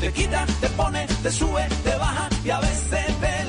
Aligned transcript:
Te 0.00 0.10
quita, 0.12 0.46
te 0.62 0.68
pone, 0.70 1.06
te 1.22 1.30
sube, 1.30 1.68
te 1.84 1.94
baja 1.96 2.28
y 2.42 2.48
a 2.48 2.58
veces 2.60 3.20
te 3.20 3.39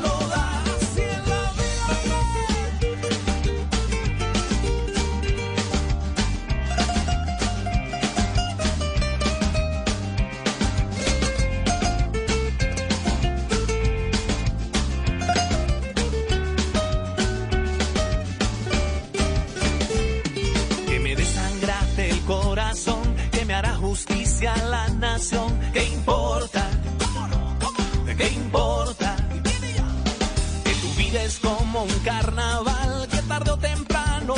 un 31.83 31.99
carnaval, 31.99 33.07
que 33.09 33.21
tarde 33.23 33.51
o 33.51 33.57
temprano. 33.57 34.35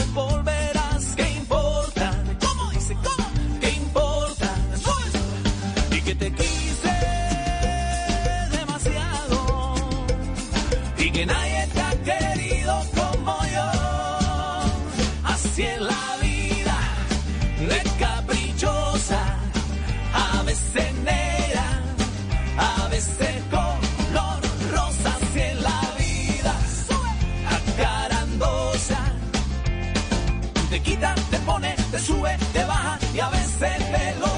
Y 33.63 33.65
a 33.65 34.32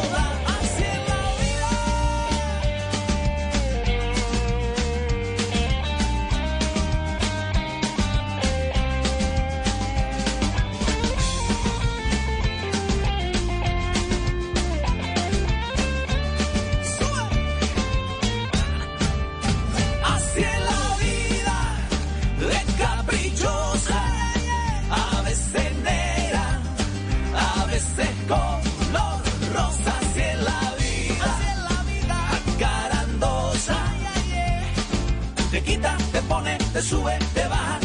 te 36.75 36.81
sube, 36.81 37.17
te 37.33 37.47
baja 37.47 37.84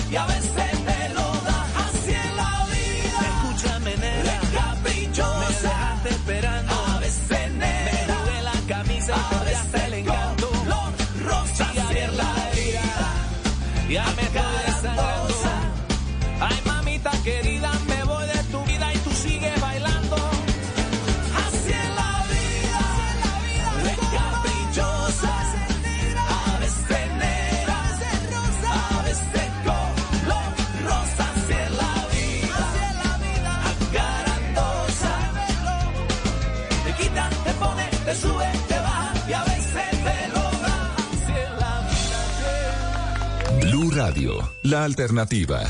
la 44.71 44.85
alternativa. 44.85 45.63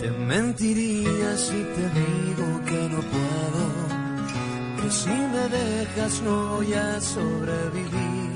Te 0.00 0.10
mentiría 0.10 1.36
si 1.36 1.60
te 1.74 1.84
digo 2.00 2.46
que 2.64 2.88
no 2.92 3.00
puedo, 3.12 3.64
que 4.80 4.90
si 4.90 5.10
me 5.10 5.44
dejas 5.58 6.22
no 6.22 6.36
voy 6.54 6.72
a 6.72 6.98
sobrevivir. 6.98 8.32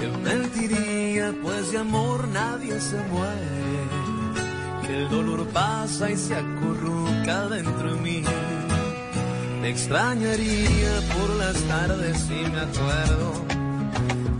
Te 0.00 0.08
mentiría 0.28 1.32
pues 1.40 1.70
de 1.70 1.78
amor 1.78 2.26
nadie 2.26 2.80
se 2.80 2.96
muere, 3.12 3.74
que 4.84 5.02
el 5.02 5.08
dolor 5.08 5.46
pasa 5.50 6.10
y 6.10 6.16
se 6.16 6.34
acurruca 6.34 6.83
dentro 7.64 7.94
de 7.94 8.00
mí. 8.00 8.22
Te 9.62 9.70
extrañaría 9.70 10.92
por 11.16 11.30
las 11.36 11.56
tardes 11.62 12.18
si 12.18 12.34
me 12.34 12.60
acuerdo, 12.60 13.32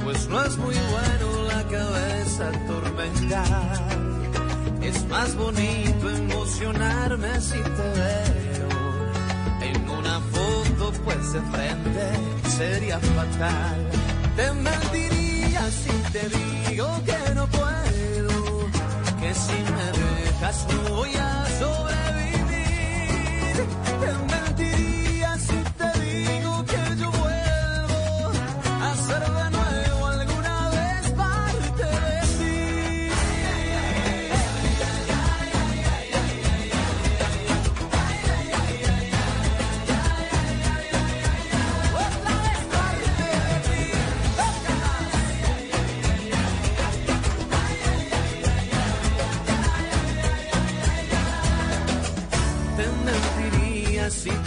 pues 0.05 0.29
no 0.29 0.45
es 0.45 0.57
muy 0.59 0.75
bueno 0.75 1.27
la 1.49 1.63
cabeza 1.65 2.49
atormentar. 2.49 4.05
Es 4.83 5.09
más 5.09 5.35
bonito 5.35 6.11
emocionarme 6.11 7.41
si 7.41 7.59
te 7.79 7.87
veo 8.01 8.69
en 9.63 9.89
una 9.89 10.21
foto, 10.21 10.93
pues 11.05 11.33
de 11.33 11.41
frente 11.41 12.51
sería 12.57 12.99
fatal. 13.01 13.89
Te 14.37 14.53
mentiría 14.53 15.63
si 15.71 16.13
te 16.13 16.29
digo 16.29 16.89
que 17.07 17.35
no 17.35 17.47
puedo, 17.47 18.69
que 19.21 19.35
si 19.35 19.59
me 19.73 19.87
dejas 20.03 20.67
no 20.69 20.97
voy 20.97 21.15
a 21.15 21.47
sobrevivir. 21.59 22.04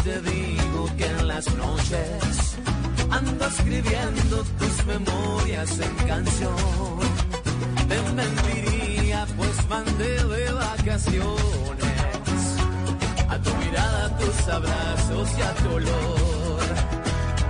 te 0.08 0.22
digo 0.22 0.90
que 0.98 1.06
en 1.06 1.28
las 1.28 1.46
noches 1.56 2.56
ando 3.12 3.46
escribiendo 3.46 4.36
tus 4.60 4.86
memorias 4.86 5.80
en 5.80 5.96
canción. 6.08 7.00
Te 7.90 8.00
mentiría, 8.20 9.28
pues 9.36 9.56
mandé 9.70 10.14
de 10.34 10.52
vacaciones 10.54 12.40
a 13.34 13.38
tu 13.40 13.54
mirada, 13.56 14.06
a 14.06 14.18
tus 14.18 14.38
abrazos 14.58 15.28
y 15.38 15.42
a 15.42 15.54
tu 15.62 15.70
olor. 15.80 16.62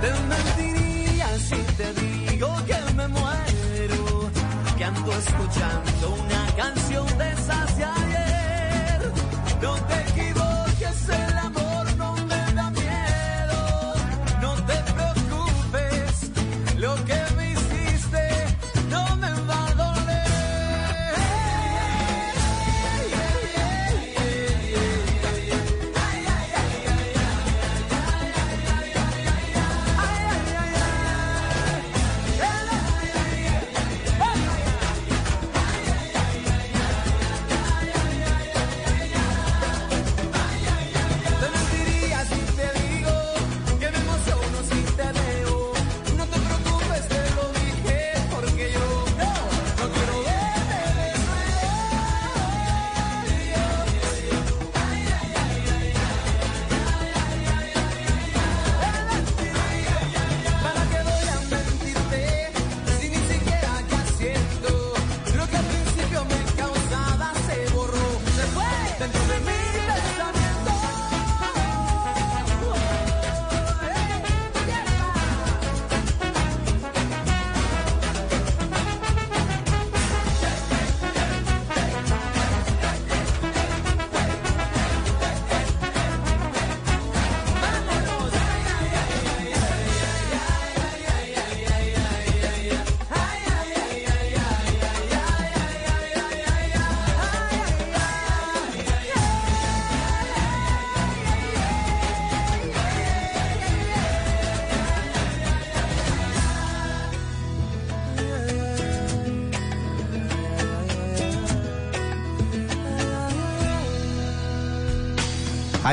Te 0.01 0.12
mentiría 0.33 1.27
si 1.50 1.59
te 1.80 1.88
digo 2.01 2.50
que 2.69 2.80
me 2.95 3.07
muero, 3.07 4.31
que 4.77 4.83
ando 4.83 5.12
escuchando 5.12 6.06
una 6.24 6.44
canción 6.62 7.06
de 7.19 7.31
esas 7.33 7.77
de 7.77 7.83
ayer. 7.83 9.00
No 9.62 9.75
quiero 10.15 10.26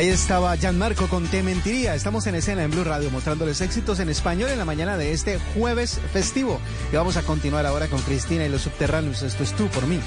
Ahí 0.05 0.11
estaba 0.11 0.55
Gianmarco 0.55 1.09
con 1.09 1.27
Te 1.29 1.43
Mentiría. 1.43 1.95
Estamos 1.95 2.27
en 2.27 2.35
escena 2.35 2.63
en 2.63 2.71
Blue 2.71 2.85
Radio 2.85 3.11
mostrándoles 3.11 3.63
éxitos 3.63 4.01
en 4.01 4.11
español 4.11 4.51
en 4.51 4.59
la 4.59 4.67
mañana 4.67 4.99
de 4.99 5.13
este 5.13 5.39
jueves 5.55 5.99
festivo. 6.13 6.61
Y 6.93 6.97
vamos 6.97 7.17
a 7.17 7.23
continuar 7.23 7.65
ahora 7.65 7.89
con 7.89 8.03
Cristina 8.03 8.45
y 8.45 8.51
los 8.51 8.61
subterráneos. 8.61 9.23
Esto 9.23 9.43
es 9.43 9.55
tú 9.55 9.67
por 9.69 9.87
mí. 9.87 9.99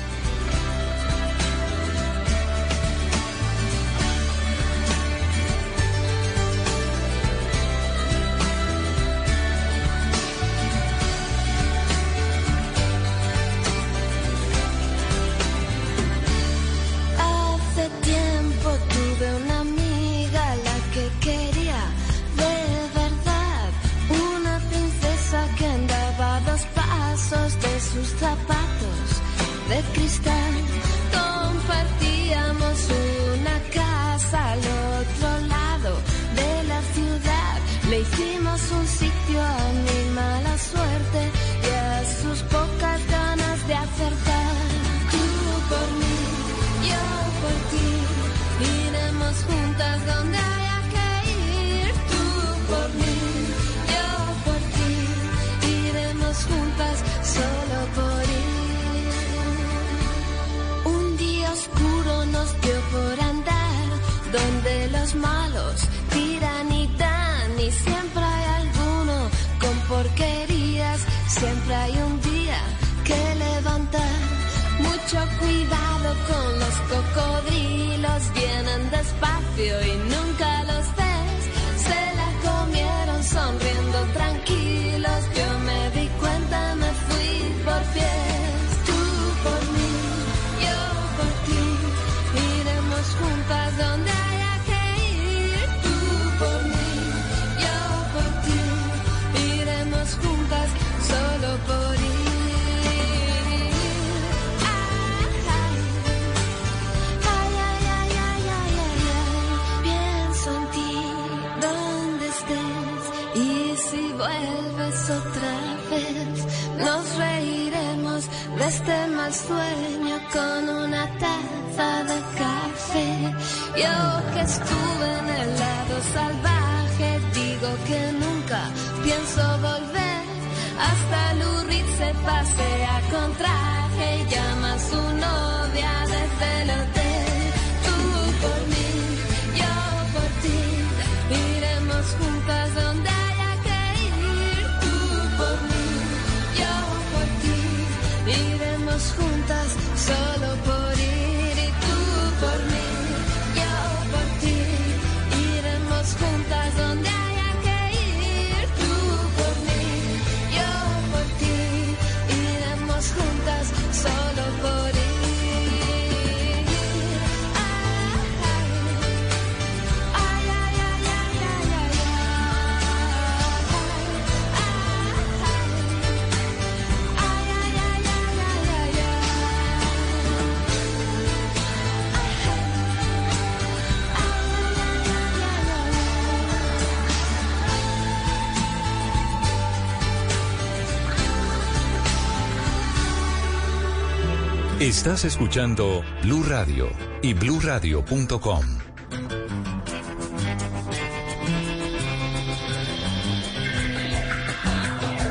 Estás 194.87 195.25
escuchando 195.25 196.01
Blue 196.23 196.43
Radio 196.43 196.89
y 197.21 197.33
bluradio.com. 197.33 198.65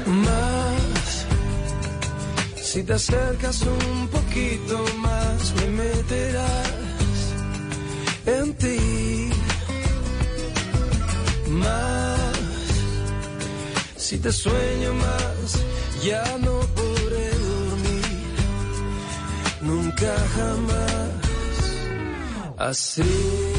Más, 0.05 1.27
si 2.57 2.83
te 2.83 2.93
acercas 2.93 3.63
un 3.63 4.09
poquito 4.09 4.85
más, 4.99 5.55
me 5.55 5.67
meterás 5.69 6.73
en 8.27 8.55
ti. 8.59 9.31
Más, 11.49 12.21
si 13.97 14.19
te 14.19 14.31
sueño 14.31 14.93
más, 14.93 15.59
ya 16.05 16.37
no 16.43 16.56
nunca 19.67 20.15
jamás 20.35 21.11
así. 22.59 23.56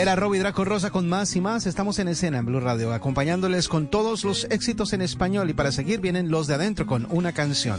Era 0.00 0.16
Robbie 0.16 0.38
Draco 0.40 0.64
Rosa 0.64 0.90
con 0.90 1.10
más 1.10 1.36
y 1.36 1.42
más. 1.42 1.66
Estamos 1.66 1.98
en 1.98 2.08
escena 2.08 2.38
en 2.38 2.46
Blue 2.46 2.58
Radio, 2.58 2.94
acompañándoles 2.94 3.68
con 3.68 3.86
todos 3.86 4.24
los 4.24 4.46
éxitos 4.48 4.94
en 4.94 5.02
español. 5.02 5.50
Y 5.50 5.52
para 5.52 5.72
seguir 5.72 6.00
vienen 6.00 6.30
los 6.30 6.46
de 6.46 6.54
adentro 6.54 6.86
con 6.86 7.06
una 7.10 7.32
canción. 7.32 7.78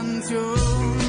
canción. 0.00 0.99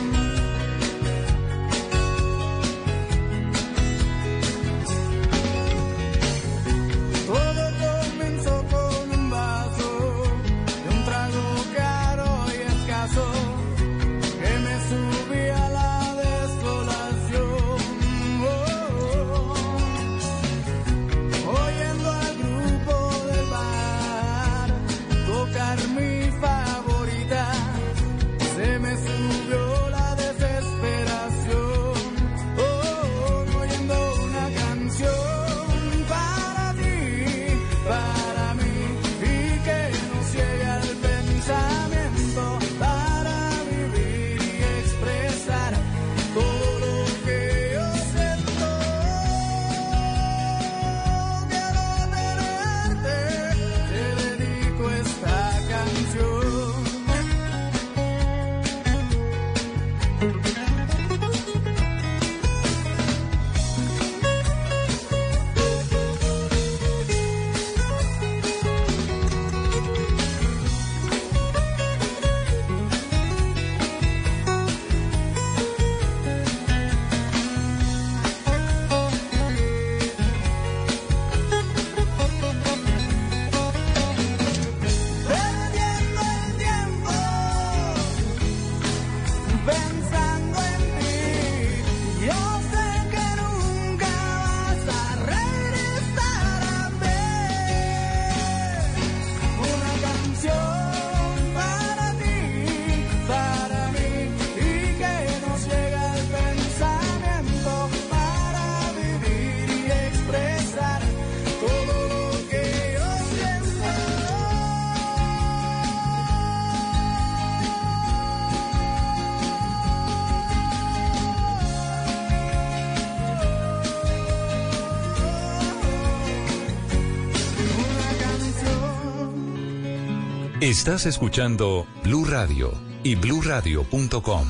Estás 130.61 131.07
escuchando 131.07 131.87
Blue 132.03 132.23
Radio 132.23 132.71
y 133.01 133.15
bluradio.com. 133.15 134.47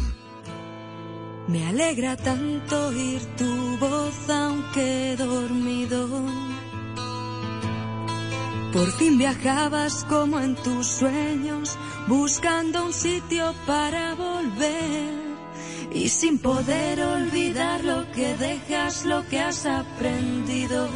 Me 1.47 1.65
alegra 1.67 2.17
tanto 2.17 2.87
oír 2.87 3.21
tu 3.37 3.77
voz 3.77 4.29
aunque 4.29 5.15
dormido. 5.17 6.09
Por 8.73 8.91
fin 8.91 9.17
viajabas 9.17 10.03
como 10.03 10.41
en 10.41 10.55
tus 10.55 10.85
sueños, 10.85 11.77
buscando 12.09 12.87
un 12.87 12.91
sitio 12.91 13.55
para 13.65 14.13
volver. 14.13 15.13
Y 15.93 16.09
sin 16.09 16.39
poder 16.39 17.01
olvidar 17.01 17.85
lo 17.85 18.11
que 18.11 18.35
dejas, 18.35 19.05
lo 19.05 19.25
que 19.29 19.39
has 19.39 19.65
aprendido. 19.65 20.89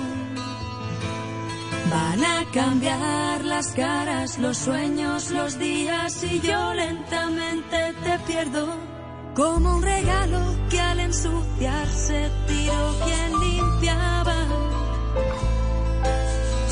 Van 1.95 2.21
a 2.25 2.43
cambiar 2.51 3.45
las 3.45 3.67
caras, 3.67 4.37
los 4.37 4.57
sueños, 4.57 5.31
los 5.31 5.57
días 5.57 6.21
y 6.23 6.41
yo 6.41 6.73
lentamente 6.73 7.93
te 8.03 8.19
pierdo. 8.27 8.67
Como 9.33 9.77
un 9.77 9.81
regalo 9.81 10.41
que 10.69 10.81
al 10.81 10.99
ensuciarse 10.99 12.29
tiró 12.47 12.81
quien 13.05 13.29
limpiaba. 13.45 14.35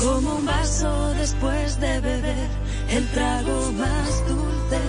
Como 0.02 0.34
un 0.36 0.44
vaso 0.44 0.92
después 1.14 1.80
de 1.80 2.00
beber 2.00 2.50
el 2.90 3.08
trago 3.12 3.72
más 3.72 4.10
dulce. 4.28 4.82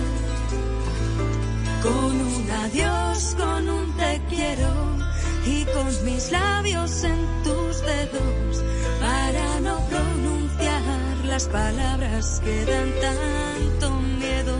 Con 1.82 2.12
un 2.34 2.50
adiós, 2.64 3.34
con 3.38 3.70
un 3.70 3.96
te 3.96 4.20
quiero 4.28 4.70
y 5.46 5.64
con 5.64 6.04
mis 6.04 6.30
labios 6.30 7.04
en 7.04 7.20
tus 7.42 7.80
dedos 7.80 8.45
las 11.36 11.48
palabras 11.48 12.40
que 12.42 12.64
dan 12.64 12.90
tanto 13.02 13.90
miedo. 14.00 14.56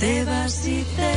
Te 0.00 0.24
vas 0.24 0.66
y 0.66 0.82
te 0.82 1.15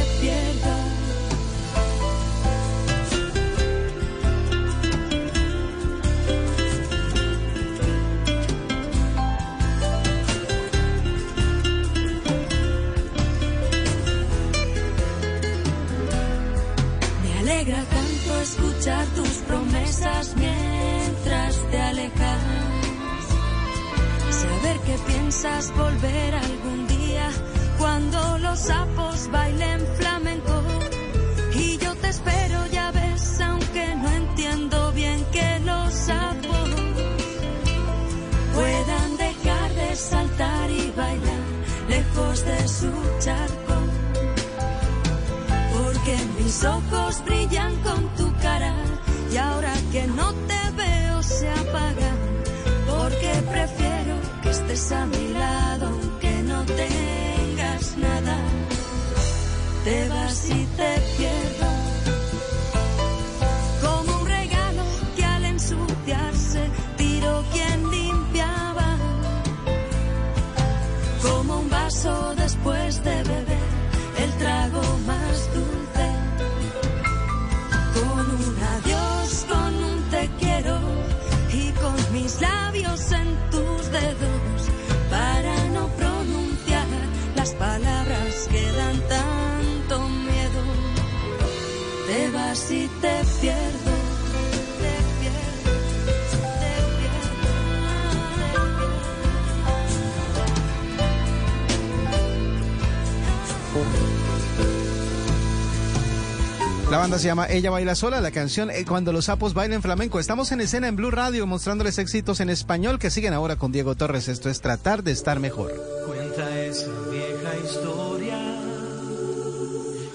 banda 107.10 107.20
se 107.20 107.28
llama 107.28 107.48
Ella 107.50 107.72
Baila 107.72 107.96
Sola, 107.96 108.22
la 108.22 108.30
canción 108.30 108.70
eh, 108.70 108.86
Cuando 108.88 109.12
los 109.12 109.26
sapos 109.26 109.56
bailen 109.56 109.82
flamenco. 109.82 110.20
Estamos 110.20 110.52
en 110.52 110.62
escena 110.62 110.88
en 110.88 110.96
Blue 110.96 111.10
Radio 111.10 111.48
mostrándoles 111.48 111.98
éxitos 111.98 112.40
en 112.40 112.52
español 112.52 113.00
que 113.00 113.10
siguen 113.10 113.34
ahora 113.34 113.56
con 113.56 113.72
Diego 113.72 113.96
Torres. 113.96 114.28
Esto 114.28 114.48
es 114.48 114.62
Tratar 114.62 115.02
de 115.02 115.12
Estar 115.12 115.40
Mejor. 115.40 115.74
Cuenta 116.06 116.60
esa 116.62 116.92
vieja 117.10 117.66
historia 117.66 118.38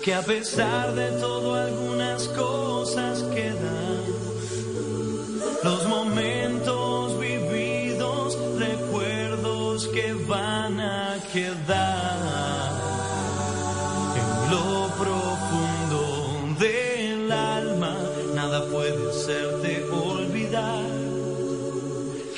que 0.05 0.15
a 0.15 0.23
pesar 0.23 0.95
de 0.95 1.11
todo 1.19 1.55
algunas 1.57 2.29
cosas 2.29 3.25
quedan. 3.35 4.05
Los 5.65 5.89
momentos 5.89 7.19
vividos, 7.19 8.39
recuerdos 8.57 9.89
que 9.89 10.13
van 10.29 10.79
a 10.79 11.17
quedar 11.33 11.84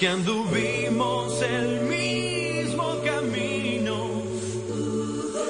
que 0.06 0.12
anduvimos 0.12 1.42
el 1.42 1.80
mismo 1.80 2.94
camino 3.04 4.22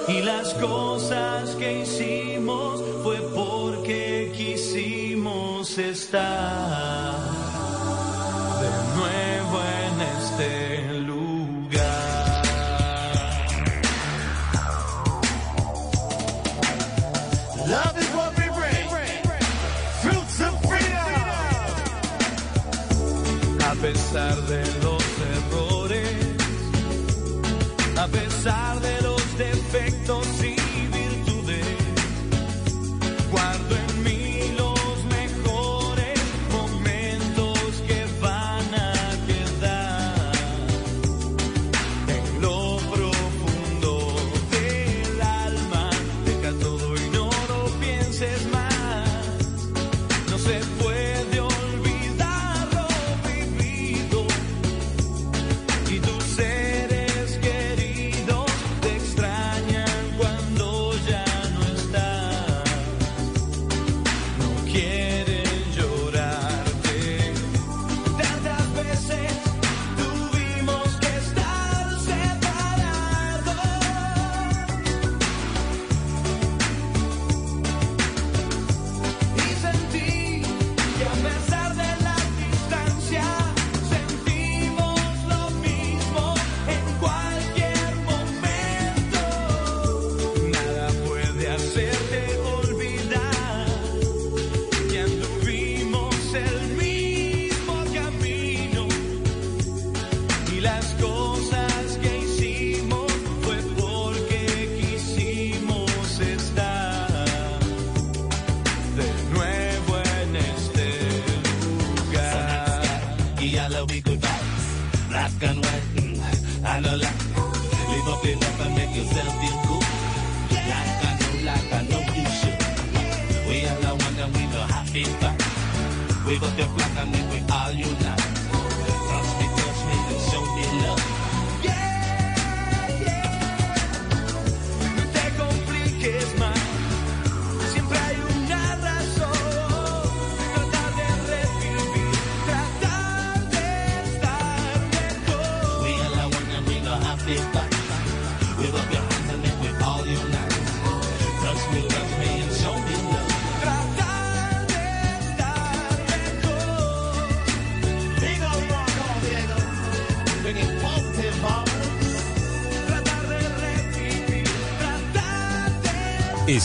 y 0.08 0.22
las 0.22 0.54
cosas 0.54 1.54
que 1.56 1.80
hicimos 1.82 2.82
fue 3.02 3.18
porque 3.34 4.32
quisimos 4.34 5.76
estar 5.76 6.55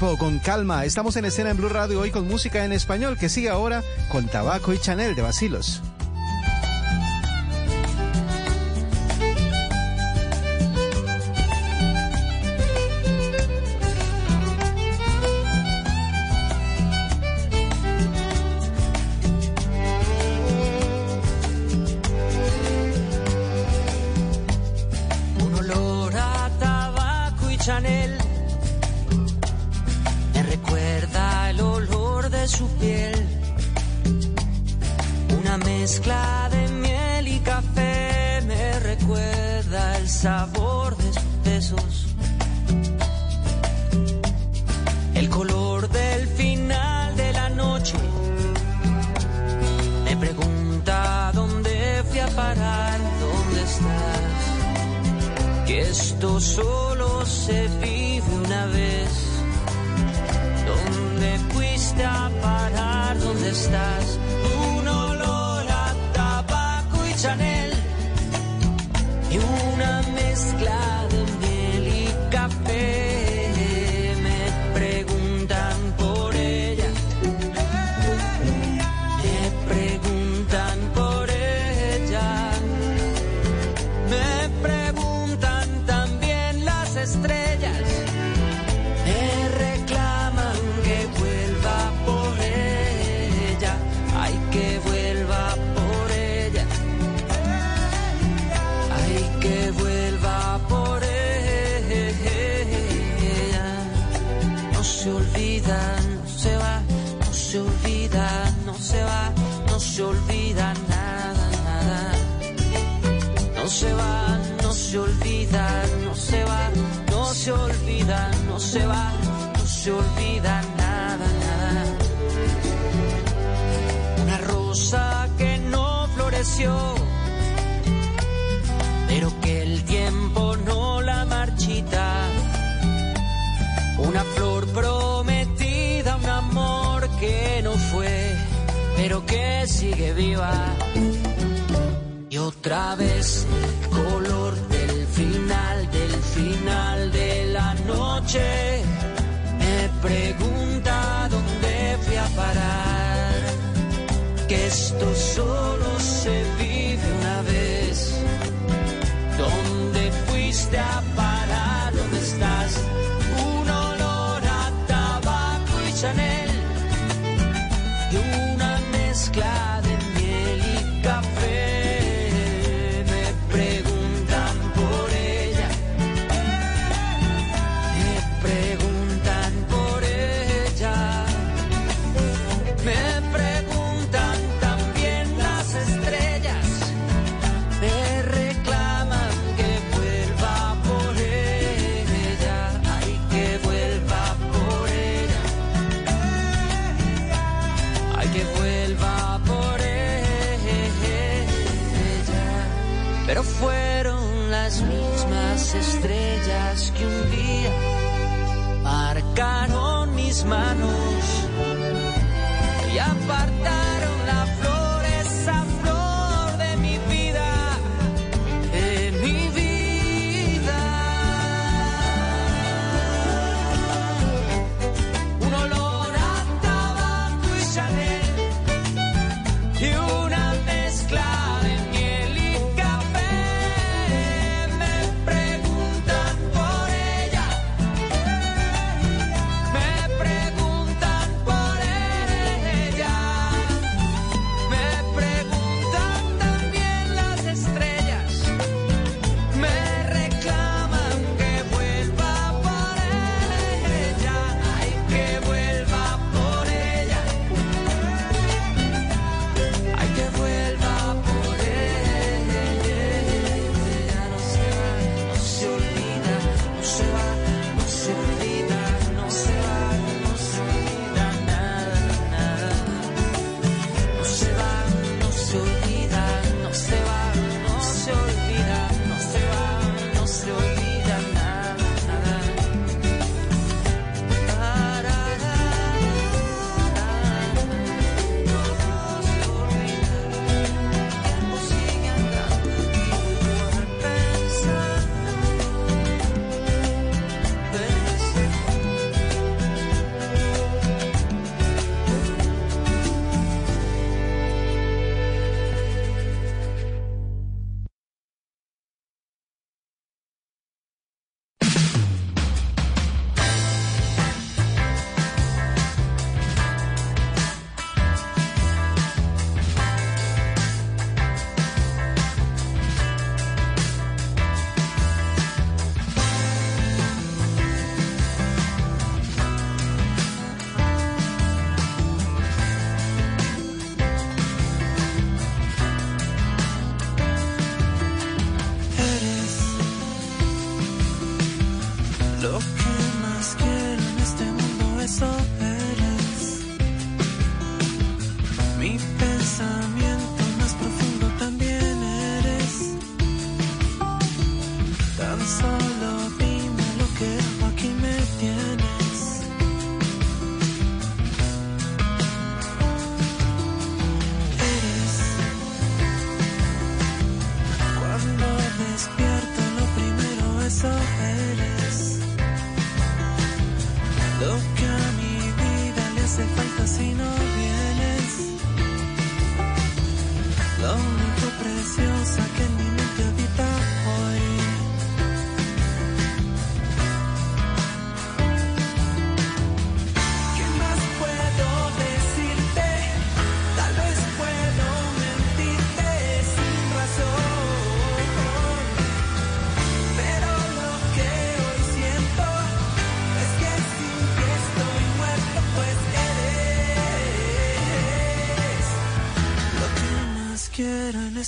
Con 0.00 0.38
calma. 0.38 0.86
Estamos 0.86 1.16
en 1.16 1.26
escena 1.26 1.50
en 1.50 1.58
Blue 1.58 1.68
Radio 1.68 2.00
hoy 2.00 2.10
con 2.10 2.26
música 2.26 2.64
en 2.64 2.72
español 2.72 3.18
que 3.18 3.28
sigue 3.28 3.50
ahora 3.50 3.82
con 4.08 4.26
Tabaco 4.28 4.72
y 4.72 4.78
Chanel 4.78 5.14
de 5.14 5.20
Vacilos. 5.20 5.82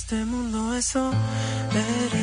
Este 0.03 0.25
mundo, 0.25 0.75
eso 0.75 1.11
eres. 1.71 2.22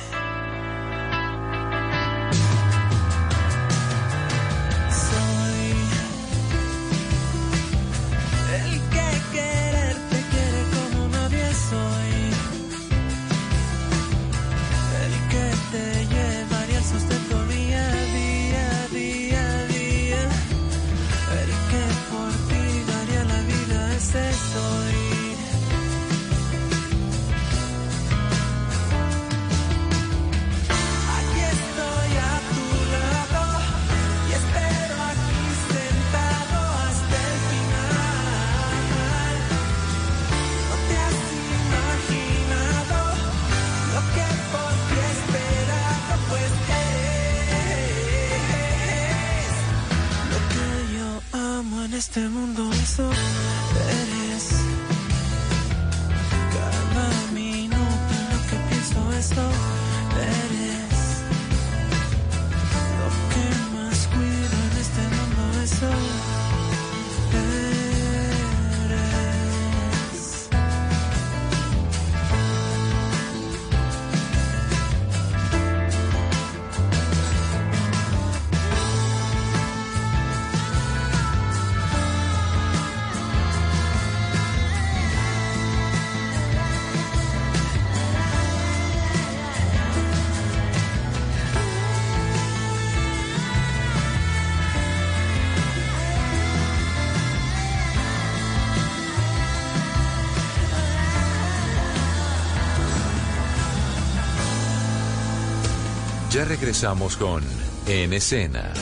Ya 106.41 106.45
regresamos 106.45 107.17
con 107.17 107.43
En 107.85 108.13
Escena. 108.13 108.73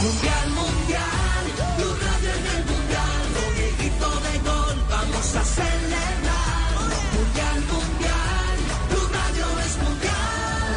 Mundial, 0.00 0.48
mundial, 0.50 1.44
Blue 1.76 1.96
Radio 2.06 2.30
en 2.30 2.46
el 2.54 2.64
mundial, 2.70 3.22
con 3.34 3.56
el 3.56 3.74
grito 3.76 4.10
de 4.20 4.38
gol 4.48 4.76
vamos 4.88 5.34
a 5.34 5.42
celebrar. 5.42 6.78
Mundial, 7.16 7.60
mundial, 7.72 8.56
Blue 8.90 9.08
Radio 9.12 9.46
es 9.58 9.74
mundial. 9.82 10.74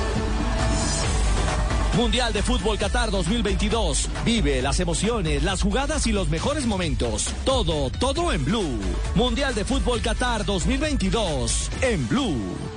Mundial 1.95 2.33
de 2.33 2.41
Fútbol 2.41 2.79
Qatar 2.79 3.11
2022. 3.11 4.09
Vive 4.25 4.63
las 4.63 4.79
emociones, 4.79 5.43
las 5.43 5.61
jugadas 5.61 6.07
y 6.07 6.11
los 6.13 6.29
mejores 6.29 6.65
momentos. 6.65 7.31
Todo, 7.45 7.91
todo 7.91 8.33
en 8.33 8.43
Blue. 8.43 8.79
Mundial 9.13 9.53
de 9.53 9.65
Fútbol 9.65 10.01
Qatar 10.01 10.45
2022 10.45 11.69
en 11.83 12.07
Blue. 12.07 12.76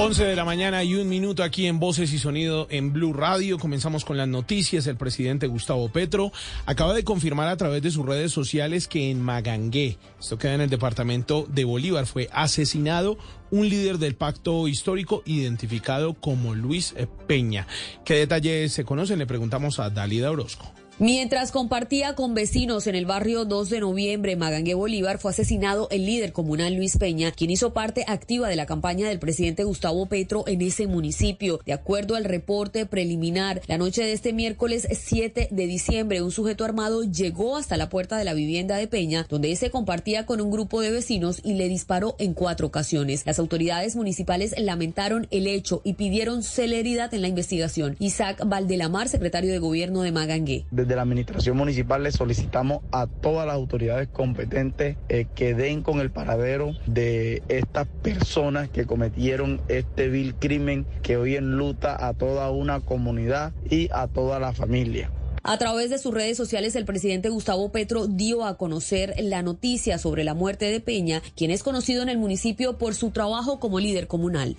11 0.00 0.26
de 0.26 0.36
la 0.36 0.44
mañana 0.44 0.84
y 0.84 0.94
un 0.94 1.08
minuto 1.08 1.42
aquí 1.42 1.66
en 1.66 1.80
Voces 1.80 2.12
y 2.12 2.20
Sonido 2.20 2.68
en 2.70 2.92
Blue 2.92 3.12
Radio. 3.12 3.58
Comenzamos 3.58 4.04
con 4.04 4.16
las 4.16 4.28
noticias. 4.28 4.86
El 4.86 4.96
presidente 4.96 5.48
Gustavo 5.48 5.88
Petro 5.88 6.30
acaba 6.66 6.94
de 6.94 7.02
confirmar 7.02 7.48
a 7.48 7.56
través 7.56 7.82
de 7.82 7.90
sus 7.90 8.06
redes 8.06 8.30
sociales 8.30 8.86
que 8.86 9.10
en 9.10 9.20
Magangué, 9.20 9.98
esto 10.20 10.38
queda 10.38 10.54
en 10.54 10.60
el 10.60 10.70
departamento 10.70 11.46
de 11.48 11.64
Bolívar, 11.64 12.06
fue 12.06 12.30
asesinado 12.32 13.18
un 13.50 13.68
líder 13.68 13.98
del 13.98 14.14
pacto 14.14 14.68
histórico 14.68 15.24
identificado 15.26 16.14
como 16.14 16.54
Luis 16.54 16.94
Peña. 17.26 17.66
¿Qué 18.04 18.14
detalles 18.14 18.72
se 18.72 18.84
conocen? 18.84 19.18
Le 19.18 19.26
preguntamos 19.26 19.80
a 19.80 19.90
Dalida 19.90 20.30
Orozco. 20.30 20.77
Mientras 21.00 21.52
compartía 21.52 22.16
con 22.16 22.34
vecinos 22.34 22.88
en 22.88 22.96
el 22.96 23.06
barrio 23.06 23.44
2 23.44 23.70
de 23.70 23.78
noviembre, 23.78 24.34
Magangue 24.34 24.74
Bolívar, 24.74 25.18
fue 25.18 25.30
asesinado 25.30 25.86
el 25.92 26.04
líder 26.04 26.32
comunal 26.32 26.74
Luis 26.74 26.96
Peña, 26.96 27.30
quien 27.30 27.52
hizo 27.52 27.72
parte 27.72 28.04
activa 28.08 28.48
de 28.48 28.56
la 28.56 28.66
campaña 28.66 29.08
del 29.08 29.20
presidente 29.20 29.62
Gustavo 29.62 30.06
Petro 30.06 30.42
en 30.48 30.60
ese 30.60 30.88
municipio. 30.88 31.60
De 31.64 31.72
acuerdo 31.72 32.16
al 32.16 32.24
reporte 32.24 32.84
preliminar, 32.84 33.62
la 33.68 33.78
noche 33.78 34.02
de 34.02 34.12
este 34.12 34.32
miércoles 34.32 34.88
7 34.90 35.46
de 35.52 35.66
diciembre, 35.68 36.20
un 36.20 36.32
sujeto 36.32 36.64
armado 36.64 37.04
llegó 37.04 37.56
hasta 37.56 37.76
la 37.76 37.88
puerta 37.88 38.18
de 38.18 38.24
la 38.24 38.34
vivienda 38.34 38.74
de 38.76 38.88
Peña, 38.88 39.24
donde 39.28 39.54
se 39.54 39.70
compartía 39.70 40.26
con 40.26 40.40
un 40.40 40.50
grupo 40.50 40.80
de 40.80 40.90
vecinos 40.90 41.40
y 41.44 41.54
le 41.54 41.68
disparó 41.68 42.16
en 42.18 42.34
cuatro 42.34 42.66
ocasiones. 42.66 43.22
Las 43.24 43.38
autoridades 43.38 43.94
municipales 43.94 44.52
lamentaron 44.58 45.28
el 45.30 45.46
hecho 45.46 45.80
y 45.84 45.92
pidieron 45.92 46.42
celeridad 46.42 47.14
en 47.14 47.22
la 47.22 47.28
investigación. 47.28 47.94
Isaac 48.00 48.42
Valdelamar, 48.44 49.08
secretario 49.08 49.52
de 49.52 49.60
gobierno 49.60 50.02
de 50.02 50.10
Magangue. 50.10 50.66
La 50.96 51.02
administración 51.02 51.56
municipal 51.56 52.02
le 52.02 52.12
solicitamos 52.12 52.82
a 52.92 53.06
todas 53.06 53.46
las 53.46 53.54
autoridades 53.56 54.08
competentes 54.08 54.96
eh, 55.08 55.26
que 55.34 55.54
den 55.54 55.82
con 55.82 56.00
el 56.00 56.10
paradero 56.10 56.72
de 56.86 57.42
estas 57.48 57.86
personas 58.02 58.68
que 58.68 58.86
cometieron 58.86 59.60
este 59.68 60.08
vil 60.08 60.34
crimen 60.34 60.86
que 61.02 61.16
hoy 61.16 61.36
enluta 61.36 62.06
a 62.06 62.14
toda 62.14 62.50
una 62.50 62.80
comunidad 62.80 63.52
y 63.68 63.88
a 63.92 64.06
toda 64.06 64.38
la 64.38 64.52
familia. 64.52 65.10
A 65.42 65.56
través 65.56 65.88
de 65.88 65.98
sus 65.98 66.12
redes 66.12 66.36
sociales, 66.36 66.76
el 66.76 66.84
presidente 66.84 67.30
Gustavo 67.30 67.70
Petro 67.70 68.06
dio 68.06 68.44
a 68.44 68.58
conocer 68.58 69.14
la 69.18 69.42
noticia 69.42 69.98
sobre 69.98 70.24
la 70.24 70.34
muerte 70.34 70.66
de 70.66 70.80
Peña, 70.80 71.22
quien 71.36 71.50
es 71.50 71.62
conocido 71.62 72.02
en 72.02 72.08
el 72.08 72.18
municipio 72.18 72.76
por 72.76 72.94
su 72.94 73.10
trabajo 73.12 73.58
como 73.58 73.80
líder 73.80 74.08
comunal. 74.08 74.56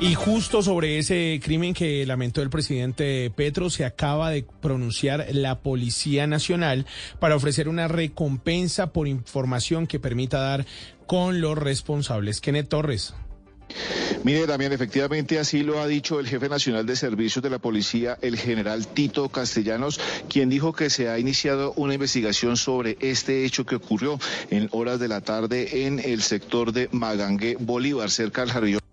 Y 0.00 0.14
justo 0.14 0.62
sobre 0.62 0.98
ese 0.98 1.38
crimen 1.44 1.74
que 1.74 2.06
lamentó 2.06 2.40
el 2.40 2.48
presidente 2.48 3.30
Petro, 3.36 3.68
se 3.68 3.84
acaba 3.84 4.30
de 4.30 4.46
pronunciar 4.62 5.26
la 5.32 5.58
Policía 5.58 6.26
Nacional 6.26 6.86
para 7.18 7.36
ofrecer 7.36 7.68
una 7.68 7.86
recompensa 7.86 8.94
por 8.94 9.08
información 9.08 9.86
que 9.86 10.00
permita 10.00 10.40
dar 10.40 10.64
con 11.06 11.42
los 11.42 11.58
responsables. 11.58 12.40
Kenneth 12.40 12.68
Torres. 12.68 13.12
Mire, 14.24 14.46
también 14.46 14.72
efectivamente 14.72 15.38
así 15.38 15.62
lo 15.62 15.80
ha 15.80 15.86
dicho 15.86 16.18
el 16.18 16.26
jefe 16.26 16.48
nacional 16.48 16.86
de 16.86 16.96
servicios 16.96 17.42
de 17.42 17.50
la 17.50 17.58
policía, 17.58 18.16
el 18.22 18.38
general 18.38 18.86
Tito 18.86 19.28
Castellanos, 19.28 20.00
quien 20.30 20.48
dijo 20.48 20.72
que 20.72 20.88
se 20.88 21.10
ha 21.10 21.18
iniciado 21.18 21.74
una 21.76 21.92
investigación 21.92 22.56
sobre 22.56 22.96
este 23.00 23.44
hecho 23.44 23.66
que 23.66 23.76
ocurrió 23.76 24.18
en 24.50 24.68
horas 24.72 24.98
de 24.98 25.08
la 25.08 25.20
tarde 25.20 25.84
en 25.84 25.98
el 25.98 26.22
sector 26.22 26.72
de 26.72 26.88
Magangue, 26.90 27.58
Bolívar, 27.60 28.10
cerca 28.10 28.40
del 28.40 28.50
Jarillo. 28.50 28.89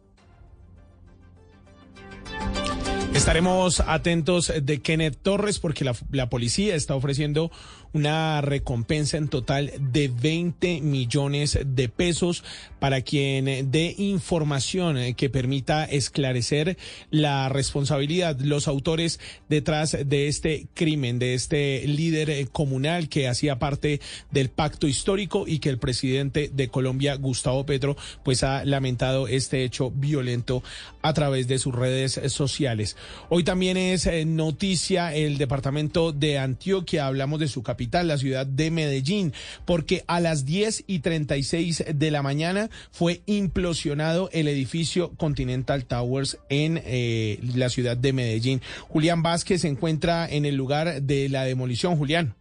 Estaremos 3.27 3.81
atentos 3.81 4.53
de 4.61 4.79
Kenneth 4.79 5.17
Torres 5.21 5.59
porque 5.59 5.83
la, 5.83 5.93
la, 6.11 6.29
policía 6.29 6.75
está 6.75 6.95
ofreciendo 6.95 7.51
una 7.93 8.41
recompensa 8.41 9.17
en 9.17 9.27
total 9.27 9.71
de 9.79 10.07
20 10.07 10.81
millones 10.81 11.59
de 11.65 11.89
pesos 11.89 12.43
para 12.79 13.01
quien 13.01 13.71
dé 13.71 13.95
información 13.97 15.13
que 15.15 15.29
permita 15.29 15.85
esclarecer 15.85 16.77
la 17.09 17.49
responsabilidad, 17.49 18.39
los 18.39 18.67
autores 18.67 19.19
detrás 19.49 19.97
de 20.05 20.27
este 20.27 20.67
crimen, 20.73 21.19
de 21.19 21.33
este 21.33 21.87
líder 21.87 22.49
comunal 22.49 23.09
que 23.09 23.27
hacía 23.27 23.59
parte 23.59 24.01
del 24.31 24.49
pacto 24.49 24.87
histórico 24.87 25.45
y 25.47 25.59
que 25.59 25.69
el 25.69 25.79
presidente 25.79 26.49
de 26.53 26.67
Colombia, 26.69 27.15
Gustavo 27.15 27.65
Petro, 27.65 27.97
pues 28.23 28.43
ha 28.43 28.65
lamentado 28.65 29.27
este 29.27 29.63
hecho 29.63 29.91
violento 29.91 30.63
a 31.01 31.13
través 31.13 31.47
de 31.47 31.59
sus 31.59 31.73
redes 31.73 32.19
sociales. 32.27 32.95
Hoy 33.29 33.43
también 33.43 33.77
es 33.77 34.05
eh, 34.05 34.25
noticia 34.25 35.13
el 35.13 35.37
departamento 35.37 36.11
de 36.11 36.37
Antioquia, 36.37 37.07
hablamos 37.07 37.39
de 37.39 37.47
su 37.47 37.63
capital, 37.63 37.76
la 37.77 38.17
ciudad 38.17 38.45
de 38.45 38.71
Medellín, 38.71 39.33
porque 39.65 40.03
a 40.07 40.19
las 40.19 40.45
10 40.45 40.85
y 40.87 40.99
36 40.99 41.85
de 41.93 42.11
la 42.11 42.21
mañana 42.21 42.69
fue 42.91 43.21
implosionado 43.25 44.29
el 44.33 44.47
edificio 44.47 45.11
Continental 45.17 45.85
Towers 45.85 46.37
en 46.49 46.81
eh, 46.85 47.39
la 47.55 47.69
ciudad 47.69 47.97
de 47.97 48.13
Medellín. 48.13 48.61
Julián 48.87 49.21
Vázquez 49.21 49.61
se 49.61 49.67
encuentra 49.67 50.27
en 50.29 50.45
el 50.45 50.55
lugar 50.55 51.01
de 51.01 51.29
la 51.29 51.43
demolición. 51.43 51.95
Julián. 51.95 52.35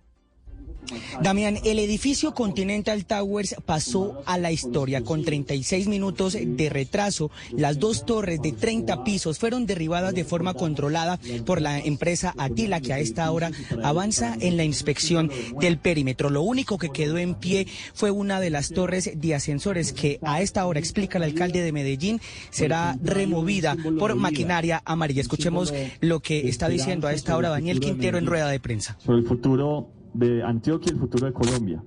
Damián, 1.22 1.58
el 1.64 1.78
edificio 1.78 2.34
Continental 2.34 3.04
Towers 3.04 3.56
pasó 3.64 4.22
a 4.26 4.38
la 4.38 4.52
historia 4.52 5.02
con 5.02 5.24
36 5.24 5.88
minutos 5.88 6.36
de 6.40 6.68
retraso. 6.68 7.30
Las 7.56 7.78
dos 7.78 8.04
torres 8.04 8.40
de 8.42 8.52
30 8.52 9.04
pisos 9.04 9.38
fueron 9.38 9.66
derribadas 9.66 10.14
de 10.14 10.24
forma 10.24 10.54
controlada 10.54 11.18
por 11.44 11.60
la 11.60 11.78
empresa 11.78 12.34
Atila, 12.38 12.80
que 12.80 12.92
a 12.92 12.98
esta 12.98 13.30
hora 13.30 13.50
avanza 13.82 14.36
en 14.40 14.56
la 14.56 14.64
inspección 14.64 15.30
del 15.60 15.78
perímetro. 15.78 16.30
Lo 16.30 16.42
único 16.42 16.78
que 16.78 16.90
quedó 16.90 17.18
en 17.18 17.34
pie 17.34 17.66
fue 17.94 18.10
una 18.10 18.40
de 18.40 18.50
las 18.50 18.70
torres 18.70 19.10
de 19.14 19.34
ascensores 19.34 19.92
que 19.92 20.18
a 20.22 20.40
esta 20.42 20.66
hora, 20.66 20.78
explica 20.78 21.18
el 21.18 21.24
alcalde 21.24 21.62
de 21.62 21.72
Medellín, 21.72 22.20
será 22.50 22.98
removida 23.02 23.76
por 23.98 24.14
maquinaria 24.14 24.82
amarilla. 24.84 25.22
Escuchemos 25.22 25.72
lo 26.00 26.20
que 26.20 26.48
está 26.48 26.68
diciendo 26.68 27.06
a 27.06 27.12
esta 27.12 27.36
hora 27.36 27.48
Daniel 27.48 27.80
Quintero 27.80 28.18
en 28.18 28.26
rueda 28.26 28.48
de 28.48 28.60
prensa. 28.60 28.96
Sobre 29.00 29.20
el 29.20 29.26
futuro 29.26 29.95
de 30.18 30.42
Antioquia 30.42 30.90
y 30.90 30.94
el 30.94 31.00
futuro 31.00 31.26
de 31.26 31.32
Colombia. 31.32 31.82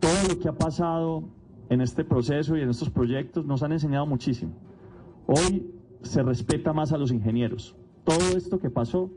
Todo 0.00 0.28
lo 0.28 0.38
que 0.38 0.48
ha 0.48 0.52
pasado 0.52 1.24
en 1.68 1.80
este 1.80 2.04
proceso 2.04 2.56
y 2.56 2.60
en 2.60 2.70
estos 2.70 2.90
proyectos 2.90 3.44
nos 3.46 3.62
han 3.62 3.72
enseñado 3.72 4.06
muchísimo. 4.06 4.52
Hoy 5.26 5.70
se 6.02 6.22
respeta 6.22 6.72
más 6.72 6.92
a 6.92 6.98
los 6.98 7.10
ingenieros. 7.10 7.74
Todo 8.04 8.36
esto 8.36 8.58
que 8.58 8.70
pasó 8.70 9.10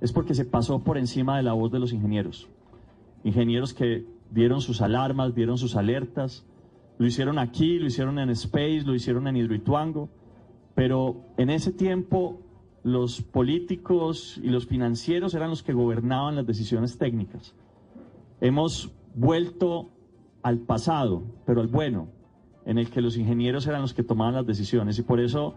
es 0.00 0.12
porque 0.12 0.34
se 0.34 0.44
pasó 0.44 0.80
por 0.84 0.98
encima 0.98 1.36
de 1.36 1.42
la 1.42 1.54
voz 1.54 1.72
de 1.72 1.78
los 1.78 1.92
ingenieros. 1.92 2.48
Ingenieros 3.24 3.72
que 3.72 4.06
dieron 4.30 4.60
sus 4.60 4.82
alarmas, 4.82 5.34
dieron 5.34 5.56
sus 5.56 5.76
alertas, 5.76 6.44
lo 6.98 7.06
hicieron 7.06 7.38
aquí, 7.38 7.78
lo 7.78 7.86
hicieron 7.86 8.18
en 8.18 8.30
Space, 8.30 8.82
lo 8.84 8.94
hicieron 8.94 9.26
en 9.26 9.36
Hidroituango, 9.36 10.10
pero 10.74 11.22
en 11.38 11.50
ese 11.50 11.72
tiempo 11.72 12.40
los 12.84 13.22
políticos 13.22 14.38
y 14.42 14.50
los 14.50 14.66
financieros 14.66 15.34
eran 15.34 15.50
los 15.50 15.62
que 15.62 15.72
gobernaban 15.72 16.36
las 16.36 16.46
decisiones 16.46 16.98
técnicas. 16.98 17.54
Hemos 18.40 18.92
vuelto 19.14 19.90
al 20.42 20.58
pasado, 20.60 21.22
pero 21.46 21.62
al 21.62 21.68
bueno, 21.68 22.08
en 22.66 22.76
el 22.78 22.90
que 22.90 23.00
los 23.00 23.16
ingenieros 23.16 23.66
eran 23.66 23.80
los 23.80 23.94
que 23.94 24.02
tomaban 24.02 24.34
las 24.34 24.46
decisiones. 24.46 24.98
Y 24.98 25.02
por 25.02 25.18
eso 25.18 25.54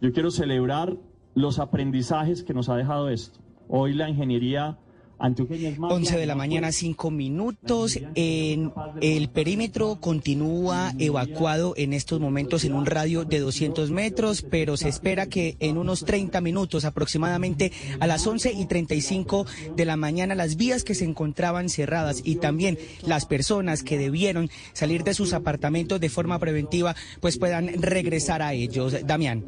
yo 0.00 0.12
quiero 0.12 0.30
celebrar 0.32 0.96
los 1.34 1.60
aprendizajes 1.60 2.42
que 2.42 2.52
nos 2.52 2.68
ha 2.68 2.76
dejado 2.76 3.08
esto. 3.10 3.38
Hoy 3.68 3.94
la 3.94 4.08
ingeniería 4.08 4.78
11 5.18 6.18
de 6.18 6.26
la 6.26 6.34
mañana, 6.34 6.72
5 6.72 7.10
minutos. 7.10 7.98
En 8.14 8.72
el 9.00 9.28
perímetro 9.28 9.96
continúa 10.00 10.92
evacuado 10.98 11.74
en 11.76 11.92
estos 11.92 12.20
momentos 12.20 12.64
en 12.64 12.74
un 12.74 12.86
radio 12.86 13.24
de 13.24 13.40
200 13.40 13.90
metros, 13.90 14.42
pero 14.42 14.76
se 14.76 14.88
espera 14.88 15.26
que 15.26 15.56
en 15.60 15.78
unos 15.78 16.04
30 16.04 16.40
minutos, 16.40 16.84
aproximadamente 16.84 17.72
a 18.00 18.06
las 18.06 18.26
11 18.26 18.52
y 18.52 18.66
35 18.66 19.46
de 19.74 19.84
la 19.84 19.96
mañana, 19.96 20.34
las 20.34 20.56
vías 20.56 20.84
que 20.84 20.94
se 20.94 21.04
encontraban 21.04 21.68
cerradas 21.68 22.20
y 22.24 22.36
también 22.36 22.78
las 23.06 23.26
personas 23.26 23.82
que 23.82 23.98
debieron 23.98 24.50
salir 24.72 25.04
de 25.04 25.14
sus 25.14 25.32
apartamentos 25.32 26.00
de 26.00 26.08
forma 26.08 26.38
preventiva, 26.38 26.94
pues 27.20 27.38
puedan 27.38 27.82
regresar 27.82 28.42
a 28.42 28.52
ellos. 28.52 28.94
Damián. 29.06 29.44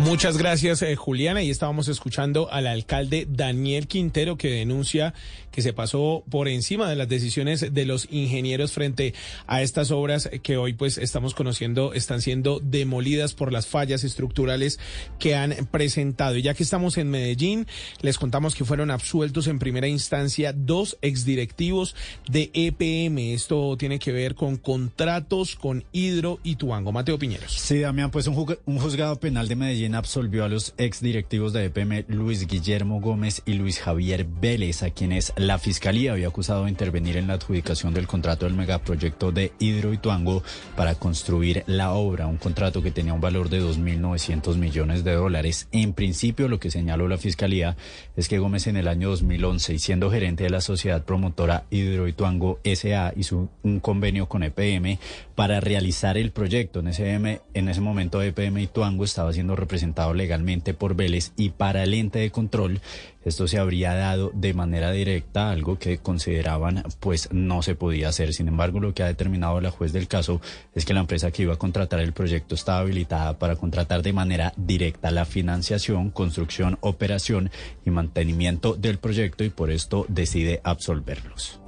Muchas 0.00 0.38
gracias, 0.38 0.82
eh, 0.82 0.94
Juliana. 0.96 1.42
Y 1.42 1.50
estábamos 1.50 1.88
escuchando 1.88 2.50
al 2.50 2.66
alcalde 2.66 3.26
Daniel 3.28 3.86
Quintero 3.94 4.36
que 4.36 4.48
denuncia 4.48 5.14
que 5.52 5.62
se 5.62 5.72
pasó 5.72 6.24
por 6.28 6.48
encima 6.48 6.88
de 6.88 6.96
las 6.96 7.08
decisiones 7.08 7.72
de 7.72 7.84
los 7.84 8.08
ingenieros 8.10 8.72
frente 8.72 9.14
a 9.46 9.62
estas 9.62 9.92
obras 9.92 10.28
que 10.42 10.56
hoy 10.56 10.72
pues 10.72 10.98
estamos 10.98 11.32
conociendo 11.32 11.94
están 11.94 12.20
siendo 12.20 12.58
demolidas 12.58 13.34
por 13.34 13.52
las 13.52 13.68
fallas 13.68 14.02
estructurales 14.02 14.80
que 15.20 15.36
han 15.36 15.54
presentado. 15.70 16.36
Y 16.36 16.42
ya 16.42 16.54
que 16.54 16.64
estamos 16.64 16.98
en 16.98 17.08
Medellín, 17.08 17.68
les 18.02 18.18
contamos 18.18 18.56
que 18.56 18.64
fueron 18.64 18.90
absueltos 18.90 19.46
en 19.46 19.60
primera 19.60 19.86
instancia 19.86 20.52
dos 20.52 20.98
exdirectivos 21.00 21.94
de 22.28 22.50
EPM. 22.52 23.32
Esto 23.32 23.76
tiene 23.76 24.00
que 24.00 24.10
ver 24.10 24.34
con 24.34 24.56
contratos 24.56 25.54
con 25.54 25.84
Hidro 25.92 26.40
y 26.42 26.56
Tuango. 26.56 26.90
Mateo 26.90 27.16
Piñeros. 27.16 27.52
Sí, 27.52 27.78
Damián, 27.78 28.10
pues 28.10 28.26
un, 28.26 28.56
un 28.64 28.78
juzgado 28.80 29.20
penal 29.20 29.46
de 29.46 29.54
Medellín 29.54 29.94
absolvió 29.94 30.42
a 30.42 30.48
los 30.48 30.74
exdirectivos 30.78 31.52
de 31.52 31.66
EPM 31.66 32.06
Luis 32.08 32.48
Guillermo 32.48 33.00
Gómez 33.00 33.40
y 33.46 33.52
Luis 33.52 33.83
Javier 33.84 34.24
Vélez, 34.24 34.82
a 34.82 34.88
quienes 34.88 35.34
la 35.36 35.58
Fiscalía 35.58 36.12
había 36.12 36.28
acusado 36.28 36.64
de 36.64 36.70
intervenir 36.70 37.18
en 37.18 37.26
la 37.26 37.34
adjudicación 37.34 37.92
del 37.92 38.06
contrato 38.06 38.46
del 38.46 38.54
megaproyecto 38.54 39.30
de 39.30 39.52
Hidroituango 39.58 40.42
para 40.74 40.94
construir 40.94 41.64
la 41.66 41.92
obra, 41.92 42.26
un 42.26 42.38
contrato 42.38 42.82
que 42.82 42.90
tenía 42.90 43.12
un 43.12 43.20
valor 43.20 43.50
de 43.50 43.60
2.900 43.60 44.56
millones 44.56 45.04
de 45.04 45.12
dólares. 45.12 45.68
En 45.70 45.92
principio, 45.92 46.48
lo 46.48 46.58
que 46.58 46.70
señaló 46.70 47.08
la 47.08 47.18
Fiscalía 47.18 47.76
es 48.16 48.28
que 48.28 48.38
Gómez 48.38 48.68
en 48.68 48.78
el 48.78 48.88
año 48.88 49.10
2011, 49.10 49.74
y 49.74 49.78
siendo 49.78 50.10
gerente 50.10 50.44
de 50.44 50.50
la 50.50 50.62
sociedad 50.62 51.04
promotora 51.04 51.64
Hidroituango 51.68 52.60
SA, 52.64 53.12
hizo 53.16 53.50
un 53.62 53.80
convenio 53.80 54.30
con 54.30 54.44
EPM 54.44 54.98
para 55.34 55.60
realizar 55.60 56.16
el 56.16 56.30
proyecto. 56.30 56.80
En 56.80 56.88
ese, 56.88 57.40
en 57.52 57.68
ese 57.68 57.80
momento 57.82 58.22
EPM 58.22 58.60
Ituango 58.60 59.04
estaba 59.04 59.32
siendo 59.34 59.56
representado 59.56 60.14
legalmente 60.14 60.72
por 60.72 60.96
Vélez 60.96 61.32
y 61.36 61.50
para 61.50 61.82
el 61.82 61.92
ente 61.92 62.20
de 62.20 62.30
control 62.30 62.80
esto 63.24 63.48
se 63.48 63.58
habría 63.58 63.94
dado 63.94 64.30
de 64.34 64.54
manera 64.54 64.90
directa, 64.92 65.50
algo 65.50 65.78
que 65.78 65.98
consideraban 65.98 66.84
pues 67.00 67.28
no 67.32 67.62
se 67.62 67.74
podía 67.74 68.08
hacer. 68.08 68.34
Sin 68.34 68.48
embargo, 68.48 68.80
lo 68.80 68.94
que 68.94 69.02
ha 69.02 69.06
determinado 69.06 69.60
la 69.60 69.70
juez 69.70 69.92
del 69.92 70.08
caso 70.08 70.40
es 70.74 70.84
que 70.84 70.94
la 70.94 71.00
empresa 71.00 71.30
que 71.30 71.42
iba 71.42 71.54
a 71.54 71.58
contratar 71.58 72.00
el 72.00 72.12
proyecto 72.12 72.54
estaba 72.54 72.80
habilitada 72.80 73.38
para 73.38 73.56
contratar 73.56 74.02
de 74.02 74.12
manera 74.12 74.52
directa 74.56 75.10
la 75.10 75.24
financiación, 75.24 76.10
construcción, 76.10 76.78
operación 76.80 77.50
y 77.84 77.90
mantenimiento 77.90 78.74
del 78.74 78.98
proyecto 78.98 79.44
y 79.44 79.50
por 79.50 79.70
esto 79.70 80.06
decide 80.08 80.60
absolverlos. 80.64 81.60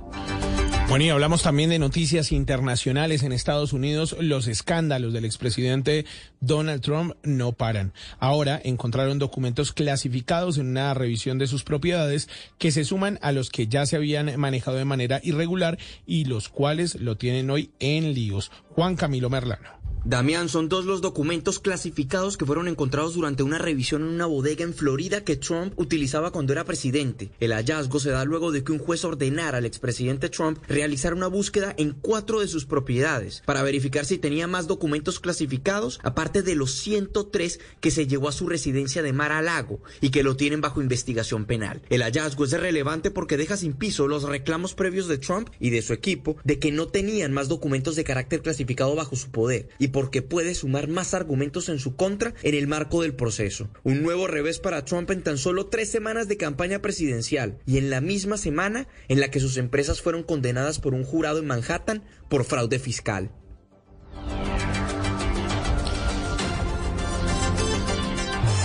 Bueno, 0.88 1.04
y 1.04 1.08
hablamos 1.08 1.42
también 1.42 1.70
de 1.70 1.80
noticias 1.80 2.30
internacionales 2.30 3.24
en 3.24 3.32
Estados 3.32 3.72
Unidos. 3.72 4.16
Los 4.20 4.46
escándalos 4.46 5.12
del 5.12 5.24
expresidente 5.24 6.06
Donald 6.40 6.80
Trump 6.80 7.14
no 7.24 7.50
paran. 7.52 7.92
Ahora 8.20 8.60
encontraron 8.62 9.18
documentos 9.18 9.72
clasificados 9.72 10.58
en 10.58 10.68
una 10.68 10.94
revisión 10.94 11.38
de 11.38 11.48
sus 11.48 11.64
propiedades 11.64 12.28
que 12.58 12.70
se 12.70 12.84
suman 12.84 13.18
a 13.20 13.32
los 13.32 13.50
que 13.50 13.66
ya 13.66 13.84
se 13.84 13.96
habían 13.96 14.38
manejado 14.38 14.76
de 14.76 14.84
manera 14.84 15.20
irregular 15.24 15.76
y 16.06 16.24
los 16.24 16.48
cuales 16.48 16.94
lo 16.94 17.16
tienen 17.16 17.50
hoy 17.50 17.70
en 17.80 18.14
líos. 18.14 18.52
Juan 18.70 18.94
Camilo 18.94 19.28
Merlano. 19.28 19.75
Damián, 20.08 20.48
son 20.48 20.68
dos 20.68 20.84
los 20.84 21.00
documentos 21.00 21.58
clasificados 21.58 22.36
que 22.36 22.46
fueron 22.46 22.68
encontrados 22.68 23.14
durante 23.14 23.42
una 23.42 23.58
revisión 23.58 24.02
en 24.02 24.08
una 24.10 24.26
bodega 24.26 24.62
en 24.62 24.72
Florida 24.72 25.24
que 25.24 25.34
Trump 25.34 25.72
utilizaba 25.74 26.30
cuando 26.30 26.52
era 26.52 26.64
presidente. 26.64 27.32
El 27.40 27.52
hallazgo 27.52 27.98
se 27.98 28.10
da 28.10 28.24
luego 28.24 28.52
de 28.52 28.62
que 28.62 28.70
un 28.70 28.78
juez 28.78 29.04
ordenara 29.04 29.58
al 29.58 29.64
expresidente 29.64 30.28
Trump 30.28 30.60
realizar 30.68 31.12
una 31.12 31.26
búsqueda 31.26 31.74
en 31.76 31.90
cuatro 31.90 32.38
de 32.38 32.46
sus 32.46 32.66
propiedades 32.66 33.42
para 33.46 33.64
verificar 33.64 34.04
si 34.04 34.16
tenía 34.16 34.46
más 34.46 34.68
documentos 34.68 35.18
clasificados, 35.18 35.98
aparte 36.04 36.42
de 36.42 36.54
los 36.54 36.70
103 36.76 37.58
que 37.80 37.90
se 37.90 38.06
llevó 38.06 38.28
a 38.28 38.32
su 38.32 38.48
residencia 38.48 39.02
de 39.02 39.12
Mar 39.12 39.32
a 39.32 39.42
Lago 39.42 39.80
y 40.00 40.10
que 40.10 40.22
lo 40.22 40.36
tienen 40.36 40.60
bajo 40.60 40.80
investigación 40.80 41.46
penal. 41.46 41.82
El 41.90 42.02
hallazgo 42.02 42.44
es 42.44 42.52
relevante 42.52 43.10
porque 43.10 43.36
deja 43.36 43.56
sin 43.56 43.72
piso 43.72 44.06
los 44.06 44.22
reclamos 44.22 44.74
previos 44.74 45.08
de 45.08 45.18
Trump 45.18 45.48
y 45.58 45.70
de 45.70 45.82
su 45.82 45.92
equipo 45.92 46.36
de 46.44 46.60
que 46.60 46.70
no 46.70 46.86
tenían 46.86 47.32
más 47.32 47.48
documentos 47.48 47.96
de 47.96 48.04
carácter 48.04 48.40
clasificado 48.40 48.94
bajo 48.94 49.16
su 49.16 49.32
poder 49.32 49.68
y 49.80 49.95
porque 49.96 50.20
puede 50.20 50.54
sumar 50.54 50.88
más 50.88 51.14
argumentos 51.14 51.70
en 51.70 51.78
su 51.78 51.96
contra 51.96 52.34
en 52.42 52.54
el 52.54 52.66
marco 52.66 53.00
del 53.00 53.14
proceso. 53.14 53.70
Un 53.82 54.02
nuevo 54.02 54.26
revés 54.26 54.58
para 54.58 54.84
Trump 54.84 55.10
en 55.10 55.22
tan 55.22 55.38
solo 55.38 55.68
tres 55.68 55.90
semanas 55.90 56.28
de 56.28 56.36
campaña 56.36 56.82
presidencial 56.82 57.60
y 57.64 57.78
en 57.78 57.88
la 57.88 58.02
misma 58.02 58.36
semana 58.36 58.88
en 59.08 59.20
la 59.20 59.30
que 59.30 59.40
sus 59.40 59.56
empresas 59.56 60.02
fueron 60.02 60.22
condenadas 60.22 60.80
por 60.80 60.92
un 60.92 61.02
jurado 61.02 61.38
en 61.38 61.46
Manhattan 61.46 62.04
por 62.28 62.44
fraude 62.44 62.78
fiscal. 62.78 63.30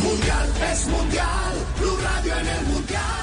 Mundial 0.03 0.49
es 0.73 0.87
mundial, 0.87 1.53
Blue 1.79 1.97
Radio 2.03 2.39
en 2.41 2.47
el 2.47 2.65
mundial. 2.73 3.20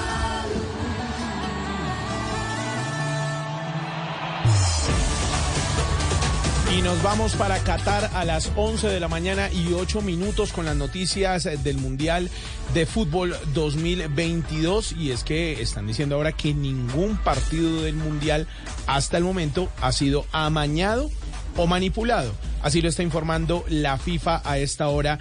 Y 6.70 6.82
nos 6.82 7.02
vamos 7.02 7.34
para 7.34 7.58
Qatar 7.60 8.10
a 8.12 8.26
las 8.26 8.52
11 8.54 8.88
de 8.88 9.00
la 9.00 9.08
mañana 9.08 9.50
y 9.50 9.72
8 9.72 10.02
minutos 10.02 10.52
con 10.52 10.66
las 10.66 10.76
noticias 10.76 11.44
del 11.64 11.78
Mundial 11.78 12.28
de 12.74 12.84
Fútbol 12.84 13.34
2022. 13.54 14.92
Y 14.92 15.10
es 15.10 15.24
que 15.24 15.62
están 15.62 15.86
diciendo 15.86 16.16
ahora 16.16 16.32
que 16.32 16.52
ningún 16.52 17.16
partido 17.16 17.82
del 17.82 17.96
Mundial 17.96 18.46
hasta 18.86 19.16
el 19.16 19.24
momento 19.24 19.70
ha 19.80 19.92
sido 19.92 20.26
amañado 20.30 21.10
o 21.56 21.66
manipulado. 21.66 22.32
Así 22.62 22.82
lo 22.82 22.90
está 22.90 23.02
informando 23.02 23.64
la 23.68 23.96
FIFA 23.96 24.42
a 24.44 24.58
esta 24.58 24.88
hora 24.88 25.18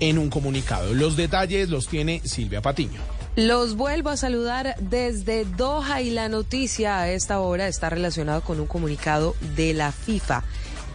en 0.00 0.18
un 0.18 0.28
comunicado. 0.28 0.92
Los 0.92 1.16
detalles 1.16 1.70
los 1.70 1.88
tiene 1.88 2.20
Silvia 2.24 2.60
Patiño. 2.60 3.00
Los 3.36 3.74
vuelvo 3.74 4.10
a 4.10 4.18
saludar 4.18 4.74
desde 4.80 5.46
Doha 5.46 6.02
y 6.02 6.10
la 6.10 6.28
noticia 6.28 6.98
a 6.98 7.10
esta 7.10 7.40
hora 7.40 7.68
está 7.68 7.88
relacionada 7.88 8.42
con 8.42 8.60
un 8.60 8.66
comunicado 8.66 9.34
de 9.56 9.72
la 9.72 9.92
FIFA 9.92 10.44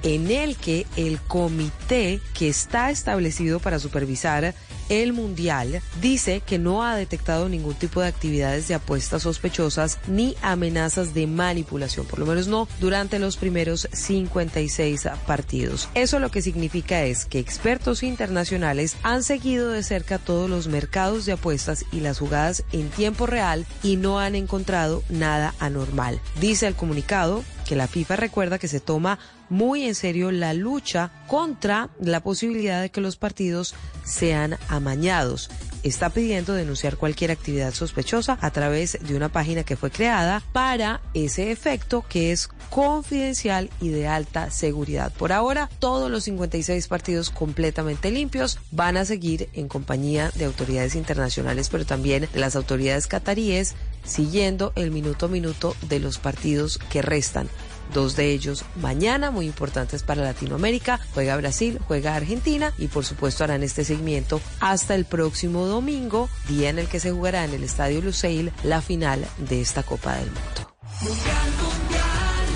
en 0.05 0.29
el 0.29 0.55
que 0.55 0.85
el 0.95 1.19
comité 1.19 2.21
que 2.35 2.47
está 2.47 2.91
establecido 2.91 3.59
para 3.59 3.79
supervisar 3.79 4.53
el 4.87 5.13
Mundial 5.13 5.81
dice 5.99 6.41
que 6.45 6.59
no 6.59 6.83
ha 6.83 6.95
detectado 6.95 7.49
ningún 7.49 7.73
tipo 7.73 8.01
de 8.01 8.07
actividades 8.07 8.67
de 8.67 8.75
apuestas 8.75 9.23
sospechosas 9.23 9.97
ni 10.07 10.35
amenazas 10.43 11.15
de 11.15 11.25
manipulación, 11.25 12.05
por 12.05 12.19
lo 12.19 12.27
menos 12.27 12.47
no 12.47 12.67
durante 12.79 13.17
los 13.17 13.35
primeros 13.35 13.87
56 13.91 15.07
partidos. 15.25 15.89
Eso 15.95 16.19
lo 16.19 16.29
que 16.29 16.43
significa 16.43 17.03
es 17.03 17.25
que 17.25 17.39
expertos 17.39 18.03
internacionales 18.03 18.97
han 19.01 19.23
seguido 19.23 19.69
de 19.69 19.81
cerca 19.81 20.19
todos 20.19 20.47
los 20.47 20.67
mercados 20.67 21.25
de 21.25 21.31
apuestas 21.31 21.83
y 21.91 22.01
las 22.01 22.19
jugadas 22.19 22.63
en 22.71 22.89
tiempo 22.89 23.25
real 23.25 23.65
y 23.81 23.95
no 23.95 24.19
han 24.19 24.35
encontrado 24.35 25.01
nada 25.09 25.55
anormal. 25.59 26.21
Dice 26.39 26.67
el 26.67 26.75
comunicado 26.75 27.43
que 27.65 27.75
la 27.75 27.87
FIFA 27.87 28.15
recuerda 28.15 28.59
que 28.59 28.67
se 28.67 28.79
toma 28.79 29.17
muy 29.49 29.83
en 29.83 29.95
serio 29.95 30.31
la 30.31 30.53
lucha 30.53 31.11
contra 31.27 31.89
la 31.99 32.21
posibilidad 32.21 32.81
de 32.81 32.89
que 32.89 33.01
los 33.01 33.17
partidos 33.17 33.75
sean 34.03 34.57
amañados. 34.67 35.49
Está 35.83 36.09
pidiendo 36.09 36.55
denunciar 36.55 36.97
cualquier 36.97 37.29
actividad 37.29 37.71
sospechosa 37.71 38.39
a 38.41 38.49
través 38.49 38.97
de 39.01 39.15
una 39.15 39.29
página 39.29 39.63
que 39.63 39.75
fue 39.75 39.91
creada 39.91 40.41
para 40.51 40.99
ese 41.13 41.51
efecto 41.51 42.03
que 42.09 42.31
es 42.31 42.47
confidencial 42.71 43.69
y 43.79 43.89
de 43.89 44.07
alta 44.07 44.49
seguridad. 44.49 45.13
Por 45.13 45.31
ahora, 45.31 45.69
todos 45.77 46.09
los 46.09 46.23
56 46.23 46.87
partidos 46.87 47.29
completamente 47.29 48.09
limpios 48.09 48.57
van 48.71 48.97
a 48.97 49.05
seguir 49.05 49.47
en 49.53 49.67
compañía 49.67 50.31
de 50.33 50.45
autoridades 50.45 50.95
internacionales, 50.95 51.69
pero 51.69 51.85
también 51.85 52.27
de 52.33 52.39
las 52.39 52.55
autoridades 52.55 53.05
cataríes, 53.05 53.75
siguiendo 54.03 54.73
el 54.75 54.89
minuto 54.89 55.27
a 55.27 55.29
minuto 55.29 55.75
de 55.87 55.99
los 55.99 56.17
partidos 56.17 56.79
que 56.89 57.03
restan 57.03 57.47
dos 57.93 58.15
de 58.15 58.31
ellos 58.31 58.65
mañana, 58.81 59.31
muy 59.31 59.45
importantes 59.45 60.03
para 60.03 60.23
Latinoamérica. 60.23 60.99
Juega 61.13 61.37
Brasil, 61.37 61.79
juega 61.87 62.15
Argentina 62.15 62.73
y 62.77 62.87
por 62.87 63.05
supuesto 63.05 63.43
harán 63.43 63.63
este 63.63 63.83
seguimiento 63.83 64.41
hasta 64.59 64.95
el 64.95 65.05
próximo 65.05 65.65
domingo, 65.65 66.29
día 66.47 66.69
en 66.69 66.79
el 66.79 66.87
que 66.87 66.99
se 66.99 67.11
jugará 67.11 67.45
en 67.45 67.53
el 67.53 67.63
Estadio 67.63 68.01
Luceil 68.01 68.51
la 68.63 68.81
final 68.81 69.25
de 69.37 69.61
esta 69.61 69.83
Copa 69.83 70.15
del 70.15 70.25
Mundo. 70.27 70.75
Mundial, 71.01 71.49
mundial, 71.61 72.47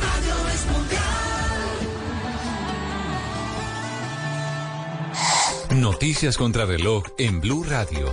Radio 0.00 0.48
es 0.48 0.66
mundial. 0.72 1.04
Noticias 5.80 6.36
contra 6.36 6.64
reloj 6.66 7.04
en 7.18 7.40
Blue 7.40 7.64
Radio. 7.64 8.12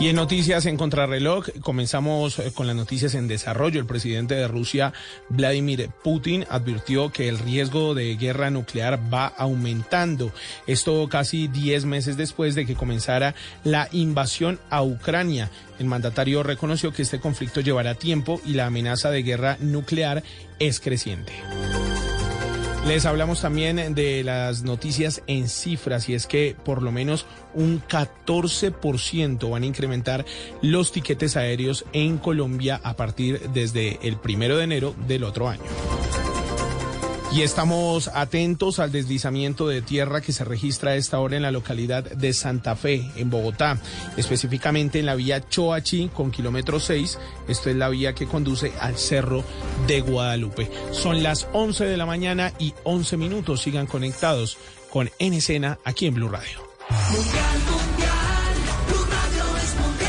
Y 0.00 0.06
en 0.06 0.14
noticias 0.14 0.64
en 0.66 0.76
contrarreloj, 0.76 1.48
comenzamos 1.60 2.38
eh, 2.38 2.52
con 2.54 2.68
las 2.68 2.76
noticias 2.76 3.14
en 3.14 3.26
desarrollo. 3.26 3.80
El 3.80 3.86
presidente 3.86 4.36
de 4.36 4.46
Rusia, 4.46 4.92
Vladimir 5.28 5.90
Putin, 6.04 6.46
advirtió 6.48 7.10
que 7.10 7.28
el 7.28 7.36
riesgo 7.36 7.94
de 7.94 8.14
guerra 8.14 8.48
nuclear 8.50 9.00
va 9.12 9.26
aumentando. 9.26 10.32
Esto 10.68 11.08
casi 11.08 11.48
10 11.48 11.84
meses 11.86 12.16
después 12.16 12.54
de 12.54 12.64
que 12.64 12.76
comenzara 12.76 13.34
la 13.64 13.88
invasión 13.90 14.60
a 14.70 14.84
Ucrania. 14.84 15.50
El 15.80 15.86
mandatario 15.86 16.44
reconoció 16.44 16.92
que 16.92 17.02
este 17.02 17.18
conflicto 17.18 17.60
llevará 17.60 17.96
tiempo 17.96 18.40
y 18.46 18.52
la 18.52 18.66
amenaza 18.66 19.10
de 19.10 19.24
guerra 19.24 19.56
nuclear 19.58 20.22
es 20.60 20.78
creciente. 20.78 21.32
Les 22.86 23.04
hablamos 23.04 23.42
también 23.42 23.94
de 23.94 24.24
las 24.24 24.62
noticias 24.62 25.22
en 25.26 25.48
cifras 25.48 26.08
y 26.08 26.14
es 26.14 26.26
que 26.26 26.56
por 26.64 26.82
lo 26.82 26.90
menos 26.90 27.26
un 27.52 27.82
14% 27.82 29.50
van 29.50 29.62
a 29.62 29.66
incrementar 29.66 30.24
los 30.62 30.90
tiquetes 30.90 31.36
aéreos 31.36 31.84
en 31.92 32.16
Colombia 32.18 32.80
a 32.82 32.94
partir 32.96 33.40
desde 33.52 33.98
el 34.02 34.16
primero 34.16 34.56
de 34.56 34.64
enero 34.64 34.94
del 35.06 35.24
otro 35.24 35.48
año. 35.48 35.64
Y 37.30 37.42
estamos 37.42 38.08
atentos 38.14 38.78
al 38.78 38.90
deslizamiento 38.90 39.68
de 39.68 39.82
tierra 39.82 40.22
que 40.22 40.32
se 40.32 40.44
registra 40.44 40.92
a 40.92 40.96
esta 40.96 41.20
hora 41.20 41.36
en 41.36 41.42
la 41.42 41.50
localidad 41.50 42.02
de 42.02 42.32
Santa 42.32 42.74
Fe, 42.74 43.10
en 43.16 43.28
Bogotá, 43.28 43.78
específicamente 44.16 44.98
en 44.98 45.06
la 45.06 45.14
vía 45.14 45.46
Choachi 45.46 46.08
con 46.08 46.30
kilómetro 46.30 46.80
6. 46.80 47.18
Esto 47.46 47.68
es 47.68 47.76
la 47.76 47.90
vía 47.90 48.14
que 48.14 48.26
conduce 48.26 48.72
al 48.80 48.96
Cerro 48.96 49.44
de 49.86 50.00
Guadalupe. 50.00 50.70
Son 50.90 51.22
las 51.22 51.46
11 51.52 51.84
de 51.84 51.98
la 51.98 52.06
mañana 52.06 52.54
y 52.58 52.72
11 52.84 53.18
minutos. 53.18 53.60
Sigan 53.60 53.86
conectados 53.86 54.56
con 54.90 55.10
En 55.18 55.34
Escena 55.34 55.78
aquí 55.84 56.06
en 56.06 56.14
Blue 56.14 56.30
Radio. 56.30 56.66
Mundial, 57.10 57.58
mundial, 57.70 58.54
Blue 58.88 59.04
Radio 59.04 59.56
es 59.58 59.74
mundial. 59.74 60.08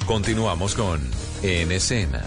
Continuamos 0.05 0.75
con 0.75 1.01
En 1.41 1.71
Escena. 1.71 2.23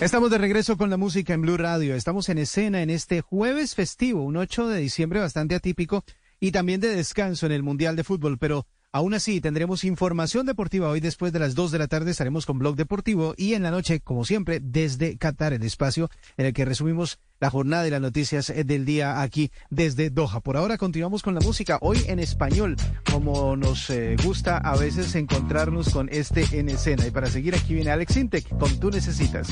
Estamos 0.00 0.30
de 0.30 0.38
regreso 0.38 0.76
con 0.76 0.90
la 0.90 0.96
música 0.96 1.34
en 1.34 1.42
Blue 1.42 1.56
Radio. 1.56 1.94
Estamos 1.94 2.28
en 2.28 2.38
escena 2.38 2.82
en 2.82 2.90
este 2.90 3.20
jueves 3.20 3.74
festivo, 3.74 4.22
un 4.22 4.36
8 4.36 4.68
de 4.68 4.80
diciembre 4.80 5.20
bastante 5.20 5.54
atípico 5.54 6.04
y 6.40 6.52
también 6.52 6.80
de 6.80 6.88
descanso 6.94 7.46
en 7.46 7.52
el 7.52 7.62
Mundial 7.62 7.96
de 7.96 8.04
Fútbol, 8.04 8.38
pero 8.38 8.66
aún 8.94 9.12
así 9.12 9.40
tendremos 9.40 9.82
información 9.82 10.46
deportiva 10.46 10.88
hoy 10.88 11.00
después 11.00 11.32
de 11.32 11.40
las 11.40 11.56
2 11.56 11.72
de 11.72 11.78
la 11.80 11.88
tarde 11.88 12.12
estaremos 12.12 12.46
con 12.46 12.60
Blog 12.60 12.76
Deportivo 12.76 13.34
y 13.36 13.54
en 13.54 13.64
la 13.64 13.72
noche, 13.72 13.98
como 13.98 14.24
siempre, 14.24 14.60
desde 14.62 15.18
Qatar, 15.18 15.52
el 15.52 15.64
espacio 15.64 16.10
en 16.36 16.46
el 16.46 16.52
que 16.54 16.64
resumimos 16.64 17.18
la 17.40 17.50
jornada 17.50 17.88
y 17.88 17.90
las 17.90 18.00
noticias 18.00 18.52
del 18.54 18.84
día 18.84 19.20
aquí 19.20 19.50
desde 19.68 20.10
Doha. 20.10 20.38
Por 20.40 20.56
ahora 20.56 20.78
continuamos 20.78 21.24
con 21.24 21.34
la 21.34 21.40
música, 21.40 21.78
hoy 21.80 22.04
en 22.06 22.20
español, 22.20 22.76
como 23.10 23.56
nos 23.56 23.90
eh, 23.90 24.14
gusta 24.22 24.58
a 24.58 24.76
veces 24.76 25.12
encontrarnos 25.16 25.88
con 25.88 26.08
este 26.12 26.46
en 26.52 26.68
escena. 26.68 27.04
Y 27.04 27.10
para 27.10 27.26
seguir 27.26 27.56
aquí 27.56 27.74
viene 27.74 27.90
Alex 27.90 28.16
Intec 28.16 28.48
con 28.58 28.78
Tú 28.78 28.90
Necesitas. 28.90 29.48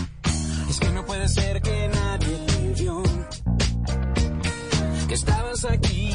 Es 0.70 0.78
que 0.78 0.88
no 0.90 1.04
puede 1.04 1.28
ser 1.28 1.60
que 1.60 1.90
nadie 1.92 2.46
te 2.46 2.80
vio. 2.80 3.02
Que 5.08 5.14
estabas 5.14 5.64
aquí 5.64 6.12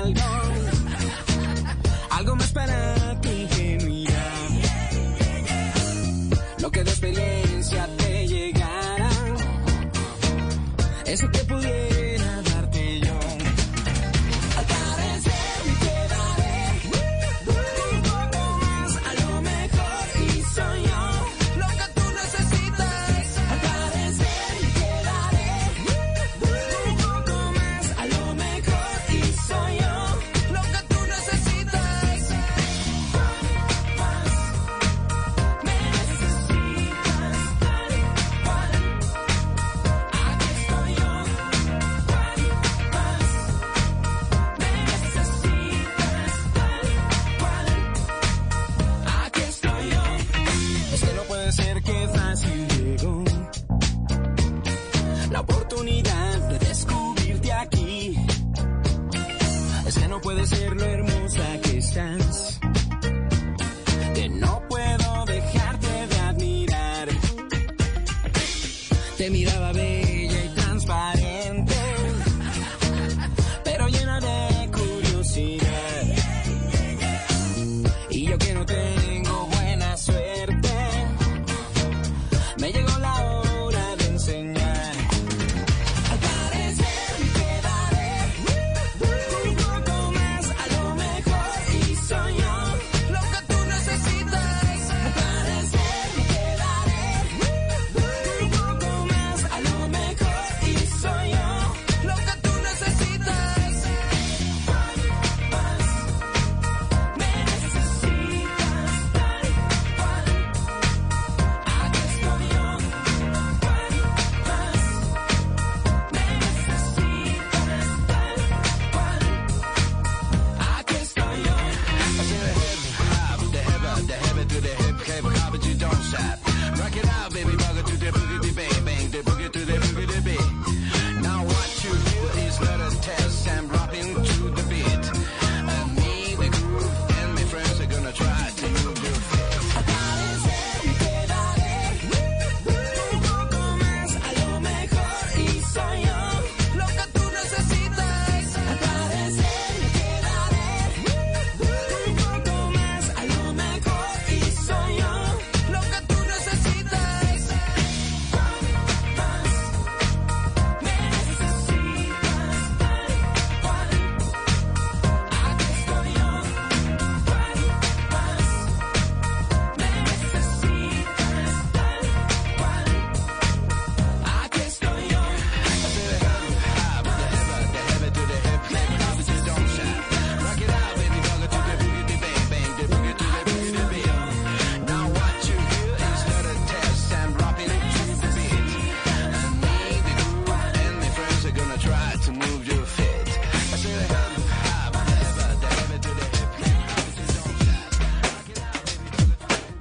algo, 0.00 0.20
algo 2.10 2.36
más 2.36 2.52
para 2.52 3.20
tu 3.20 3.28
ingenuidad. 3.28 4.12
Lo 6.60 6.70
que 6.70 6.84
de 6.84 6.90
experiencia 6.90 7.88
te 7.96 8.26
llegara, 8.26 9.10
eso 11.06 11.30
que 11.30 11.38
pudiera 11.40 11.89
de 55.72 56.58
descubrirte 56.58 57.52
aquí. 57.52 58.16
Es 59.86 59.98
que 59.98 60.08
no 60.08 60.20
puede 60.20 60.44
ser 60.46 60.74
lo 60.74 60.84
hermosa 60.84 61.60
que 61.62 61.69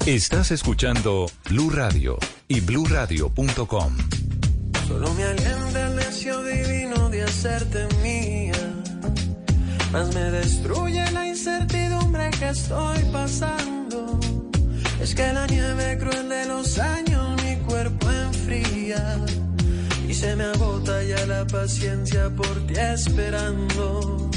Estás 0.10 0.49
escuchando 0.49 1.28
Blue 1.51 1.70
Radio 1.70 2.18
y 2.47 2.62
bluradio.com. 2.62 3.95
Solo 4.88 5.14
me 5.14 5.24
alienta 5.24 5.88
el 5.88 5.97
deseo 5.97 6.43
divino 6.43 7.10
de 7.10 7.22
hacerte 7.22 7.88
mía. 8.01 8.57
Más 9.91 10.12
me 10.16 10.32
destruye 10.32 11.12
la 11.12 11.28
incertidumbre 11.28 12.32
que 12.32 12.49
estoy 12.49 13.03
pasando. 13.14 14.20
Es 14.99 15.14
que 15.14 15.32
la 15.32 15.45
nieve 15.45 15.99
cruel 15.99 16.28
de 16.28 16.45
los 16.47 16.80
años 16.80 17.39
mi 17.43 17.57
cuerpo 17.57 18.10
enfría. 18.10 19.16
Y 20.07 20.14
se 20.16 20.36
me 20.36 20.45
agota 20.45 21.03
ya 21.03 21.24
la 21.28 21.45
paciencia 21.45 22.32
por 22.32 22.66
ti 22.66 22.74
esperando. 22.80 24.32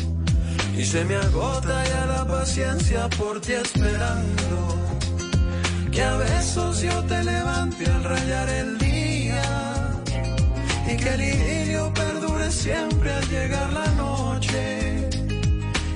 Y 0.76 0.84
se 0.84 1.02
me 1.06 1.16
agota 1.16 1.82
ya 1.86 2.04
la 2.04 2.26
paciencia 2.26 3.08
por 3.08 3.40
ti 3.40 3.52
esperando. 3.52 4.61
Que 6.02 6.08
a 6.08 6.16
besos 6.16 6.80
yo 6.80 7.04
te 7.04 7.22
levante 7.22 7.86
al 7.86 8.02
rayar 8.02 8.48
el 8.48 8.76
día. 8.78 9.44
Y 10.90 10.96
que 10.96 11.10
el 11.14 11.22
idilio 11.22 11.94
perdure 11.94 12.50
siempre 12.50 13.12
al 13.12 13.28
llegar 13.28 13.72
la 13.72 13.86
noche. 14.04 15.08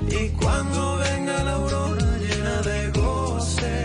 Y 0.08 0.28
cuando 0.40 0.98
venga 0.98 1.42
la 1.42 1.54
aurora 1.54 2.06
llena 2.24 2.56
de 2.70 2.80
goce 3.00 3.76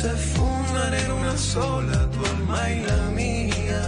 se 0.00 0.12
fundan 0.32 0.94
en 1.02 1.10
una 1.10 1.36
sola 1.38 1.98
tu 2.12 2.20
alma 2.32 2.70
y 2.70 2.80
la 2.90 3.02
mía. 3.20 3.82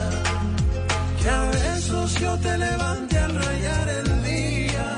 Que 1.21 1.29
a 1.31 1.43
besos 1.53 2.15
yo 2.19 2.37
te 2.39 2.59
levante 2.59 3.17
al 3.17 3.33
rayar 3.45 3.89
el 4.01 4.09
día. 4.25 4.89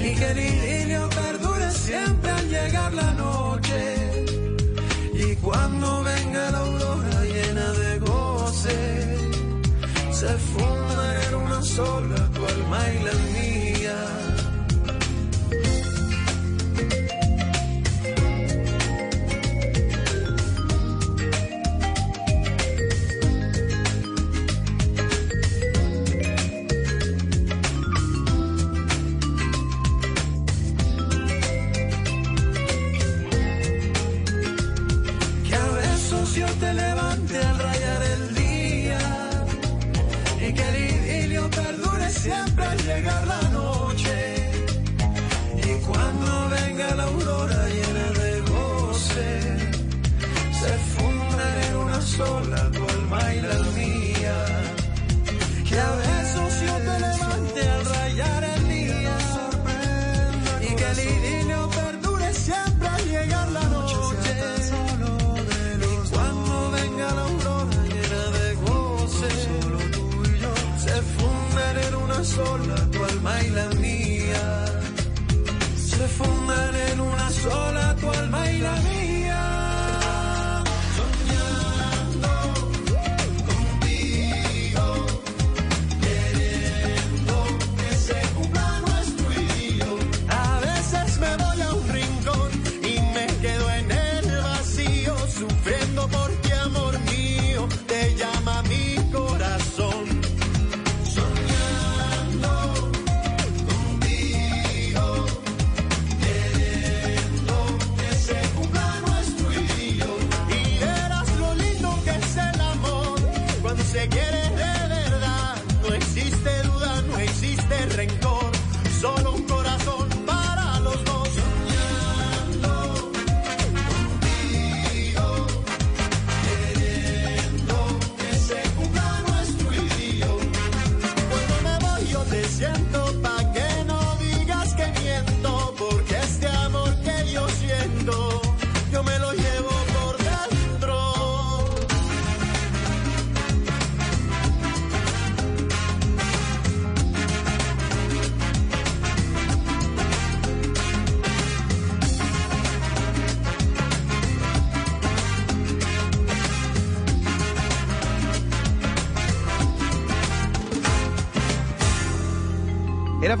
Y 0.00 0.14
que 0.18 0.26
el 0.30 0.38
idilio 0.38 1.06
perdure 1.10 1.70
siempre 1.70 2.30
al 2.30 2.48
llegar 2.48 2.94
la 2.94 3.12
noche. 3.12 3.45
una 10.56 11.22
era 11.26 11.36
una 11.36 11.62
sola, 11.62 12.16
tu 12.34 12.44
alma 12.44 12.78
y 12.92 13.04
la 13.04 13.12
mía. 13.12 13.25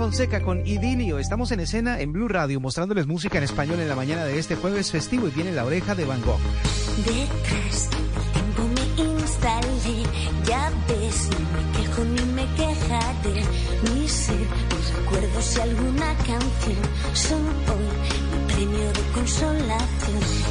Fonseca 0.06 0.40
con 0.40 0.64
Idilio. 0.64 1.18
Estamos 1.18 1.50
en 1.50 1.58
escena 1.58 1.98
en 1.98 2.12
Blue 2.12 2.28
Radio 2.28 2.60
mostrándoles 2.60 3.08
música 3.08 3.38
en 3.38 3.42
español 3.42 3.80
en 3.80 3.88
la 3.88 3.96
mañana 3.96 4.24
de 4.24 4.38
este 4.38 4.54
jueves 4.54 4.92
festivo 4.92 5.26
y 5.26 5.32
viene 5.32 5.50
la 5.50 5.64
oreja 5.64 5.96
de 5.96 6.04
Van 6.04 6.22
Gogh. 6.22 6.38
Detrás 6.98 7.88
tengo 8.32 8.68
me 8.68 9.02
instalé, 9.02 10.04
ya 10.44 10.70
ves, 10.86 11.28
no 11.32 11.40
me 11.50 11.72
quejo 11.76 12.04
ni 12.04 12.22
me 12.34 12.46
quejaré. 12.54 13.42
Mi 13.82 14.06
ser, 14.06 14.36
mis 14.36 14.94
recuerdos 14.94 15.56
y 15.56 15.60
alguna 15.60 16.14
canción 16.18 16.82
son 17.12 17.44
hoy 17.44 17.88
mi 18.30 18.54
premio 18.54 18.92
de 18.92 19.02
consolación. 19.12 20.45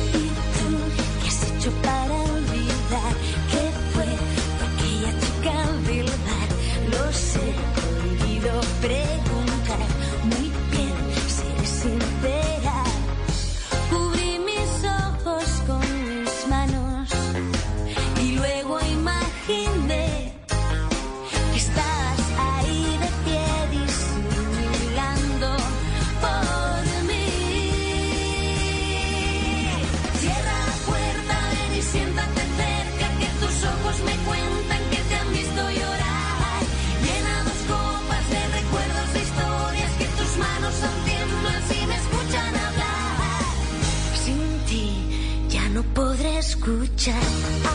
Jack. 46.98 47.75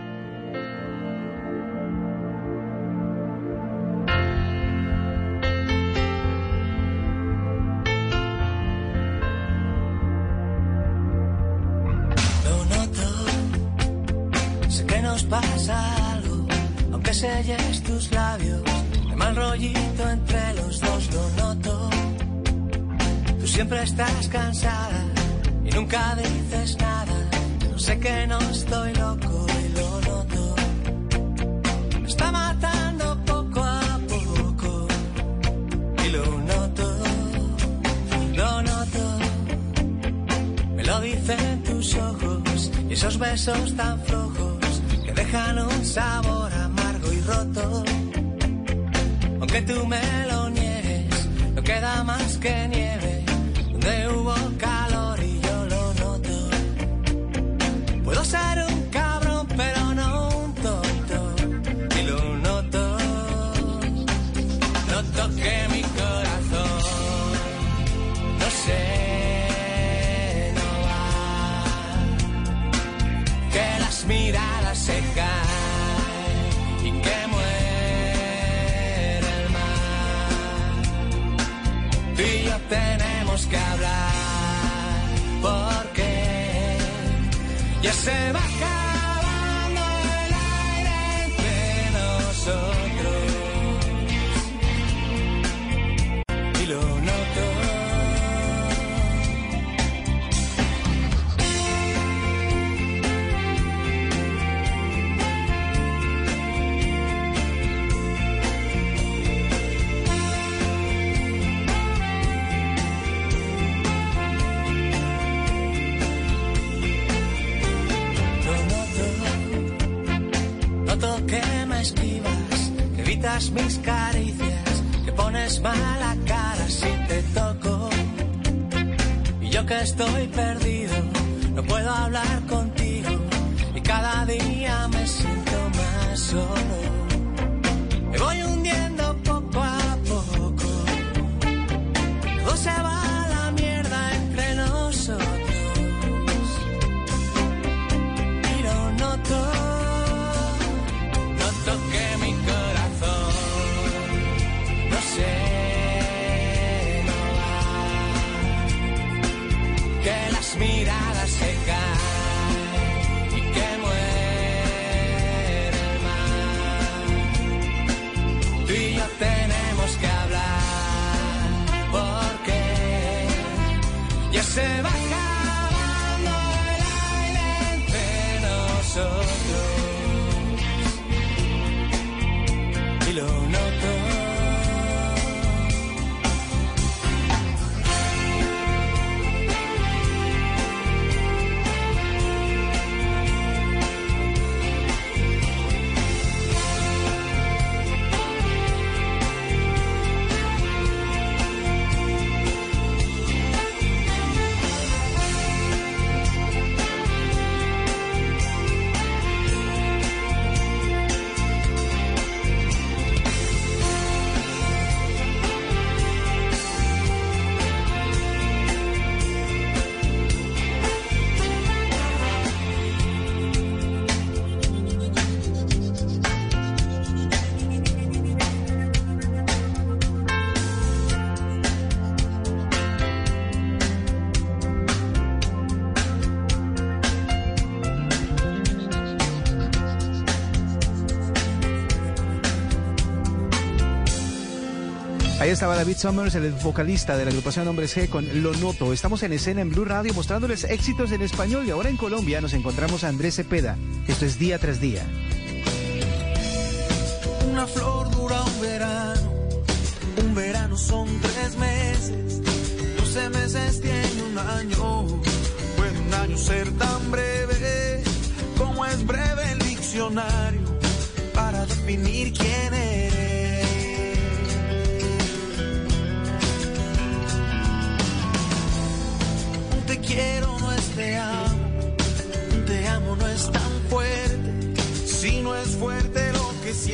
Estaba 245.51 245.75
David 245.75 245.97
Summers, 245.97 246.35
el 246.35 246.53
vocalista 246.53 247.17
de 247.17 247.25
la 247.25 247.31
agrupación 247.31 247.67
Hombres 247.67 247.97
G 247.97 248.07
con 248.07 248.25
Lo 248.41 248.53
Noto. 248.53 248.93
Estamos 248.93 249.21
en 249.23 249.33
escena 249.33 249.59
en 249.59 249.69
Blue 249.69 249.83
Radio 249.83 250.13
mostrándoles 250.13 250.63
éxitos 250.63 251.11
en 251.11 251.21
español 251.21 251.67
y 251.67 251.71
ahora 251.71 251.89
en 251.89 251.97
Colombia 251.97 252.39
nos 252.39 252.53
encontramos 252.53 253.03
a 253.03 253.09
Andrés 253.09 253.35
Cepeda. 253.35 253.75
Esto 254.07 254.25
es 254.25 254.39
día 254.39 254.59
tras 254.59 254.79
día. 254.79 255.03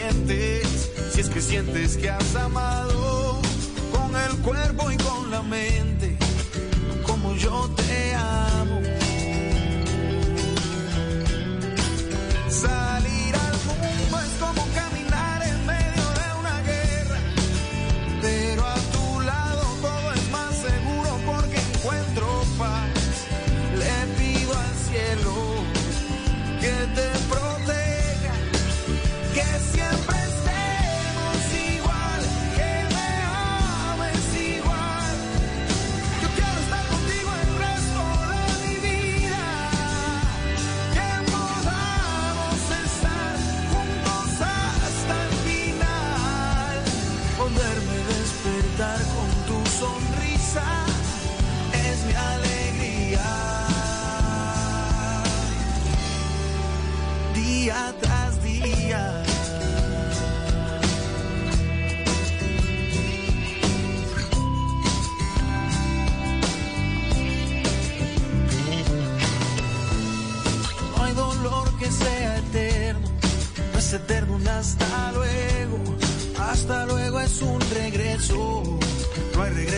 si 0.10 1.20
es 1.20 1.30
que 1.30 1.41
sientes 1.41 1.97
que 1.97 2.10
has 2.10 2.36
amado 2.36 3.41
con 3.91 4.16
el 4.16 4.38
cuerpo 4.41 4.89
y 4.89 4.97
con 4.97 5.32
la 5.32 5.41
mente. 5.41 5.86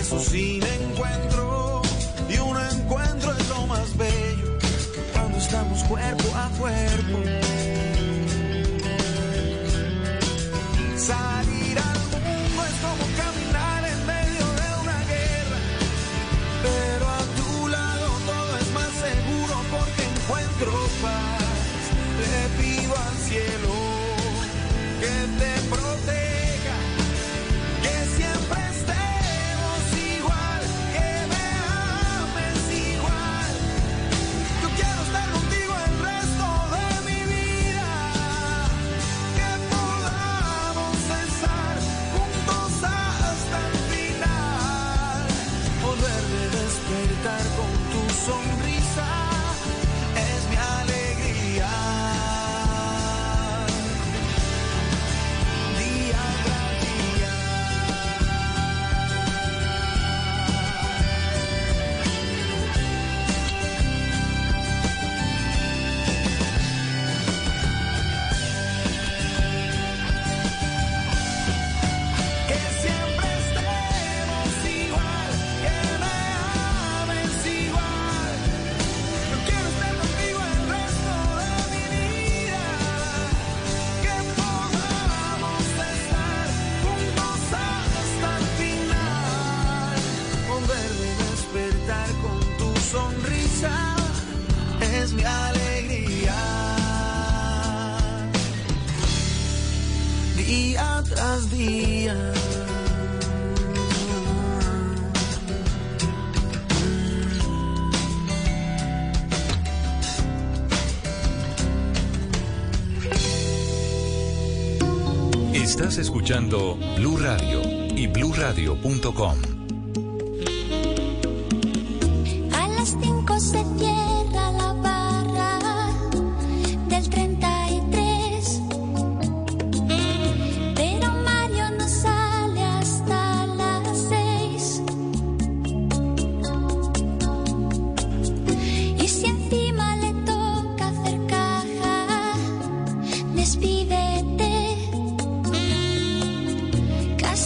passos 0.09 0.29
sim 0.29 0.58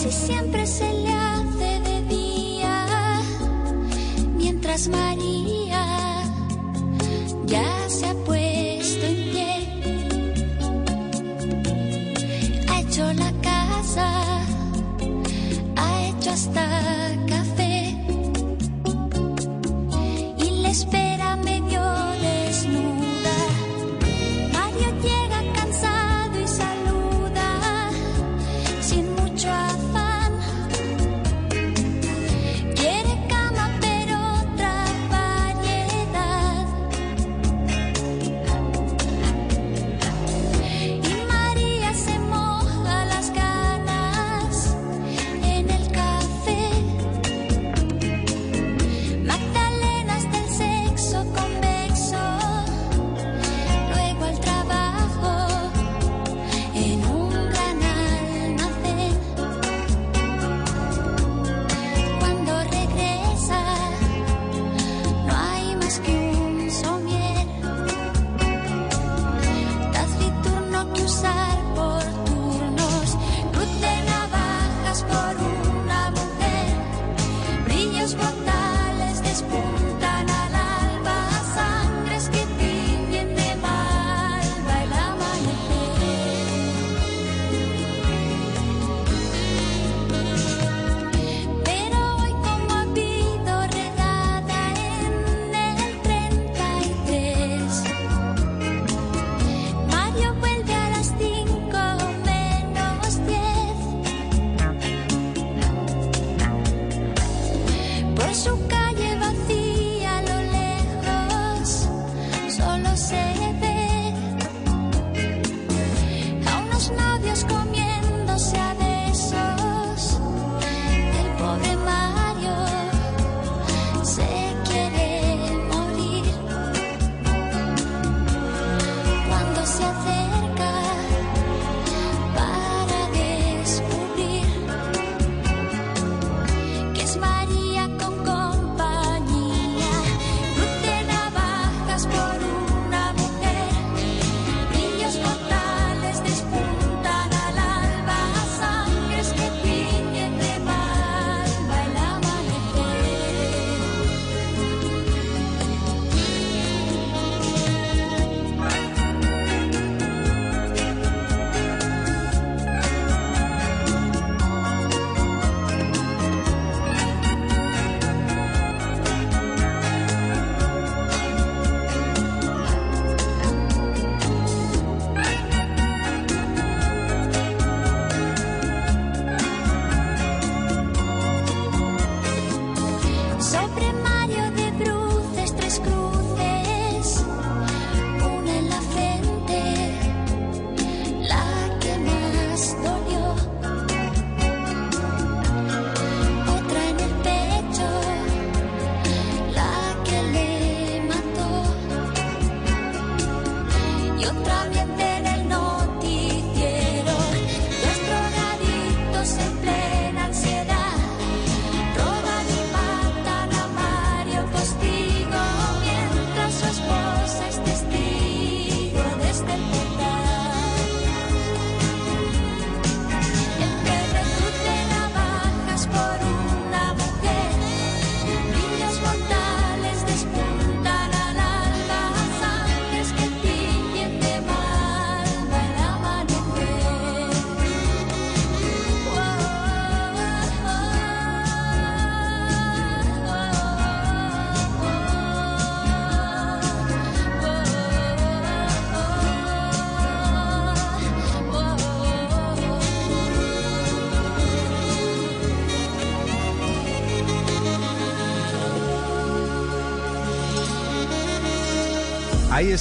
casi 0.03 0.25
siempre 0.27 0.65
se 0.65 0.91
le 0.91 1.13
hace 1.13 1.79
de 1.79 2.01
día, 2.09 3.21
mientras 4.35 4.87
María. 4.89 5.42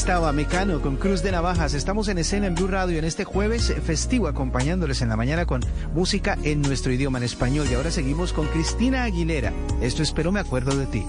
estaba 0.02 0.32
Mecano 0.32 0.82
con 0.82 0.96
Cruz 0.96 1.22
de 1.22 1.30
Navajas. 1.30 1.74
Estamos 1.74 2.08
en 2.08 2.18
escena 2.18 2.48
en 2.48 2.56
Blue 2.56 2.66
Radio 2.66 2.98
en 2.98 3.04
este 3.04 3.22
jueves 3.22 3.72
festivo 3.84 4.26
acompañándoles 4.26 5.00
en 5.00 5.08
la 5.08 5.16
mañana 5.16 5.46
con 5.46 5.60
música 5.94 6.36
en 6.42 6.60
nuestro 6.60 6.92
idioma 6.92 7.18
en 7.18 7.24
español. 7.24 7.68
Y 7.70 7.74
ahora 7.74 7.92
seguimos 7.92 8.32
con 8.32 8.48
Cristina 8.48 9.04
Aguilera. 9.04 9.52
Esto 9.80 10.02
espero 10.02 10.32
me 10.32 10.40
acuerdo 10.40 10.74
de 10.74 10.86
ti. 10.86 11.06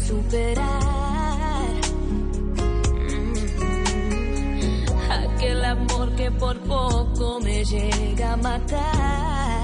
superar. 0.00 1.72
Mm. 3.08 4.84
Aquel 5.10 5.64
amor 5.64 6.14
que 6.16 6.30
por 6.30 6.58
poco 6.60 7.40
me 7.40 7.64
llega 7.64 8.32
a 8.32 8.36
matar. 8.36 9.61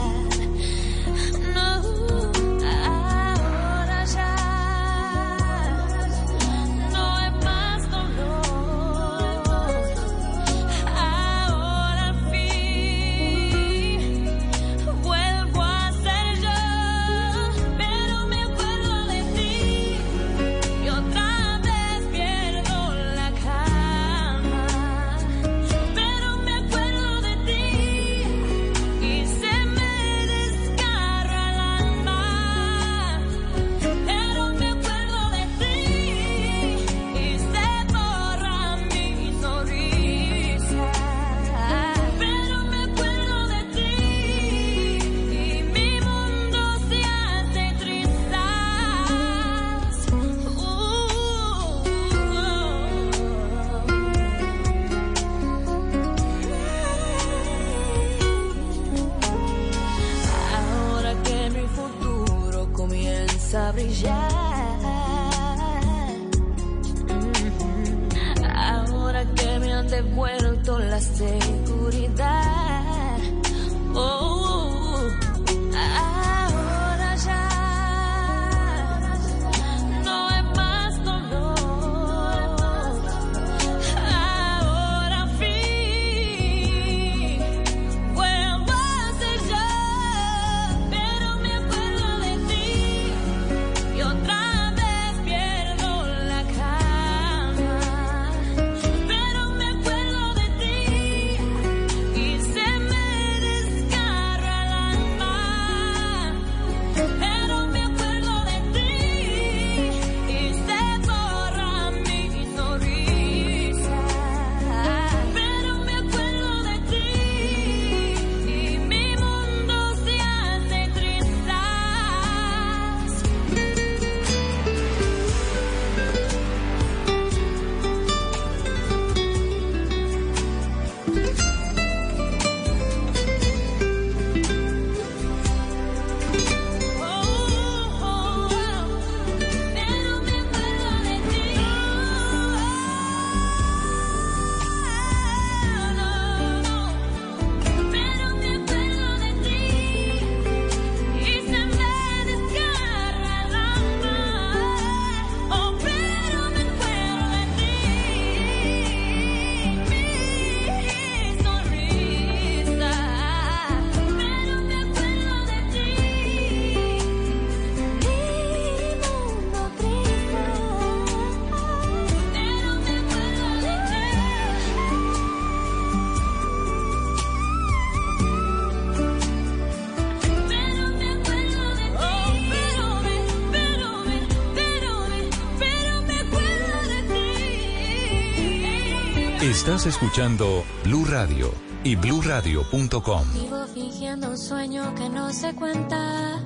Estás 189.69 189.85
escuchando 189.85 190.65
Blue 190.83 191.05
Radio 191.05 191.53
y 191.85 191.95
BlueRadio.com. 191.95 193.23
Vivo 193.35 193.67
fingiendo 193.75 194.31
un 194.31 194.39
sueño 194.39 194.95
que 194.95 195.11
no 195.11 195.31
se 195.31 195.55
cuenta. 195.55 196.41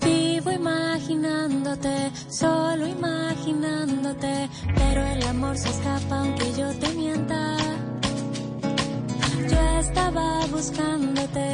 Vivo 0.00 0.52
imaginándote, 0.52 2.12
solo 2.28 2.86
imaginándote, 2.86 4.48
pero 4.72 5.04
el 5.04 5.22
amor 5.24 5.58
se 5.58 5.70
escapa 5.70 6.20
aunque 6.20 6.44
yo 6.56 6.72
te 6.78 6.94
mienta. 6.94 7.56
Yo 9.50 9.80
estaba 9.80 10.46
buscándote 10.46 11.47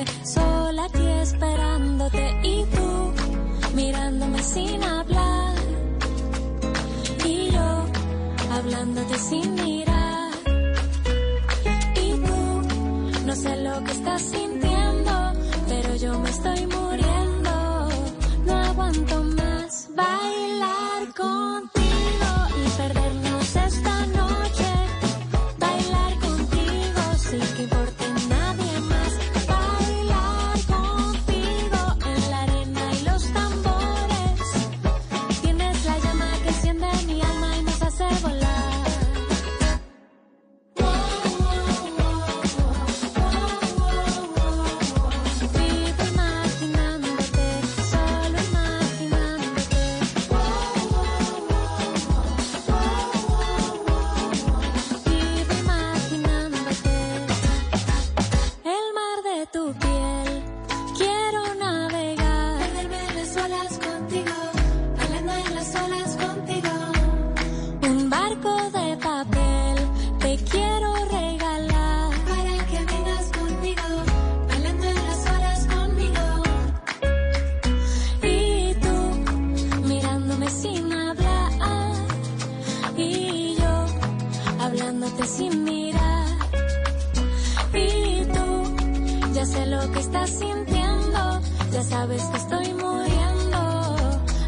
Ya 91.74 91.82
sabes 91.82 92.22
que 92.22 92.36
estoy 92.38 92.72
muriendo, 92.72 93.60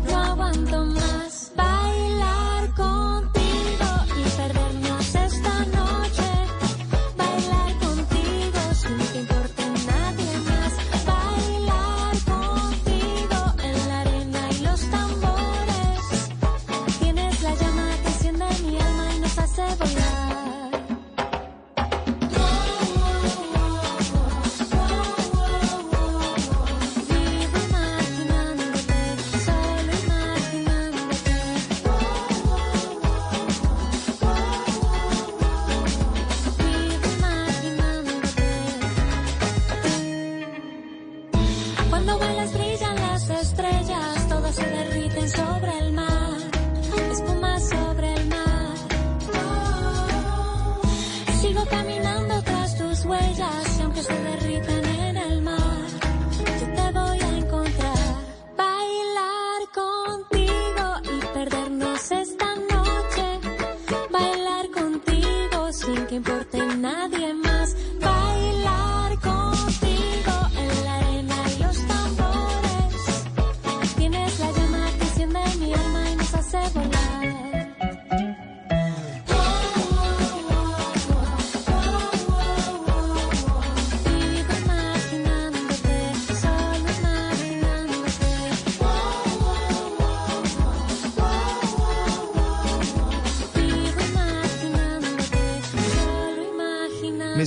no 0.09 0.17
aguanto 0.17 0.85
más. 0.87 1.26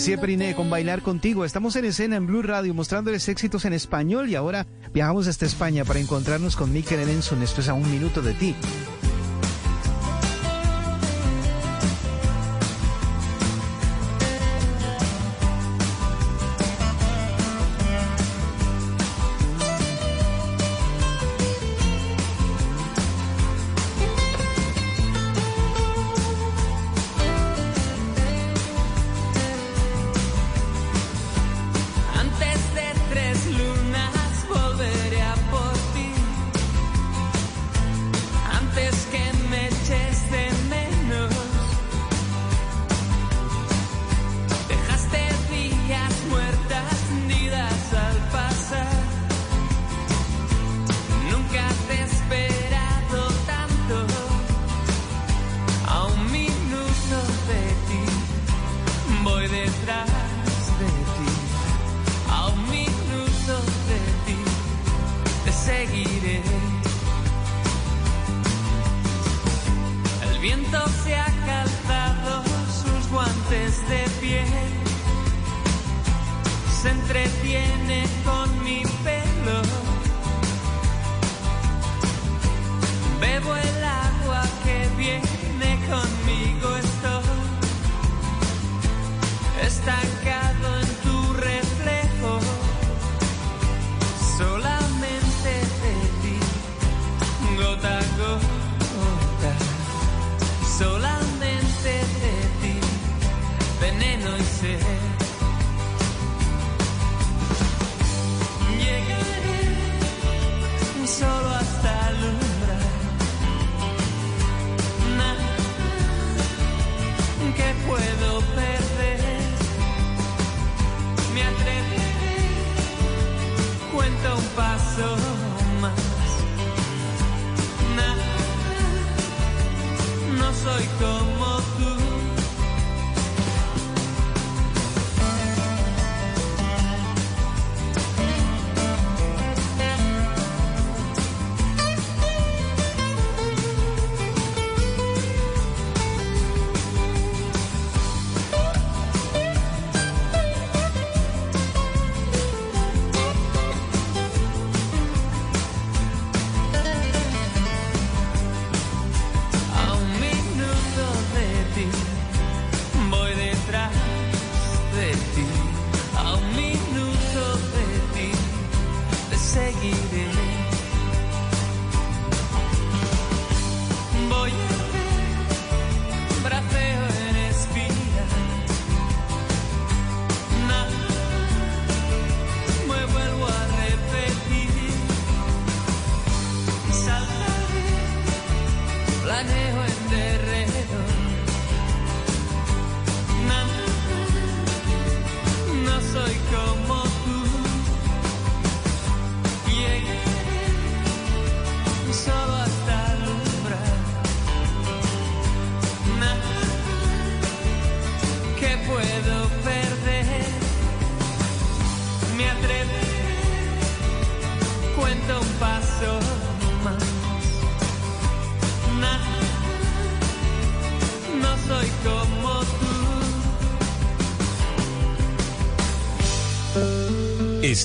Gracias, 0.10 0.22
Periné, 0.22 0.56
con 0.56 0.72
Bailar 0.72 1.04
Contigo. 1.04 1.46
Estamos 1.46 1.76
en 1.76 1.86
escena 1.86 2.16
en 2.16 2.26
Blue 2.26 2.42
Radio 2.42 2.74
mostrándoles 2.74 3.30
éxitos 3.30 3.66
en 3.66 3.74
español 3.74 4.28
y 4.28 4.34
ahora 4.34 4.66
viajamos 4.92 5.28
hasta 5.28 5.46
España 5.46 5.86
para 5.86 6.00
encontrarnos 6.00 6.56
con 6.56 6.74
Mikel 6.74 7.02
Erenson. 7.02 7.44
Esto 7.44 7.62
es 7.62 7.70
a 7.70 7.76
un 7.76 7.92
minuto 7.92 8.24
de 8.24 8.34
ti. 8.34 8.56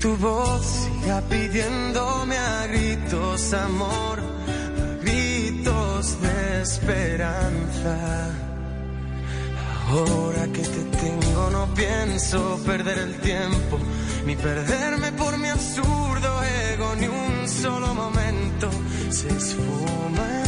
Tu 0.00 0.16
voz 0.16 0.64
siga 0.64 1.20
pidiéndome 1.22 2.36
a 2.36 2.66
gritos 2.66 3.52
amor, 3.52 4.18
a 4.20 5.02
gritos 5.02 6.20
de 6.20 6.62
esperanza. 6.62 7.94
Ahora 9.90 10.46
que 10.52 10.62
te 10.62 10.82
tengo 11.02 11.50
no 11.50 11.66
pienso 11.74 12.60
perder 12.66 12.98
el 12.98 13.14
tiempo, 13.20 13.78
ni 14.26 14.36
perderme 14.36 15.12
por 15.12 15.36
mi 15.38 15.48
absurdo 15.48 16.30
ego, 16.72 16.94
ni 16.96 17.08
un 17.08 17.48
solo 17.48 17.94
momento 17.94 18.70
se 19.10 19.28
esfuma 19.28 20.47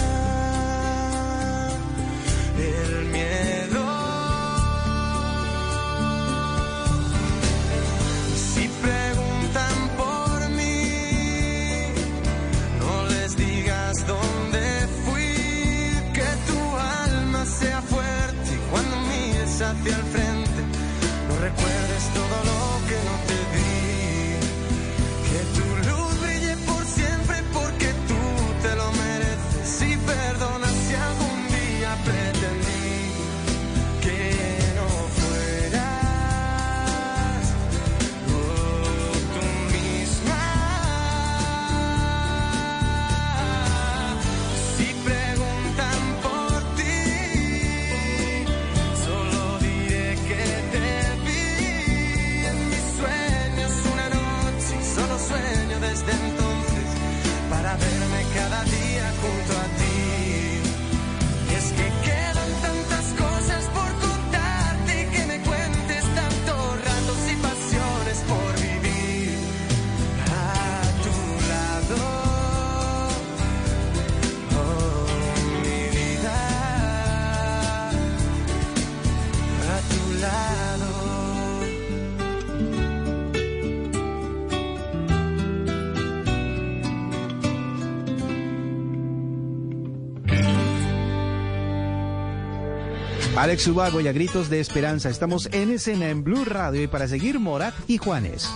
Alex 93.40 93.68
Ubago 93.68 94.02
y 94.02 94.06
a 94.06 94.12
gritos 94.12 94.50
de 94.50 94.60
esperanza. 94.60 95.08
Estamos 95.08 95.48
en 95.52 95.70
escena 95.70 96.10
en 96.10 96.22
Blue 96.22 96.44
Radio 96.44 96.82
y 96.82 96.88
para 96.88 97.08
seguir 97.08 97.40
Morat 97.40 97.72
y 97.88 97.96
Juanes. 97.96 98.50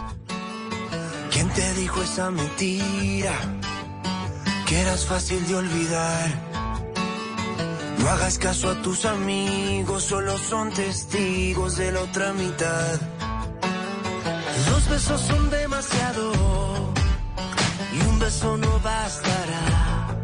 ¿Quién 1.33 1.49
te 1.49 1.73
dijo 1.73 2.03
esa 2.03 2.31
mentira? 2.31 3.33
Que 4.69 4.79
eras 4.79 5.07
fácil 5.07 5.47
de 5.47 5.55
olvidar. 5.55 6.29
No 7.97 8.11
hagas 8.11 8.39
caso 8.39 8.69
a 8.69 8.83
tus 8.83 9.07
amigos, 9.07 10.03
solo 10.03 10.37
son 10.37 10.71
testigos 10.71 11.79
de 11.79 11.91
la 11.91 12.01
otra 12.03 12.35
mitad. 12.35 13.01
Dos 14.69 14.89
besos 14.91 15.19
son 15.23 15.49
demasiado 15.49 16.31
y 17.91 18.07
un 18.07 18.19
beso 18.19 18.59
no 18.59 18.81
bastará. 18.81 20.19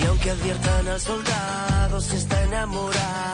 Y 0.00 0.06
aunque 0.06 0.30
adviertan 0.30 0.88
al 0.88 1.00
soldado, 1.02 2.00
si 2.00 2.16
está 2.16 2.42
enamorado, 2.44 3.31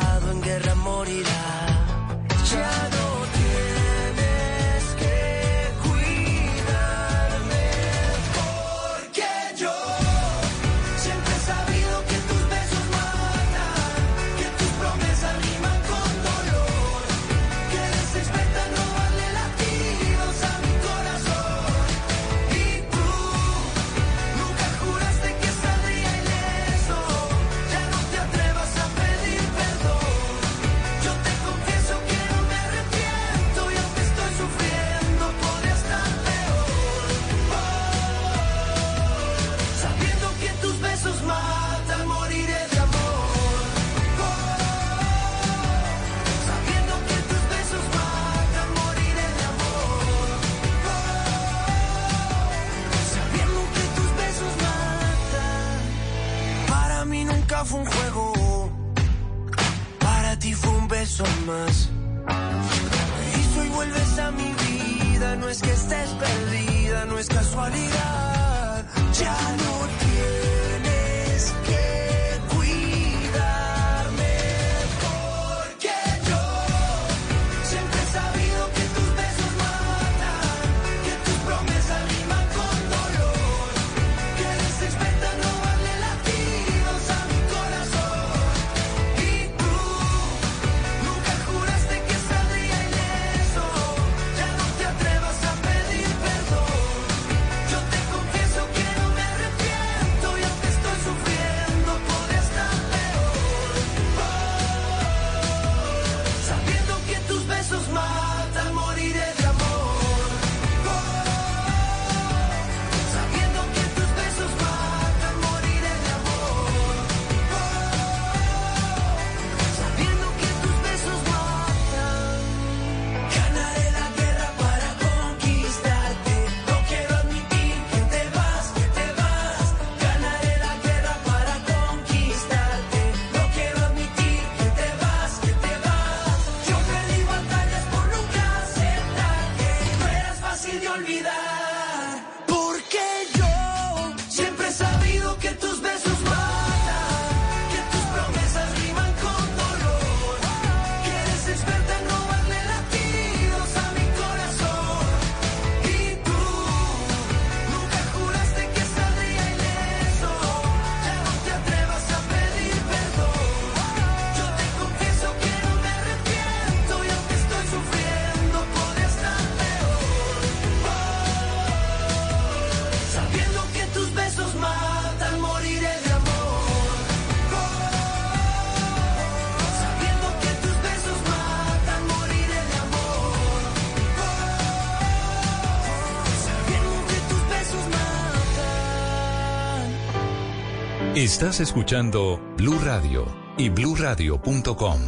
Estás 191.29 191.61
escuchando 191.61 192.41
Blue 192.57 192.79
Radio 192.83 193.27
y 193.59 193.69
bluradio.com. 193.69 195.01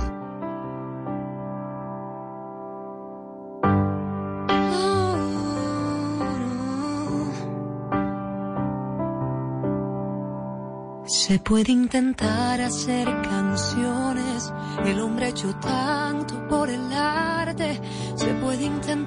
Se 11.06 11.38
puede 11.38 11.72
intentar 11.72 12.60
hacer 12.60 13.06
canciones, 13.22 14.52
el 14.84 15.00
hombre 15.00 15.28
hecho 15.28 15.54
tanto 15.56 16.46
por 16.48 16.68
el 16.68 16.92
arte, 16.92 17.80
se 18.14 18.34
puede 18.34 18.66
intentar 18.66 18.99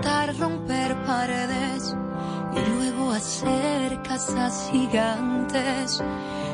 gigantes 4.72 6.02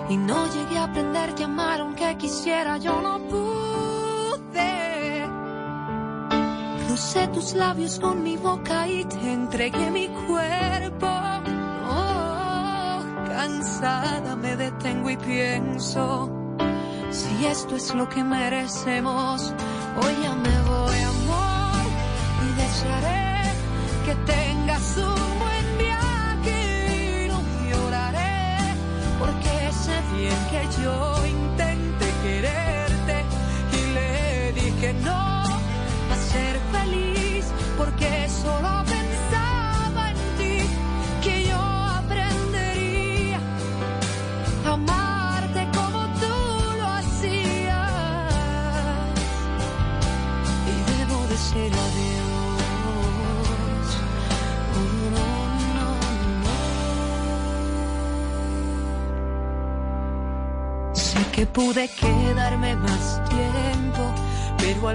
y 0.10 0.18
no 0.18 0.48
llegué 0.54 0.78
a 0.78 0.86
aprender 0.86 1.34
a 1.40 1.46
amar 1.46 1.82
aunque 1.82 2.18
quisiera 2.18 2.78
yo 2.78 3.02
no 3.02 3.20
pude. 3.30 4.70
Crucé 6.86 7.28
tus 7.30 7.54
labios 7.54 8.00
con 8.00 8.24
mi 8.24 8.38
boca 8.38 8.88
y 8.88 9.06
te 9.06 9.32
entregué 9.32 9.92
mi 9.92 10.08
cuerpo. 10.28 11.08
Oh, 11.90 13.00
cansada 13.28 14.36
me 14.36 14.56
detengo 14.56 15.10
y 15.10 15.18
pienso 15.18 16.30
si 17.12 17.46
esto 17.46 17.76
es 17.76 17.94
lo 17.94 18.08
que 18.10 18.24
merecemos. 18.24 19.54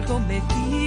algo. 0.04 0.83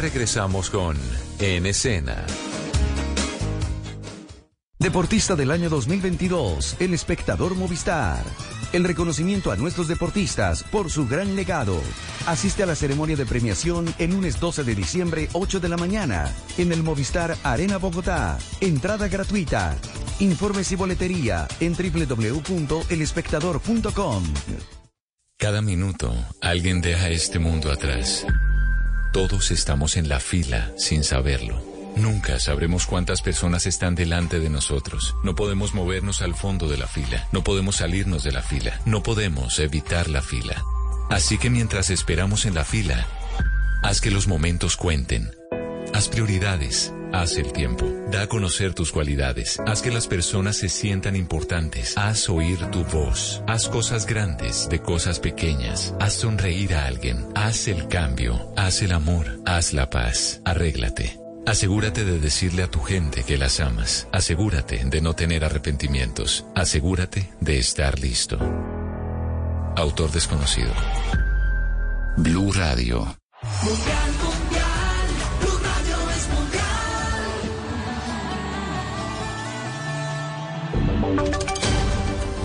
Regresamos 0.00 0.70
con 0.70 0.96
En 1.38 1.66
Escena. 1.66 2.24
Deportista 4.78 5.36
del 5.36 5.50
año 5.50 5.68
2022, 5.68 6.76
el 6.80 6.94
espectador 6.94 7.54
Movistar. 7.54 8.24
El 8.72 8.84
reconocimiento 8.84 9.52
a 9.52 9.56
nuestros 9.56 9.88
deportistas 9.88 10.62
por 10.62 10.90
su 10.90 11.06
gran 11.06 11.36
legado. 11.36 11.78
Asiste 12.26 12.62
a 12.62 12.66
la 12.66 12.74
ceremonia 12.74 13.16
de 13.16 13.26
premiación 13.26 13.94
el 13.98 14.12
lunes 14.12 14.40
12 14.40 14.64
de 14.64 14.74
diciembre, 14.74 15.28
8 15.34 15.60
de 15.60 15.68
la 15.68 15.76
mañana, 15.76 16.34
en 16.56 16.72
el 16.72 16.82
Movistar 16.82 17.36
Arena 17.42 17.76
Bogotá. 17.76 18.38
Entrada 18.60 19.08
gratuita. 19.08 19.76
Informes 20.20 20.72
y 20.72 20.76
boletería 20.76 21.46
en 21.60 21.74
www.elespectador.com. 21.74 24.24
Cada 25.36 25.60
minuto, 25.60 26.14
alguien 26.40 26.80
deja 26.80 27.10
este 27.10 27.38
mundo 27.38 27.70
atrás. 27.70 28.24
Todos 29.12 29.50
estamos 29.50 29.96
en 29.96 30.08
la 30.08 30.20
fila 30.20 30.70
sin 30.76 31.02
saberlo. 31.02 31.60
Nunca 31.96 32.38
sabremos 32.38 32.86
cuántas 32.86 33.22
personas 33.22 33.66
están 33.66 33.96
delante 33.96 34.38
de 34.38 34.48
nosotros. 34.50 35.16
No 35.24 35.34
podemos 35.34 35.74
movernos 35.74 36.22
al 36.22 36.36
fondo 36.36 36.68
de 36.68 36.78
la 36.78 36.86
fila. 36.86 37.26
No 37.32 37.42
podemos 37.42 37.76
salirnos 37.76 38.22
de 38.22 38.30
la 38.30 38.42
fila. 38.42 38.80
No 38.84 39.02
podemos 39.02 39.58
evitar 39.58 40.08
la 40.08 40.22
fila. 40.22 40.62
Así 41.10 41.38
que 41.38 41.50
mientras 41.50 41.90
esperamos 41.90 42.46
en 42.46 42.54
la 42.54 42.64
fila, 42.64 43.04
haz 43.82 44.00
que 44.00 44.12
los 44.12 44.28
momentos 44.28 44.76
cuenten. 44.76 45.32
Haz 45.92 46.08
prioridades. 46.08 46.92
Haz 47.12 47.36
el 47.38 47.52
tiempo. 47.52 47.86
Da 48.10 48.22
a 48.22 48.26
conocer 48.26 48.74
tus 48.74 48.92
cualidades. 48.92 49.60
Haz 49.66 49.82
que 49.82 49.90
las 49.90 50.06
personas 50.06 50.56
se 50.56 50.68
sientan 50.68 51.16
importantes. 51.16 51.96
Haz 51.96 52.28
oír 52.28 52.58
tu 52.70 52.84
voz. 52.84 53.42
Haz 53.46 53.68
cosas 53.68 54.06
grandes 54.06 54.68
de 54.68 54.80
cosas 54.80 55.18
pequeñas. 55.18 55.94
Haz 56.00 56.14
sonreír 56.14 56.74
a 56.74 56.86
alguien. 56.86 57.26
Haz 57.34 57.68
el 57.68 57.88
cambio. 57.88 58.52
Haz 58.56 58.82
el 58.82 58.92
amor. 58.92 59.40
Haz 59.46 59.72
la 59.72 59.90
paz. 59.90 60.40
Arréglate. 60.44 61.18
Asegúrate 61.46 62.04
de 62.04 62.20
decirle 62.20 62.62
a 62.62 62.70
tu 62.70 62.80
gente 62.80 63.24
que 63.24 63.38
las 63.38 63.60
amas. 63.60 64.06
Asegúrate 64.12 64.84
de 64.84 65.00
no 65.00 65.14
tener 65.14 65.44
arrepentimientos. 65.44 66.44
Asegúrate 66.54 67.30
de 67.40 67.58
estar 67.58 67.98
listo. 67.98 68.38
Autor 69.76 70.12
desconocido. 70.12 70.72
Blue 72.16 72.52
Radio. 72.52 73.16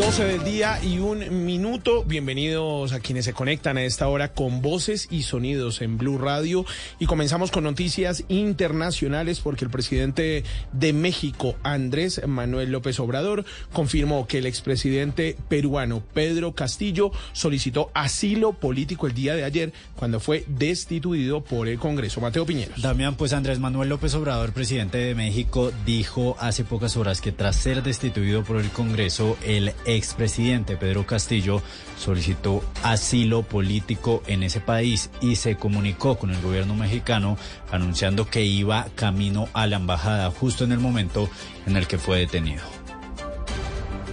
12 0.00 0.24
del 0.24 0.44
día 0.44 0.82
y 0.82 0.98
un 0.98 1.44
minuto. 1.44 2.04
Bienvenidos 2.04 2.94
a 2.94 3.00
quienes 3.00 3.26
se 3.26 3.34
conectan 3.34 3.76
a 3.76 3.84
esta 3.84 4.08
hora 4.08 4.32
con 4.32 4.62
voces 4.62 5.06
y 5.10 5.24
sonidos 5.24 5.82
en 5.82 5.98
Blue 5.98 6.16
Radio. 6.16 6.64
Y 6.98 7.04
comenzamos 7.04 7.50
con 7.50 7.64
noticias 7.64 8.24
internacionales 8.28 9.40
porque 9.40 9.66
el 9.66 9.70
presidente 9.70 10.42
de 10.72 10.92
México, 10.94 11.54
Andrés 11.62 12.22
Manuel 12.26 12.72
López 12.72 12.98
Obrador, 12.98 13.44
confirmó 13.74 14.26
que 14.26 14.38
el 14.38 14.46
expresidente 14.46 15.36
peruano 15.50 16.02
Pedro 16.14 16.54
Castillo 16.54 17.12
solicitó 17.34 17.90
asilo 17.92 18.54
político 18.54 19.06
el 19.06 19.12
día 19.12 19.34
de 19.34 19.44
ayer 19.44 19.74
cuando 19.96 20.18
fue 20.18 20.46
destituido 20.48 21.44
por 21.44 21.68
el 21.68 21.78
Congreso. 21.78 22.22
Mateo 22.22 22.46
Piñeros. 22.46 22.80
Damián, 22.80 23.16
pues 23.16 23.34
Andrés 23.34 23.58
Manuel 23.58 23.90
López 23.90 24.14
Obrador, 24.14 24.54
presidente 24.54 24.96
de 24.96 25.14
México, 25.14 25.72
dijo 25.84 26.36
hace 26.40 26.64
pocas 26.64 26.96
horas 26.96 27.20
que 27.20 27.32
tras 27.32 27.56
ser 27.56 27.82
destituido 27.82 28.44
por 28.44 28.56
el 28.56 28.70
Congreso, 28.70 29.36
el 29.44 29.74
expresidente 29.96 30.76
Pedro 30.76 31.06
Castillo 31.06 31.62
solicitó 31.98 32.62
asilo 32.82 33.42
político 33.42 34.22
en 34.26 34.42
ese 34.42 34.60
país 34.60 35.10
y 35.20 35.36
se 35.36 35.56
comunicó 35.56 36.18
con 36.18 36.30
el 36.30 36.40
gobierno 36.40 36.74
mexicano 36.74 37.36
anunciando 37.70 38.26
que 38.26 38.42
iba 38.42 38.86
camino 38.94 39.48
a 39.52 39.66
la 39.66 39.76
embajada 39.76 40.30
justo 40.30 40.64
en 40.64 40.72
el 40.72 40.78
momento 40.78 41.28
en 41.66 41.76
el 41.76 41.86
que 41.86 41.98
fue 41.98 42.18
detenido. 42.18 42.62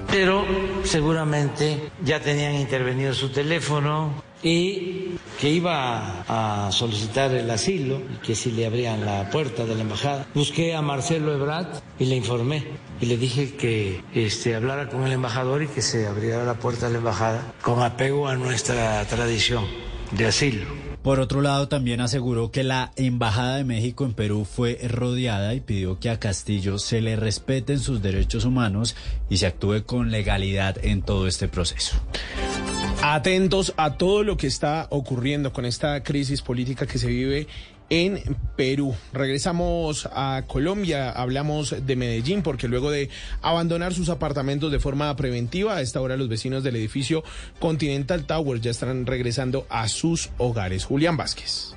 Pero 0.09 0.45
seguramente 0.83 1.91
ya 2.03 2.19
tenían 2.19 2.55
intervenido 2.55 3.13
su 3.13 3.29
teléfono 3.29 4.26
y 4.43 5.17
que 5.39 5.49
iba 5.49 6.23
a 6.27 6.71
solicitar 6.71 7.31
el 7.31 7.49
asilo 7.49 8.01
y 8.13 8.25
que 8.25 8.35
si 8.35 8.51
le 8.51 8.65
abrían 8.65 9.05
la 9.05 9.29
puerta 9.29 9.65
de 9.65 9.75
la 9.75 9.81
embajada. 9.81 10.27
Busqué 10.33 10.75
a 10.75 10.81
Marcelo 10.81 11.33
Ebrard 11.33 11.67
y 11.99 12.05
le 12.05 12.15
informé 12.15 12.63
y 13.01 13.05
le 13.05 13.17
dije 13.17 13.55
que 13.55 14.01
este, 14.13 14.55
hablara 14.55 14.89
con 14.89 15.05
el 15.05 15.11
embajador 15.11 15.63
y 15.63 15.67
que 15.67 15.81
se 15.81 16.07
abriera 16.07 16.43
la 16.43 16.55
puerta 16.55 16.87
de 16.87 16.93
la 16.93 16.97
embajada 16.99 17.53
con 17.61 17.81
apego 17.81 18.27
a 18.27 18.35
nuestra 18.35 19.03
tradición 19.05 19.65
de 20.11 20.27
asilo. 20.27 20.87
Por 21.07 21.21
otro 21.21 21.41
lado, 21.41 21.69
también 21.69 22.01
aseguró 22.01 22.51
que 22.51 22.65
la 22.65 22.91
Embajada 22.97 23.55
de 23.55 23.63
México 23.63 24.03
en 24.03 24.13
Perú 24.13 24.45
fue 24.45 24.77
rodeada 24.89 25.53
y 25.53 25.61
pidió 25.61 25.99
que 26.01 26.09
a 26.09 26.19
Castillo 26.19 26.79
se 26.79 26.99
le 26.99 27.15
respeten 27.15 27.79
sus 27.79 28.01
derechos 28.01 28.43
humanos 28.43 28.93
y 29.29 29.37
se 29.37 29.45
actúe 29.47 29.85
con 29.85 30.11
legalidad 30.11 30.83
en 30.83 31.01
todo 31.01 31.27
este 31.27 31.47
proceso. 31.47 31.95
Atentos 33.01 33.73
a 33.77 33.97
todo 33.97 34.23
lo 34.23 34.37
que 34.37 34.47
está 34.47 34.87
ocurriendo 34.89 35.53
con 35.53 35.65
esta 35.65 36.01
crisis 36.03 36.41
política 36.41 36.87
que 36.87 36.97
se 36.97 37.07
vive 37.07 37.47
en 37.89 38.35
Perú. 38.55 38.95
Regresamos 39.13 40.09
a 40.11 40.43
Colombia, 40.47 41.11
hablamos 41.11 41.75
de 41.85 41.95
Medellín, 41.95 42.41
porque 42.41 42.67
luego 42.67 42.91
de 42.91 43.09
abandonar 43.41 43.93
sus 43.93 44.09
apartamentos 44.09 44.71
de 44.71 44.79
forma 44.79 45.15
preventiva, 45.15 45.77
a 45.77 45.81
esta 45.81 46.01
hora 46.01 46.17
los 46.17 46.27
vecinos 46.27 46.63
del 46.63 46.75
edificio 46.75 47.23
Continental 47.59 48.25
Tower 48.25 48.59
ya 48.59 48.71
están 48.71 49.05
regresando 49.05 49.67
a 49.69 49.87
sus 49.87 50.31
hogares. 50.37 50.83
Julián 50.83 51.17
Vázquez. 51.17 51.76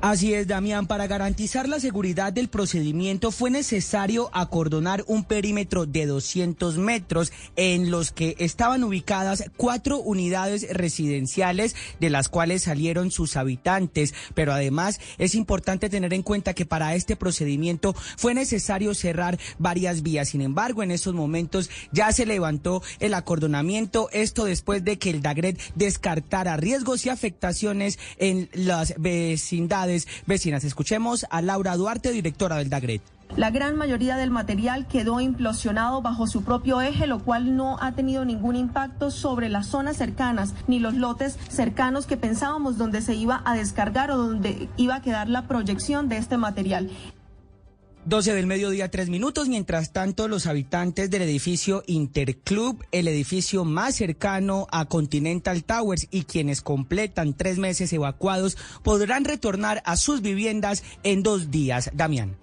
Así 0.00 0.32
es, 0.32 0.46
Damián. 0.46 0.86
Para 0.86 1.08
garantizar 1.08 1.68
la 1.68 1.80
seguridad 1.80 2.32
del 2.32 2.48
procedimiento 2.48 3.32
fue 3.32 3.50
necesario 3.50 4.30
acordonar 4.32 5.02
un 5.08 5.24
perímetro 5.24 5.86
de 5.86 6.06
200 6.06 6.78
metros 6.78 7.32
en 7.56 7.90
los 7.90 8.12
que 8.12 8.36
estaban 8.38 8.84
ubicadas 8.84 9.50
cuatro 9.56 9.98
unidades 9.98 10.68
residenciales 10.70 11.74
de 11.98 12.10
las 12.10 12.28
cuales 12.28 12.62
salieron 12.62 13.10
sus 13.10 13.36
habitantes. 13.36 14.14
Pero 14.34 14.52
además 14.52 15.00
es 15.18 15.34
importante 15.34 15.90
tener 15.90 16.14
en 16.14 16.22
cuenta 16.22 16.54
que 16.54 16.64
para 16.64 16.94
este 16.94 17.16
procedimiento 17.16 17.92
fue 18.16 18.34
necesario 18.34 18.94
cerrar 18.94 19.36
varias 19.58 20.02
vías. 20.04 20.28
Sin 20.28 20.42
embargo, 20.42 20.84
en 20.84 20.92
estos 20.92 21.14
momentos 21.14 21.70
ya 21.90 22.12
se 22.12 22.24
levantó 22.24 22.84
el 23.00 23.14
acordonamiento. 23.14 24.10
Esto 24.12 24.44
después 24.44 24.84
de 24.84 24.96
que 24.96 25.10
el 25.10 25.22
DAGRET 25.22 25.58
descartara 25.74 26.56
riesgos 26.56 27.04
y 27.04 27.08
afectaciones 27.08 27.98
en 28.18 28.48
las 28.52 28.94
vecindades 28.96 29.87
vecinas. 30.26 30.64
Escuchemos 30.64 31.26
a 31.30 31.42
Laura 31.42 31.76
Duarte, 31.76 32.12
directora 32.12 32.56
del 32.56 32.70
DAGRET. 32.70 33.02
La 33.36 33.50
gran 33.50 33.76
mayoría 33.76 34.16
del 34.16 34.30
material 34.30 34.86
quedó 34.86 35.20
implosionado 35.20 36.00
bajo 36.00 36.26
su 36.26 36.42
propio 36.42 36.80
eje, 36.80 37.06
lo 37.06 37.18
cual 37.18 37.56
no 37.56 37.76
ha 37.80 37.92
tenido 37.92 38.24
ningún 38.24 38.56
impacto 38.56 39.10
sobre 39.10 39.48
las 39.48 39.66
zonas 39.66 39.96
cercanas 39.96 40.54
ni 40.66 40.78
los 40.78 40.94
lotes 40.94 41.38
cercanos 41.48 42.06
que 42.06 42.16
pensábamos 42.16 42.78
donde 42.78 43.02
se 43.02 43.14
iba 43.14 43.42
a 43.44 43.54
descargar 43.54 44.10
o 44.10 44.16
donde 44.16 44.68
iba 44.76 44.96
a 44.96 45.02
quedar 45.02 45.28
la 45.28 45.46
proyección 45.46 46.08
de 46.08 46.16
este 46.16 46.38
material. 46.38 46.90
12 48.08 48.32
del 48.32 48.46
mediodía, 48.46 48.90
tres 48.90 49.10
minutos. 49.10 49.48
Mientras 49.48 49.92
tanto, 49.92 50.28
los 50.28 50.46
habitantes 50.46 51.10
del 51.10 51.20
edificio 51.22 51.82
Interclub, 51.86 52.82
el 52.90 53.06
edificio 53.06 53.66
más 53.66 53.96
cercano 53.96 54.66
a 54.70 54.86
Continental 54.86 55.62
Towers 55.62 56.08
y 56.10 56.22
quienes 56.22 56.62
completan 56.62 57.34
tres 57.34 57.58
meses 57.58 57.92
evacuados, 57.92 58.56
podrán 58.82 59.26
retornar 59.26 59.82
a 59.84 59.96
sus 59.96 60.22
viviendas 60.22 60.84
en 61.02 61.22
dos 61.22 61.50
días. 61.50 61.90
Damián. 61.92 62.36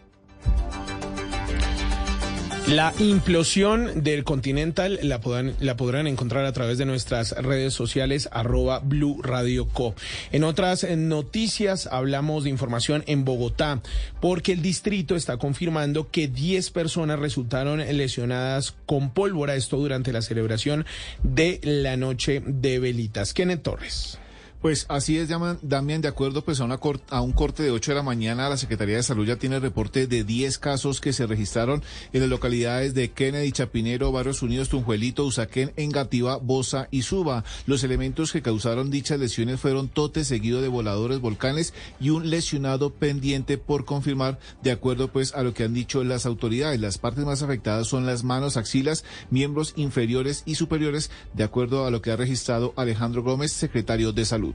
La 2.68 2.96
implosión 2.98 4.04
del 4.04 4.24
Continental 4.24 4.98
la 5.04 5.22
podrán, 5.22 5.54
la 5.60 5.78
podrán 5.78 6.08
encontrar 6.08 6.46
a 6.46 6.52
través 6.52 6.80
de 6.80 6.86
nuestras 6.86 7.32
redes 7.34 7.76
sociales 7.76 8.28
arroba 8.32 8.80
Blue 8.80 9.22
Radio 9.22 9.68
Co. 9.68 9.94
En 10.32 10.44
otras 10.44 10.84
noticias 10.98 11.86
hablamos 11.86 12.44
de 12.44 12.50
información 12.50 13.04
en 13.06 13.24
Bogotá 13.24 13.82
porque 14.20 14.54
el 14.54 14.64
distrito 14.64 15.16
está 15.16 15.38
confirmando 15.38 16.10
que 16.10 16.28
10 16.28 16.72
personas 16.72 17.20
resultaron 17.20 17.78
lesionadas 17.96 18.74
con 18.88 19.12
pólvora, 19.12 19.54
esto 19.54 19.78
durante 19.78 20.12
la 20.12 20.24
celebración 20.24 20.88
de 21.22 21.60
la 21.62 21.98
noche 21.98 22.42
de 22.44 22.80
velitas. 22.80 23.36
Kenneth 23.36 23.62
Torres. 23.62 24.18
Pues 24.62 24.88
así 24.90 25.18
es, 25.18 25.30
Damián, 25.30 26.02
de 26.02 26.08
acuerdo 26.08 26.44
pues 26.44 26.60
a, 26.60 26.64
una 26.64 26.80
a 27.10 27.22
un 27.22 27.32
corte 27.34 27.62
de 27.62 27.70
8 27.70 27.92
de 27.92 27.96
la 27.96 28.02
mañana, 28.02 28.50
la 28.50 28.58
Secretaría 28.58 28.96
de 28.96 29.04
Salud 29.04 29.28
ya 29.28 29.36
tiene 29.36 29.60
reporte 29.60 30.08
de 30.08 30.24
10 30.24 30.58
casos 30.58 31.02
que 31.02 31.14
se 31.14 31.28
registraron 31.28 31.84
en 32.14 32.22
las 32.22 32.30
localidades 32.30 32.96
de 32.96 33.12
Kennedy, 33.12 33.52
Chapinero, 33.52 34.12
Barrios 34.12 34.42
Unidos, 34.42 34.70
Tunjuelito, 34.70 35.24
Usaquén, 35.24 35.72
Engativá, 35.76 36.38
Bosa 36.38 36.88
y 36.90 37.04
Suba. 37.04 37.44
Los 37.68 37.84
elementos 37.84 38.32
que 38.32 38.42
causaron 38.42 38.90
dichas 38.90 39.20
lesiones 39.20 39.60
fueron 39.60 39.88
totes 39.88 40.28
seguido 40.28 40.62
de 40.62 40.68
voladores, 40.68 41.20
volcanes 41.20 41.74
y 42.00 42.10
un 42.10 42.32
lesionado 42.32 42.92
pendiente 42.92 43.60
por 43.60 43.86
confirmar, 43.86 44.40
de 44.64 44.72
acuerdo 44.72 45.10
pues 45.10 45.36
a 45.36 45.44
lo 45.44 45.54
que 45.54 45.64
han 45.64 45.76
dicho 45.76 46.04
las 46.04 46.26
autoridades. 46.26 46.80
Las 46.80 46.98
partes 46.98 47.24
más 47.24 47.44
afectadas 47.44 47.88
son 47.88 48.08
las 48.08 48.24
manos, 48.24 48.58
axilas, 48.58 49.06
miembros 49.30 49.74
inferiores 49.76 50.42
y 50.48 50.56
superiores, 50.56 51.12
de 51.34 51.44
acuerdo 51.44 51.86
a 51.86 51.92
lo 51.92 52.02
que 52.02 52.10
ha 52.10 52.16
registrado 52.16 52.74
Alejandro 52.78 53.22
Gómez, 53.22 53.52
secretario 53.52 54.12
de 54.12 54.26
Salud. 54.26 54.55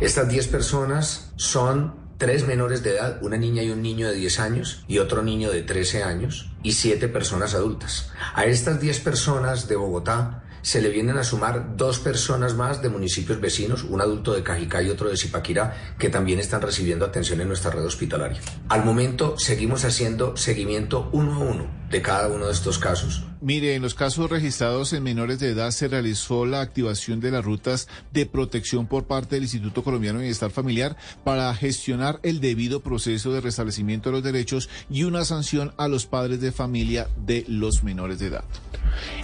Estas 0.00 0.28
10 0.28 0.48
personas 0.48 1.30
son 1.36 1.94
tres 2.18 2.46
menores 2.48 2.82
de 2.82 2.96
edad, 2.96 3.18
una 3.22 3.36
niña 3.36 3.62
y 3.62 3.70
un 3.70 3.80
niño 3.80 4.08
de 4.08 4.14
10 4.14 4.40
años 4.40 4.84
y 4.88 4.98
otro 4.98 5.22
niño 5.22 5.52
de 5.52 5.62
13 5.62 6.02
años 6.02 6.50
y 6.64 6.72
siete 6.72 7.06
personas 7.06 7.54
adultas. 7.54 8.10
A 8.34 8.44
estas 8.44 8.80
10 8.80 9.00
personas 9.00 9.68
de 9.68 9.76
Bogotá 9.76 10.42
se 10.62 10.82
le 10.82 10.88
vienen 10.88 11.16
a 11.16 11.22
sumar 11.24 11.76
dos 11.76 12.00
personas 12.00 12.54
más 12.54 12.82
de 12.82 12.88
municipios 12.88 13.40
vecinos, 13.40 13.84
un 13.84 14.00
adulto 14.00 14.32
de 14.32 14.42
Cajicá 14.42 14.82
y 14.82 14.90
otro 14.90 15.10
de 15.10 15.16
Zipaquirá, 15.16 15.94
que 15.98 16.08
también 16.08 16.40
están 16.40 16.62
recibiendo 16.62 17.04
atención 17.04 17.40
en 17.40 17.48
nuestra 17.48 17.70
red 17.70 17.84
hospitalaria. 17.84 18.40
Al 18.70 18.84
momento 18.84 19.38
seguimos 19.38 19.84
haciendo 19.84 20.36
seguimiento 20.36 21.08
uno 21.12 21.34
a 21.34 21.38
uno 21.38 21.83
de 21.94 22.02
cada 22.02 22.26
uno 22.26 22.46
de 22.46 22.52
estos 22.52 22.76
casos. 22.80 23.22
Mire, 23.40 23.76
en 23.76 23.82
los 23.82 23.94
casos 23.94 24.28
registrados 24.28 24.92
en 24.94 25.04
menores 25.04 25.38
de 25.38 25.50
edad 25.50 25.70
se 25.70 25.86
realizó 25.86 26.44
la 26.44 26.60
activación 26.60 27.20
de 27.20 27.30
las 27.30 27.44
rutas 27.44 27.86
de 28.12 28.26
protección 28.26 28.88
por 28.88 29.04
parte 29.04 29.36
del 29.36 29.44
Instituto 29.44 29.84
Colombiano 29.84 30.18
de 30.18 30.24
Bienestar 30.24 30.50
Familiar 30.50 30.96
para 31.22 31.54
gestionar 31.54 32.18
el 32.24 32.40
debido 32.40 32.80
proceso 32.80 33.32
de 33.32 33.40
restablecimiento 33.40 34.08
de 34.08 34.14
los 34.14 34.24
derechos 34.24 34.68
y 34.90 35.04
una 35.04 35.24
sanción 35.24 35.72
a 35.76 35.86
los 35.86 36.04
padres 36.06 36.40
de 36.40 36.50
familia 36.50 37.06
de 37.26 37.44
los 37.46 37.84
menores 37.84 38.18
de 38.18 38.26
edad. 38.26 38.44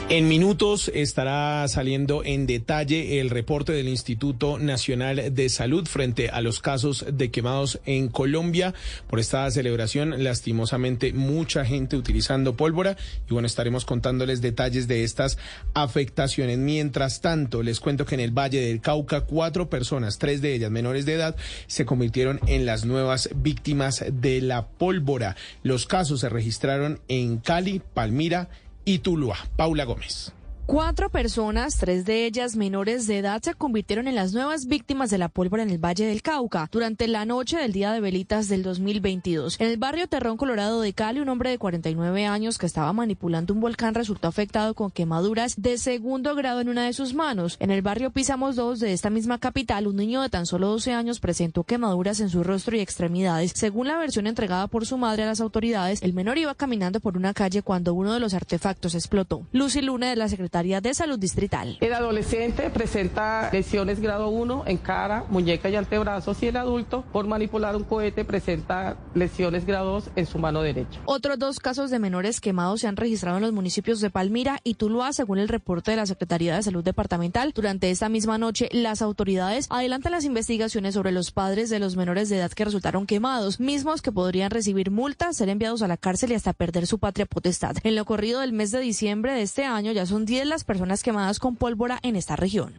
En 0.08 0.28
minutos 0.28 0.90
estará 0.94 1.66
saliendo 1.68 2.24
en 2.24 2.46
detalle 2.46 3.20
el 3.20 3.30
reporte 3.30 3.72
del 3.72 3.88
Instituto 3.88 4.58
Nacional 4.58 5.34
de 5.34 5.48
Salud 5.48 5.86
frente 5.86 6.28
a 6.28 6.40
los 6.40 6.60
casos 6.60 7.04
de 7.10 7.30
quemados 7.30 7.80
en 7.86 8.08
Colombia. 8.08 8.74
Por 9.08 9.18
esta 9.20 9.50
celebración, 9.50 10.22
lastimosamente, 10.22 11.12
mucha 11.12 11.64
gente 11.64 11.96
utilizando 11.96 12.56
pólvora. 12.60 12.98
Y 13.26 13.32
bueno, 13.32 13.46
estaremos 13.46 13.86
contándoles 13.86 14.42
detalles 14.42 14.86
de 14.86 15.02
estas 15.02 15.38
afectaciones. 15.72 16.58
Mientras 16.58 17.22
tanto, 17.22 17.62
les 17.62 17.80
cuento 17.80 18.04
que 18.04 18.16
en 18.16 18.20
el 18.20 18.32
Valle 18.32 18.60
del 18.60 18.82
Cauca, 18.82 19.22
cuatro 19.22 19.70
personas, 19.70 20.18
tres 20.18 20.42
de 20.42 20.52
ellas 20.54 20.70
menores 20.70 21.06
de 21.06 21.14
edad, 21.14 21.36
se 21.68 21.86
convirtieron 21.86 22.38
en 22.48 22.66
las 22.66 22.84
nuevas 22.84 23.30
víctimas 23.34 24.04
de 24.12 24.42
la 24.42 24.66
pólvora. 24.66 25.36
Los 25.62 25.86
casos 25.86 26.20
se 26.20 26.28
registraron 26.28 27.00
en 27.08 27.38
Cali, 27.38 27.80
Palmira, 27.94 28.50
y 28.84 28.98
Tuluá. 28.98 29.38
Paula 29.56 29.84
Gómez. 29.84 30.34
Cuatro 30.70 31.10
personas, 31.10 31.78
tres 31.78 32.04
de 32.04 32.26
ellas 32.26 32.54
menores 32.54 33.08
de 33.08 33.18
edad, 33.18 33.42
se 33.42 33.54
convirtieron 33.54 34.06
en 34.06 34.14
las 34.14 34.32
nuevas 34.32 34.66
víctimas 34.66 35.10
de 35.10 35.18
la 35.18 35.28
pólvora 35.28 35.64
en 35.64 35.70
el 35.70 35.84
Valle 35.84 36.06
del 36.06 36.22
Cauca 36.22 36.68
durante 36.70 37.08
la 37.08 37.24
noche 37.24 37.56
del 37.56 37.72
Día 37.72 37.90
de 37.90 37.98
Velitas 37.98 38.46
del 38.46 38.62
2022. 38.62 39.58
En 39.58 39.66
el 39.66 39.78
barrio 39.78 40.06
Terrón 40.06 40.36
Colorado 40.36 40.80
de 40.80 40.92
Cali, 40.92 41.18
un 41.18 41.28
hombre 41.28 41.50
de 41.50 41.58
49 41.58 42.24
años 42.24 42.56
que 42.56 42.66
estaba 42.66 42.92
manipulando 42.92 43.52
un 43.52 43.58
volcán 43.58 43.96
resultó 43.96 44.28
afectado 44.28 44.74
con 44.74 44.92
quemaduras 44.92 45.60
de 45.60 45.76
segundo 45.76 46.36
grado 46.36 46.60
en 46.60 46.68
una 46.68 46.84
de 46.84 46.92
sus 46.92 47.14
manos. 47.14 47.56
En 47.58 47.72
el 47.72 47.82
barrio 47.82 48.12
Pisamos 48.12 48.54
2 48.54 48.78
de 48.78 48.92
esta 48.92 49.10
misma 49.10 49.38
capital, 49.38 49.88
un 49.88 49.96
niño 49.96 50.22
de 50.22 50.28
tan 50.28 50.46
solo 50.46 50.68
12 50.68 50.92
años 50.92 51.18
presentó 51.18 51.64
quemaduras 51.64 52.20
en 52.20 52.28
su 52.28 52.44
rostro 52.44 52.76
y 52.76 52.80
extremidades. 52.80 53.54
Según 53.56 53.88
la 53.88 53.98
versión 53.98 54.28
entregada 54.28 54.68
por 54.68 54.86
su 54.86 54.98
madre 54.98 55.24
a 55.24 55.26
las 55.26 55.40
autoridades, 55.40 56.00
el 56.04 56.12
menor 56.12 56.38
iba 56.38 56.54
caminando 56.54 57.00
por 57.00 57.16
una 57.16 57.34
calle 57.34 57.62
cuando 57.62 57.92
uno 57.92 58.14
de 58.14 58.20
los 58.20 58.34
artefactos 58.34 58.94
explotó. 58.94 59.48
Lucy 59.50 59.82
Luna 59.82 60.10
de 60.10 60.14
la 60.14 60.28
Secretaría 60.28 60.59
de 60.60 60.92
Salud 60.92 61.18
Distrital. 61.18 61.78
El 61.80 61.94
adolescente 61.94 62.68
presenta 62.68 63.48
lesiones 63.50 63.98
grado 63.98 64.28
1 64.28 64.64
en 64.66 64.76
cara, 64.76 65.24
muñeca 65.30 65.70
y 65.70 65.76
antebrazos 65.76 66.42
y 66.42 66.48
el 66.48 66.56
adulto 66.58 67.02
por 67.12 67.26
manipular 67.26 67.76
un 67.76 67.84
cohete 67.84 68.26
presenta 68.26 68.98
lesiones 69.14 69.64
grado 69.64 69.92
2 69.92 70.10
en 70.16 70.26
su 70.26 70.38
mano 70.38 70.60
derecha. 70.60 71.00
Otros 71.06 71.38
dos 71.38 71.60
casos 71.60 71.90
de 71.90 71.98
menores 71.98 72.42
quemados 72.42 72.82
se 72.82 72.88
han 72.88 72.96
registrado 72.96 73.38
en 73.38 73.42
los 73.42 73.52
municipios 73.52 74.00
de 74.00 74.10
Palmira 74.10 74.60
y 74.62 74.74
Tuluá, 74.74 75.14
según 75.14 75.38
el 75.38 75.48
reporte 75.48 75.92
de 75.92 75.96
la 75.96 76.04
Secretaría 76.04 76.54
de 76.54 76.62
Salud 76.62 76.84
Departamental. 76.84 77.52
Durante 77.54 77.90
esta 77.90 78.10
misma 78.10 78.36
noche, 78.36 78.68
las 78.70 79.00
autoridades 79.00 79.66
adelantan 79.70 80.12
las 80.12 80.26
investigaciones 80.26 80.92
sobre 80.92 81.10
los 81.10 81.30
padres 81.30 81.70
de 81.70 81.78
los 81.78 81.96
menores 81.96 82.28
de 82.28 82.36
edad 82.36 82.52
que 82.52 82.66
resultaron 82.66 83.06
quemados, 83.06 83.60
mismos 83.60 84.02
que 84.02 84.12
podrían 84.12 84.50
recibir 84.50 84.90
multas, 84.90 85.38
ser 85.38 85.48
enviados 85.48 85.80
a 85.80 85.88
la 85.88 85.96
cárcel 85.96 86.32
y 86.32 86.34
hasta 86.34 86.52
perder 86.52 86.86
su 86.86 86.98
patria 86.98 87.24
potestad. 87.24 87.76
En 87.82 87.96
lo 87.96 88.04
corrido 88.04 88.40
del 88.40 88.52
mes 88.52 88.72
de 88.72 88.80
diciembre 88.80 89.32
de 89.32 89.40
este 89.40 89.64
año 89.64 89.92
ya 89.92 90.04
son 90.04 90.26
10 90.26 90.49
las 90.50 90.64
personas 90.64 91.02
quemadas 91.02 91.38
con 91.38 91.56
pólvora 91.56 91.98
en 92.02 92.16
esta 92.16 92.36
región. 92.36 92.74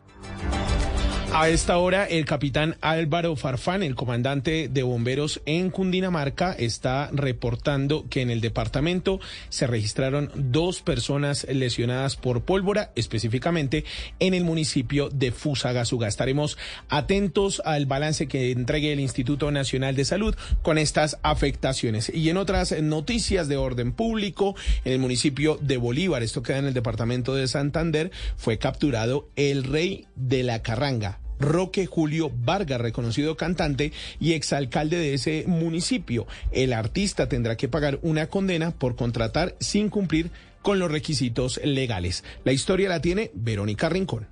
A 1.33 1.47
esta 1.47 1.77
hora, 1.77 2.03
el 2.03 2.25
capitán 2.25 2.75
Álvaro 2.81 3.37
Farfán, 3.37 3.83
el 3.83 3.95
comandante 3.95 4.67
de 4.67 4.83
bomberos 4.83 5.41
en 5.45 5.69
Cundinamarca, 5.69 6.51
está 6.51 7.09
reportando 7.13 8.05
que 8.09 8.21
en 8.21 8.29
el 8.29 8.41
departamento 8.41 9.21
se 9.47 9.65
registraron 9.65 10.29
dos 10.35 10.81
personas 10.81 11.47
lesionadas 11.49 12.17
por 12.17 12.43
pólvora, 12.43 12.91
específicamente 12.95 13.85
en 14.19 14.33
el 14.33 14.43
municipio 14.43 15.09
de 15.09 15.31
Fusagasugá. 15.31 16.09
Estaremos 16.09 16.57
atentos 16.89 17.61
al 17.63 17.85
balance 17.85 18.27
que 18.27 18.51
entregue 18.51 18.91
el 18.91 18.99
Instituto 18.99 19.51
Nacional 19.51 19.95
de 19.95 20.03
Salud 20.03 20.35
con 20.61 20.77
estas 20.77 21.17
afectaciones. 21.23 22.11
Y 22.13 22.29
en 22.29 22.35
otras 22.35 22.73
noticias 22.81 23.47
de 23.47 23.55
orden 23.55 23.93
público, 23.93 24.57
en 24.83 24.91
el 24.91 24.99
municipio 24.99 25.57
de 25.61 25.77
Bolívar, 25.77 26.23
esto 26.23 26.43
queda 26.43 26.57
en 26.57 26.65
el 26.65 26.73
departamento 26.73 27.33
de 27.35 27.47
Santander, 27.47 28.11
fue 28.35 28.57
capturado 28.57 29.29
el 29.37 29.63
rey 29.63 30.07
de 30.17 30.43
la 30.43 30.61
Carranga. 30.61 31.20
Roque 31.41 31.85
Julio 31.85 32.31
Vargas, 32.33 32.79
reconocido 32.79 33.35
cantante 33.35 33.91
y 34.19 34.33
exalcalde 34.33 34.97
de 34.97 35.13
ese 35.13 35.43
municipio. 35.47 36.27
El 36.51 36.73
artista 36.73 37.27
tendrá 37.27 37.57
que 37.57 37.67
pagar 37.67 37.99
una 38.01 38.27
condena 38.27 38.71
por 38.71 38.95
contratar 38.95 39.55
sin 39.59 39.89
cumplir 39.89 40.31
con 40.61 40.79
los 40.79 40.91
requisitos 40.91 41.59
legales. 41.63 42.23
La 42.43 42.51
historia 42.51 42.89
la 42.89 43.01
tiene 43.01 43.31
Verónica 43.33 43.89
Rincón. 43.89 44.27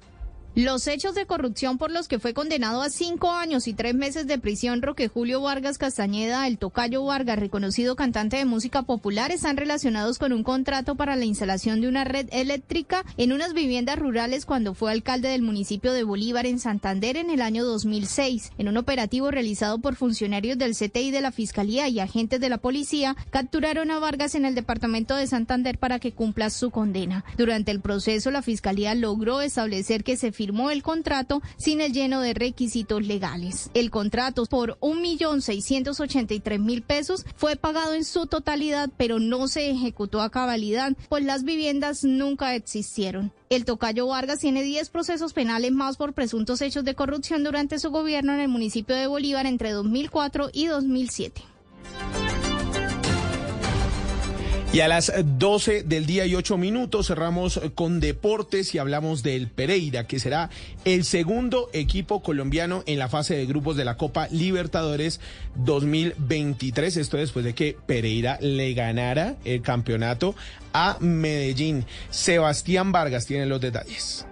Los 0.55 0.87
hechos 0.87 1.13
de 1.13 1.27
corrupción 1.27 1.77
por 1.77 1.91
los 1.91 2.07
que 2.07 2.17
fue 2.17 2.33
condenado 2.33 2.81
a 2.81 2.89
cinco 2.89 3.31
años 3.31 3.67
y 3.67 3.73
tres 3.73 3.93
meses 3.93 4.25
de 4.25 4.39
prisión 4.39 4.81
Roque 4.81 5.07
Julio 5.07 5.41
Vargas 5.41 5.77
Castañeda, 5.77 6.47
el 6.47 6.57
Tocayo 6.57 7.05
Vargas, 7.05 7.37
reconocido 7.37 7.95
cantante 7.95 8.37
de 8.37 8.45
música 8.45 8.81
popular, 8.81 9.31
están 9.31 9.57
relacionados 9.57 10.17
con 10.17 10.33
un 10.33 10.41
contrato 10.43 10.95
para 10.95 11.15
la 11.15 11.25
instalación 11.25 11.81
de 11.81 11.87
una 11.87 12.03
red 12.03 12.27
eléctrica 12.31 13.05
en 13.15 13.31
unas 13.31 13.53
viviendas 13.53 13.99
rurales 13.99 14.47
cuando 14.47 14.73
fue 14.73 14.91
alcalde 14.91 15.29
del 15.29 15.43
municipio 15.43 15.93
de 15.93 16.03
Bolívar 16.03 16.47
en 16.47 16.59
Santander 16.59 17.17
en 17.17 17.29
el 17.29 17.41
año 17.41 17.63
2006. 17.63 18.51
En 18.57 18.67
un 18.67 18.77
operativo 18.77 19.29
realizado 19.29 19.77
por 19.77 19.95
funcionarios 19.95 20.57
del 20.57 20.75
CTI 20.75 21.11
de 21.11 21.21
la 21.21 21.31
Fiscalía 21.31 21.87
y 21.89 21.99
agentes 21.99 22.39
de 22.39 22.49
la 22.49 22.57
policía, 22.57 23.15
capturaron 23.29 23.91
a 23.91 23.99
Vargas 23.99 24.33
en 24.33 24.45
el 24.45 24.55
departamento 24.55 25.15
de 25.15 25.27
Santander 25.27 25.77
para 25.77 25.99
que 25.99 26.11
cumpla 26.11 26.49
su 26.49 26.71
condena. 26.71 27.23
Durante 27.37 27.69
el 27.69 27.81
proceso, 27.81 28.31
la 28.31 28.41
Fiscalía 28.41 28.95
logró 28.95 29.41
establecer 29.41 30.03
que 30.03 30.17
se 30.17 30.31
firmó 30.39 30.71
el 30.71 30.83
contrato 30.83 31.41
sin 31.57 31.81
el 31.81 31.91
lleno 31.91 32.21
de 32.21 32.33
requisitos 32.33 33.05
legales. 33.05 33.71
El 33.73 33.91
contrato 33.91 34.45
por 34.45 34.77
un 34.79 35.01
millón 35.01 35.41
seiscientos 35.41 35.99
ochenta 35.99 36.33
y 36.33 36.39
tres 36.39 36.61
mil 36.61 36.81
pesos 36.81 37.25
fue 37.35 37.57
pagado 37.57 37.93
en 37.93 38.05
su 38.05 38.25
totalidad, 38.25 38.89
pero 38.95 39.19
no 39.19 39.49
se 39.49 39.69
ejecutó 39.69 40.21
a 40.21 40.29
cabalidad, 40.29 40.93
pues 41.09 41.25
las 41.25 41.43
viviendas 41.43 42.05
nunca 42.05 42.55
existieron. 42.55 43.33
El 43.49 43.65
tocayo 43.65 44.07
Vargas 44.07 44.39
tiene 44.39 44.63
10 44.63 44.89
procesos 44.91 45.33
penales 45.33 45.73
más 45.73 45.97
por 45.97 46.13
presuntos 46.13 46.61
hechos 46.61 46.85
de 46.85 46.95
corrupción 46.95 47.43
durante 47.43 47.77
su 47.77 47.89
gobierno 47.89 48.31
en 48.33 48.39
el 48.39 48.47
municipio 48.47 48.95
de 48.95 49.07
Bolívar 49.07 49.45
entre 49.45 49.71
2004 49.71 50.51
y 50.53 50.67
2007. 50.67 51.41
Y 54.71 54.81
a 54.81 54.87
las 54.87 55.11
12 55.25 55.81
del 55.81 56.05
día 56.05 56.27
y 56.27 56.35
8 56.35 56.55
minutos 56.59 57.07
cerramos 57.07 57.59
con 57.73 57.99
deportes 57.99 58.75
y 58.75 58.77
hablamos 58.77 59.23
del 59.23 59.47
Pereira, 59.47 60.05
que 60.05 60.19
será 60.19 60.51
el 60.85 61.05
segundo 61.05 61.71
equipo 61.73 62.21
colombiano 62.21 62.83
en 62.85 62.99
la 62.99 63.09
fase 63.09 63.35
de 63.35 63.47
grupos 63.47 63.77
de 63.77 63.85
la 63.85 63.97
Copa 63.97 64.27
Libertadores 64.29 65.21
2023. 65.55 66.97
Esto 66.97 67.17
después 67.17 67.45
de 67.45 67.55
que 67.55 67.77
Pereira 67.87 68.37
le 68.41 68.75
ganara 68.75 69.37
el 69.43 69.63
campeonato 69.63 70.35
a 70.71 70.97
Medellín. 70.99 71.87
Sebastián 72.11 72.91
Vargas 72.91 73.25
tiene 73.25 73.47
los 73.47 73.59
detalles. 73.59 74.28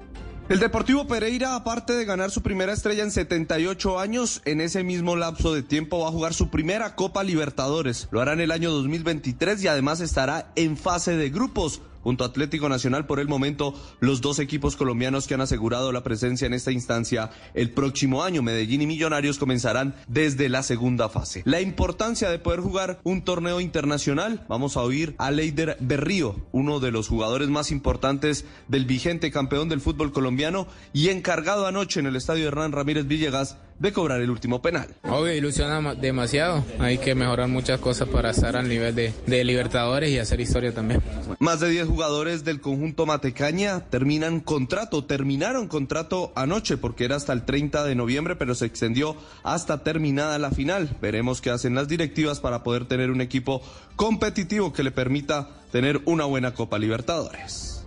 El 0.50 0.60
Deportivo 0.60 1.06
Pereira, 1.08 1.56
aparte 1.56 1.92
de 1.92 2.06
ganar 2.06 2.32
su 2.32 2.42
primera 2.42 2.72
estrella 2.72 3.04
en 3.04 3.12
78 3.12 4.00
años, 4.00 4.42
en 4.46 4.62
ese 4.62 4.82
mismo 4.82 5.18
lapso 5.18 5.54
de 5.54 5.62
tiempo 5.62 6.00
va 6.00 6.08
a 6.08 6.12
jugar 6.12 6.34
su 6.34 6.50
primera 6.50 6.96
Copa 6.96 7.26
Libertadores. 7.26 8.08
Lo 8.12 8.22
hará 8.22 8.32
en 8.32 8.40
el 8.40 8.52
año 8.52 8.72
2023 8.72 9.62
y 9.62 9.68
además 9.68 10.00
estará 10.00 10.54
en 10.56 10.78
fase 10.78 11.18
de 11.18 11.30
grupos 11.32 11.82
junto 12.08 12.24
a 12.24 12.28
Atlético 12.28 12.70
Nacional 12.70 13.06
por 13.06 13.20
el 13.20 13.28
momento 13.28 13.74
los 14.00 14.22
dos 14.22 14.40
equipos 14.40 14.78
colombianos 14.78 15.28
que 15.28 15.34
han 15.34 15.42
asegurado 15.42 15.92
la 15.92 16.04
presencia 16.04 16.46
en 16.46 16.54
esta 16.54 16.72
instancia 16.72 17.32
el 17.54 17.72
próximo 17.72 18.24
año. 18.24 18.42
Medellín 18.42 18.82
y 18.82 18.88
Millonarios 18.88 19.38
comenzarán 19.38 19.94
desde 20.08 20.48
la 20.48 20.64
segunda 20.64 21.10
fase. 21.10 21.42
La 21.44 21.60
importancia 21.60 22.30
de 22.30 22.40
poder 22.40 22.62
jugar 22.62 23.02
un 23.04 23.24
torneo 23.24 23.60
internacional, 23.60 24.46
vamos 24.48 24.78
a 24.78 24.84
oír 24.84 25.16
a 25.18 25.32
Leider 25.32 25.76
Berrío, 25.82 26.48
uno 26.54 26.80
de 26.80 26.92
los 26.92 27.10
jugadores 27.10 27.50
más 27.50 27.72
importantes 27.72 28.46
del 28.70 28.86
vigente 28.86 29.30
campeón 29.30 29.68
del 29.68 29.82
fútbol 29.82 30.14
colombiano 30.14 30.66
y 30.94 31.10
encargado 31.10 31.68
anoche 31.68 32.00
en 32.00 32.06
el 32.06 32.16
estadio 32.16 32.48
Hernán 32.48 32.72
Ramírez 32.72 33.06
Villegas 33.06 33.58
de 33.80 33.94
cobrar 33.94 34.22
el 34.22 34.30
último 34.30 34.62
penal. 34.62 34.88
Obvio, 35.04 35.34
ilusiona 35.34 35.80
ma- 35.82 35.96
demasiado. 35.96 36.64
Hay 36.80 36.98
que 36.98 37.14
mejorar 37.16 37.48
muchas 37.48 37.80
cosas 37.80 38.08
para 38.10 38.32
estar 38.32 38.56
al 38.56 38.68
nivel 38.68 38.96
de, 38.96 39.14
de 39.26 39.44
Libertadores 39.44 40.10
y 40.12 40.18
hacer 40.20 40.40
historia 40.42 40.74
también. 40.74 41.02
Más 41.40 41.60
de 41.60 41.70
10 41.70 41.88
jugadores 41.88 42.44
del 42.44 42.60
conjunto 42.62 43.06
Matecaña 43.06 43.82
terminan 43.90 44.40
contrato, 44.40 45.04
terminaron 45.06 45.68
contrato 45.68 46.32
anoche 46.36 46.78
porque 46.78 47.06
era 47.06 47.16
hasta 47.18 47.34
el 47.34 47.44
30 47.44 47.84
de 47.84 47.96
noviembre, 47.96 48.36
pero 48.36 48.56
se 48.56 48.66
extendió 48.66 49.16
hasta 49.44 49.84
terminada 49.84 50.40
la 50.40 50.52
final. 50.52 50.96
Veremos 51.02 51.42
qué 51.42 51.50
hacen 51.52 51.76
las 51.76 51.88
directivas 51.88 52.40
para 52.40 52.64
poder 52.64 52.86
tener 52.86 53.12
un 53.12 53.22
equipo 53.22 53.62
competitivo 53.96 54.74
que 54.74 54.84
le 54.84 54.92
permita 54.92 55.50
tener 55.72 56.02
una 56.06 56.26
buena 56.26 56.54
Copa 56.54 56.80
Libertadores. 56.80 57.84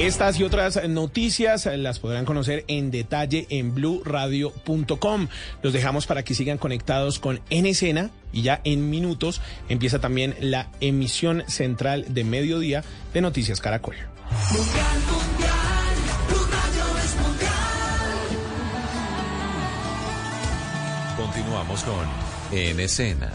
Estas 0.00 0.40
y 0.40 0.44
otras 0.44 0.88
noticias 0.88 1.66
las 1.66 1.98
podrán 1.98 2.24
conocer 2.24 2.64
en 2.68 2.90
detalle 2.90 3.46
en 3.50 3.74
bluradio.com. 3.74 5.28
Los 5.62 5.74
dejamos 5.74 6.06
para 6.06 6.22
que 6.22 6.34
sigan 6.34 6.56
conectados 6.56 7.18
con 7.18 7.42
En 7.50 7.66
Escena 7.66 8.08
y 8.32 8.40
ya 8.40 8.62
en 8.64 8.88
minutos 8.88 9.42
empieza 9.68 9.98
también 9.98 10.34
la 10.40 10.70
emisión 10.80 11.44
central 11.48 12.06
de 12.08 12.24
mediodía 12.24 12.82
de 13.12 13.20
Noticias 13.20 13.60
Caracol. 13.60 13.96
Continuamos 21.14 21.84
con 21.84 22.58
En 22.58 22.80
Escena. 22.80 23.30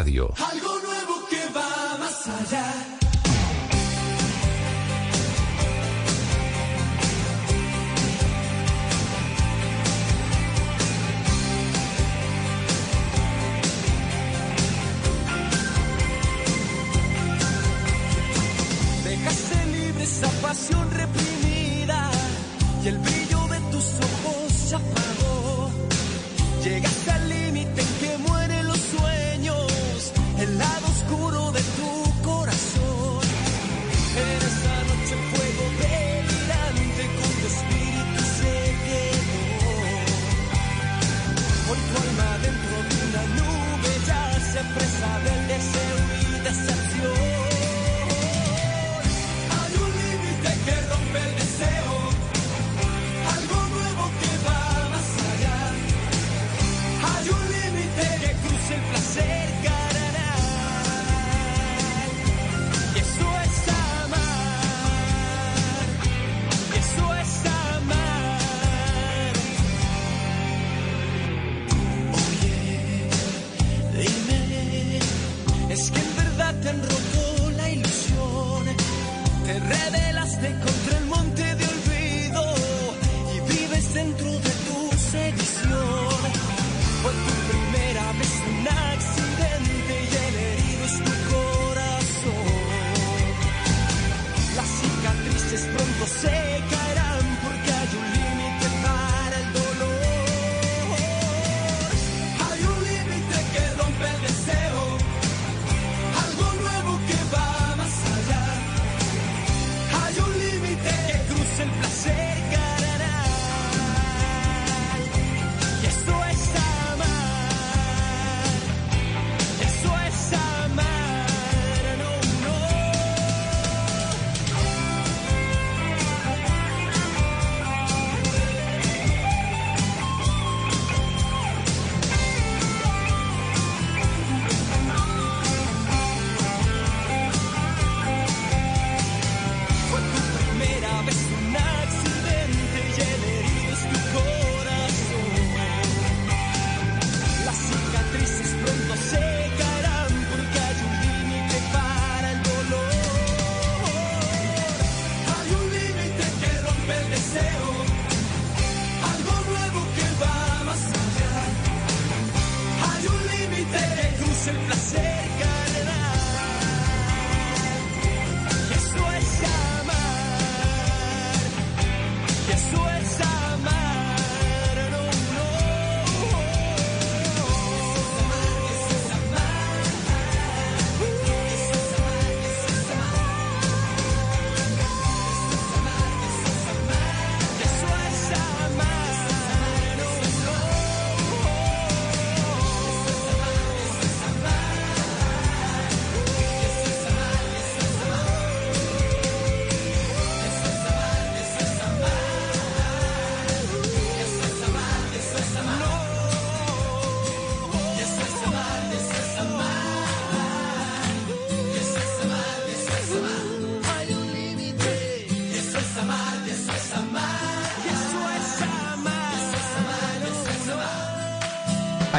Radio. 0.00 0.32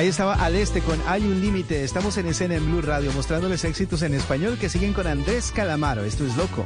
Ahí 0.02 0.08
estaba 0.08 0.34
al 0.34 0.56
este 0.56 0.82
con 0.82 1.00
Hay 1.06 1.22
un 1.22 1.42
límite. 1.42 1.84
Estamos 1.84 2.18
en 2.18 2.26
escena 2.26 2.56
en 2.56 2.66
Blue 2.66 2.82
Radio 2.82 3.12
mostrándoles 3.12 3.64
éxitos 3.66 4.02
en 4.02 4.16
español 4.16 4.58
que 4.58 4.68
siguen 4.68 4.94
con 4.94 5.06
Andrés 5.06 5.52
Calamaro. 5.52 6.04
Esto 6.04 6.26
es 6.26 6.36
loco. 6.38 6.66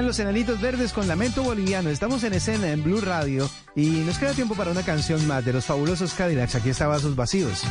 Eran 0.00 0.06
los 0.06 0.18
enanitos 0.18 0.58
verdes 0.62 0.94
con 0.94 1.06
lamento 1.06 1.42
boliviano. 1.42 1.90
Estamos 1.90 2.24
en 2.24 2.32
escena 2.32 2.70
en 2.70 2.82
Blue 2.82 3.02
Radio 3.02 3.50
y 3.76 3.86
nos 4.06 4.16
queda 4.16 4.32
tiempo 4.32 4.54
para 4.54 4.70
una 4.70 4.82
canción 4.82 5.26
más 5.26 5.44
de 5.44 5.52
los 5.52 5.66
fabulosos 5.66 6.14
Cadillacs. 6.14 6.54
Aquí 6.54 6.70
está 6.70 6.86
Vasos 6.86 7.14
Vacíos. 7.14 7.64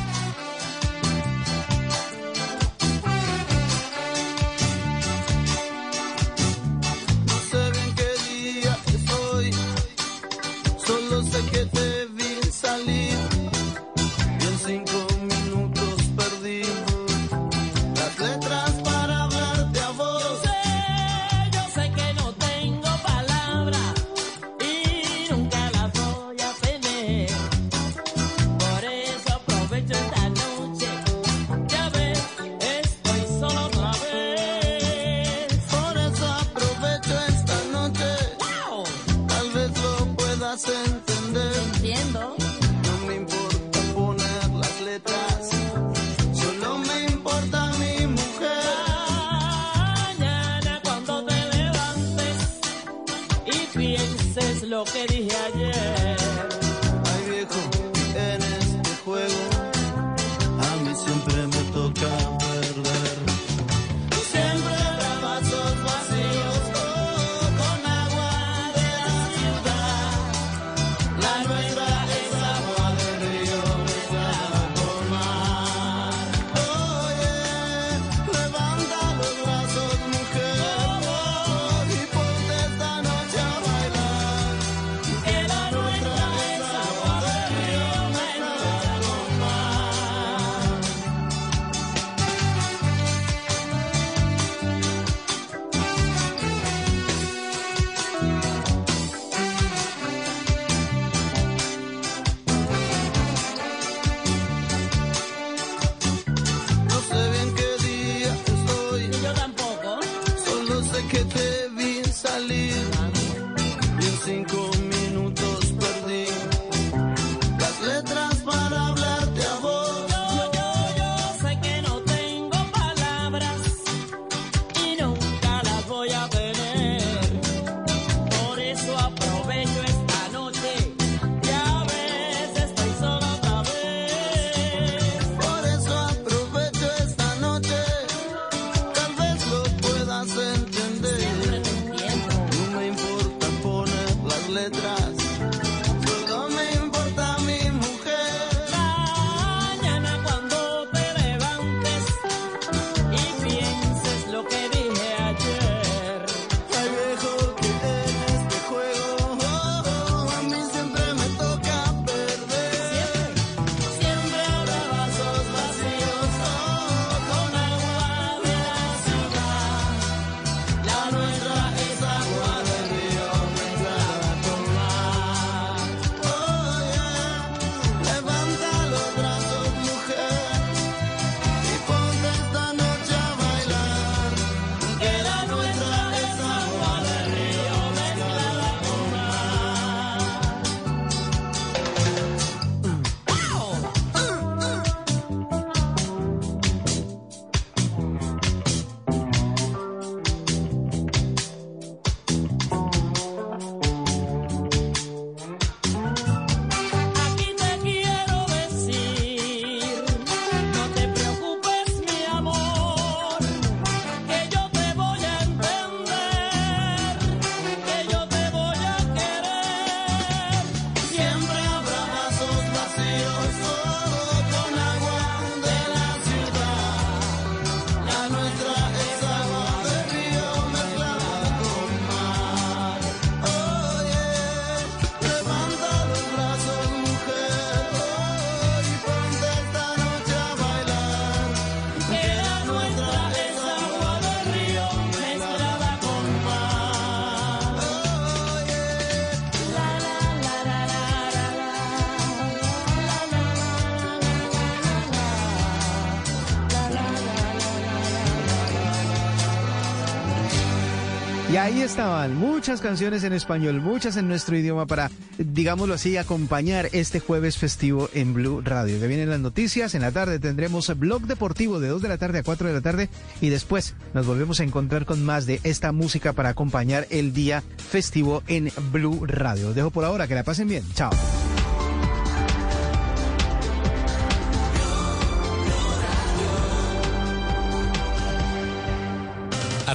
Ahí 261.60 261.82
estaban 261.82 262.36
muchas 262.36 262.82
canciones 262.82 263.24
en 263.24 263.34
español, 263.34 263.82
muchas 263.82 264.18
en 264.18 264.28
nuestro 264.28 264.58
idioma 264.58 264.86
para, 264.86 265.12
digámoslo 265.38 265.94
así, 265.94 266.16
acompañar 266.18 266.90
este 266.94 267.20
jueves 267.20 267.58
festivo 267.58 268.10
en 268.14 268.34
Blue 268.34 268.62
Radio. 268.62 268.98
Ya 268.98 269.08
vienen 269.08 269.30
las 269.30 269.40
noticias, 269.40 269.94
en 269.96 270.02
la 270.02 270.12
tarde 270.12 270.40
tendremos 270.40 270.98
blog 270.98 271.24
deportivo 271.24 271.80
de 271.80 271.90
2 271.90 272.02
de 272.02 272.08
la 272.10 272.18
tarde 272.18 272.40
a 272.40 272.44
4 272.44 272.68
de 272.68 272.74
la 272.74 272.82
tarde 272.82 273.10
y 273.42 273.50
después 273.50 273.96
nos 274.14 274.26
volvemos 274.26 274.60
a 274.60 274.64
encontrar 274.64 275.06
con 275.06 275.24
más 275.24 275.46
de 275.46 275.60
esta 275.64 275.92
música 275.92 276.34
para 276.34 276.50
acompañar 276.50 277.08
el 277.10 277.34
día 277.34 277.64
festivo 277.78 278.42
en 278.48 278.72
Blue 278.92 279.26
Radio. 279.26 279.74
Dejo 279.74 279.92
por 279.92 280.06
ahora, 280.06 280.28
que 280.28 280.36
la 280.36 280.44
pasen 280.44 280.68
bien. 280.68 280.84
Chao. 280.94 281.12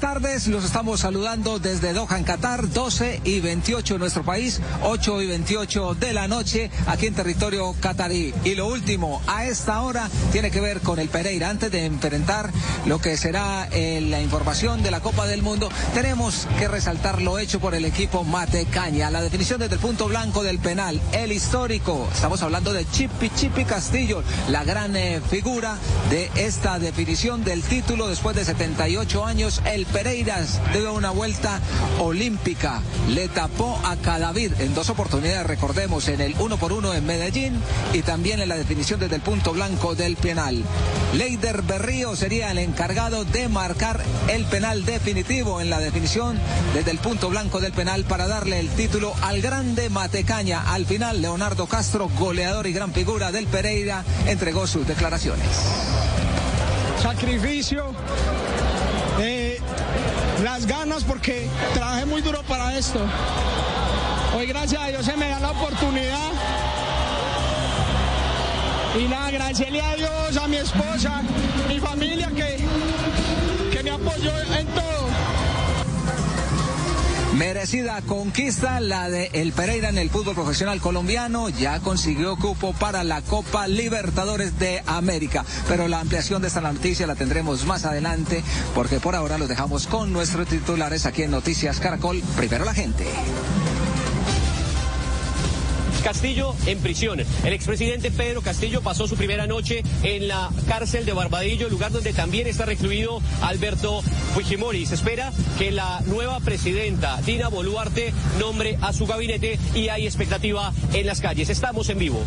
Buenas 0.00 0.22
tardes. 0.22 0.46
Los 0.48 0.64
estamos 0.64 1.00
saludando 1.00 1.58
desde 1.58 1.92
Doha, 1.92 2.18
en 2.18 2.24
Qatar, 2.24 2.68
12 2.68 3.20
y 3.22 3.40
28 3.40 3.94
en 3.94 4.00
nuestro 4.00 4.24
país, 4.24 4.60
8 4.82 5.22
y 5.22 5.26
28 5.26 5.94
de 5.94 6.12
la 6.12 6.26
noche 6.26 6.70
aquí 6.86 7.06
en 7.06 7.14
territorio 7.14 7.74
catarí. 7.78 8.34
Y 8.44 8.54
lo 8.54 8.66
último, 8.66 9.22
a 9.26 9.44
esta 9.44 9.82
hora, 9.82 10.08
tiene 10.32 10.50
que 10.50 10.60
ver 10.60 10.80
con 10.80 10.98
el 10.98 11.08
Pereira. 11.08 11.48
Antes 11.48 11.70
de 11.70 11.84
enfrentar 11.84 12.50
lo 12.86 12.98
que 12.98 13.16
será 13.16 13.68
eh, 13.70 14.00
la 14.00 14.20
información 14.20 14.82
de 14.82 14.90
la 14.90 15.00
Copa 15.00 15.26
del 15.26 15.42
Mundo, 15.42 15.68
tenemos 15.92 16.48
que 16.58 16.66
resaltar 16.66 17.22
lo 17.22 17.38
hecho 17.38 17.60
por 17.60 17.74
el 17.74 17.84
equipo 17.84 18.24
Mate 18.24 18.66
Caña. 18.66 19.10
La 19.10 19.22
definición 19.22 19.60
desde 19.60 19.74
el 19.74 19.80
punto 19.80 20.08
blanco 20.08 20.42
del 20.42 20.58
penal, 20.58 21.00
el 21.12 21.30
histórico. 21.30 22.08
Estamos 22.12 22.42
hablando 22.42 22.72
de 22.72 22.84
Chipi 22.90 23.30
Chipi 23.30 23.64
Castillo, 23.64 24.24
la 24.48 24.64
gran 24.64 24.96
eh, 24.96 25.20
figura 25.30 25.76
de 26.10 26.30
esta 26.34 26.78
definición 26.80 27.44
del 27.44 27.62
título 27.62 28.08
después 28.08 28.34
de 28.34 28.44
78 28.44 29.24
años. 29.24 29.62
El 29.64 29.83
Pereiras 29.84 30.60
dio 30.72 30.92
una 30.92 31.10
vuelta 31.10 31.60
olímpica. 31.98 32.80
Le 33.08 33.28
tapó 33.28 33.80
a 33.84 33.96
Cadavid 33.96 34.52
en 34.60 34.74
dos 34.74 34.90
oportunidades, 34.90 35.46
recordemos, 35.46 36.08
en 36.08 36.20
el 36.20 36.34
uno 36.38 36.56
por 36.56 36.72
uno 36.72 36.94
en 36.94 37.06
Medellín 37.06 37.54
y 37.92 38.02
también 38.02 38.40
en 38.40 38.48
la 38.48 38.56
definición 38.56 39.00
desde 39.00 39.16
el 39.16 39.22
punto 39.22 39.52
blanco 39.52 39.94
del 39.94 40.16
penal. 40.16 40.62
Leider 41.14 41.62
Berrío 41.62 42.16
sería 42.16 42.50
el 42.50 42.58
encargado 42.58 43.24
de 43.24 43.48
marcar 43.48 44.02
el 44.28 44.44
penal 44.46 44.84
definitivo 44.84 45.60
en 45.60 45.70
la 45.70 45.78
definición 45.78 46.38
desde 46.74 46.90
el 46.90 46.98
punto 46.98 47.30
blanco 47.30 47.60
del 47.60 47.72
penal 47.72 48.04
para 48.04 48.26
darle 48.26 48.60
el 48.60 48.68
título 48.70 49.14
al 49.22 49.40
grande 49.40 49.90
Matecaña. 49.90 50.72
Al 50.72 50.86
final, 50.86 51.22
Leonardo 51.22 51.66
Castro, 51.66 52.08
goleador 52.18 52.66
y 52.66 52.72
gran 52.72 52.92
figura 52.92 53.32
del 53.32 53.46
Pereira, 53.46 54.04
entregó 54.26 54.66
sus 54.66 54.86
declaraciones. 54.86 55.46
sacrificio, 57.02 57.92
porque 61.02 61.48
trabajé 61.72 62.04
muy 62.06 62.20
duro 62.20 62.40
para 62.44 62.78
esto. 62.78 63.00
Hoy 64.36 64.46
gracias 64.46 64.80
a 64.80 64.86
Dios 64.86 65.04
se 65.04 65.16
me 65.16 65.28
da 65.28 65.40
la 65.40 65.50
oportunidad. 65.50 66.30
Y 68.96 69.08
nada, 69.08 69.26
agradecerle 69.26 69.80
a 69.80 69.96
Dios, 69.96 70.36
a 70.36 70.46
mi 70.46 70.56
esposa, 70.56 71.22
mi 71.68 71.80
familia 71.80 72.28
que, 72.28 72.58
que 73.72 73.82
me 73.82 73.90
apoyó 73.90 74.30
en 74.56 74.66
todo. 74.68 74.93
Merecida 77.36 78.00
conquista 78.02 78.78
la 78.78 79.10
de 79.10 79.28
el 79.32 79.52
Pereira 79.52 79.88
en 79.88 79.98
el 79.98 80.08
fútbol 80.08 80.36
profesional 80.36 80.80
colombiano. 80.80 81.48
Ya 81.48 81.80
consiguió 81.80 82.36
cupo 82.36 82.72
para 82.74 83.02
la 83.02 83.22
Copa 83.22 83.66
Libertadores 83.66 84.56
de 84.60 84.84
América. 84.86 85.44
Pero 85.66 85.88
la 85.88 85.98
ampliación 85.98 86.42
de 86.42 86.48
esta 86.48 86.60
noticia 86.60 87.08
la 87.08 87.16
tendremos 87.16 87.66
más 87.66 87.86
adelante 87.86 88.44
porque 88.72 89.00
por 89.00 89.16
ahora 89.16 89.36
los 89.36 89.48
dejamos 89.48 89.88
con 89.88 90.12
nuestros 90.12 90.46
titulares 90.46 91.06
aquí 91.06 91.24
en 91.24 91.32
Noticias 91.32 91.80
Caracol. 91.80 92.22
Primero 92.36 92.64
la 92.64 92.72
gente. 92.72 93.04
Castillo 96.04 96.54
en 96.66 96.78
prisión. 96.80 97.18
El 97.44 97.52
expresidente 97.54 98.10
Pedro 98.10 98.42
Castillo 98.42 98.82
pasó 98.82 99.08
su 99.08 99.16
primera 99.16 99.46
noche 99.46 99.82
en 100.02 100.28
la 100.28 100.50
cárcel 100.68 101.06
de 101.06 101.14
Barbadillo, 101.14 101.70
lugar 101.70 101.92
donde 101.92 102.12
también 102.12 102.46
está 102.46 102.66
recluido 102.66 103.22
Alberto 103.40 104.02
Fujimori. 104.34 104.84
Se 104.84 104.96
espera 104.96 105.32
que 105.58 105.72
la 105.72 106.02
nueva 106.04 106.40
presidenta, 106.40 107.18
Dina 107.22 107.48
Boluarte, 107.48 108.12
nombre 108.38 108.76
a 108.82 108.92
su 108.92 109.06
gabinete 109.06 109.58
y 109.74 109.88
hay 109.88 110.04
expectativa 110.04 110.74
en 110.92 111.06
las 111.06 111.22
calles. 111.22 111.48
Estamos 111.48 111.88
en 111.88 111.98
vivo. 111.98 112.22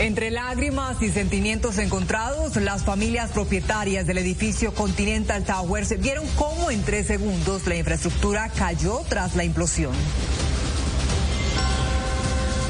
Entre 0.00 0.32
lágrimas 0.32 1.00
y 1.02 1.10
sentimientos 1.10 1.78
encontrados, 1.78 2.56
las 2.56 2.84
familias 2.84 3.30
propietarias 3.30 4.06
del 4.06 4.18
edificio 4.18 4.74
Continental 4.74 5.44
Towers 5.44 6.00
vieron 6.00 6.26
cómo 6.36 6.72
en 6.72 6.82
tres 6.82 7.06
segundos 7.06 7.66
la 7.68 7.76
infraestructura 7.76 8.48
cayó 8.48 9.02
tras 9.08 9.36
la 9.36 9.44
implosión. 9.44 9.94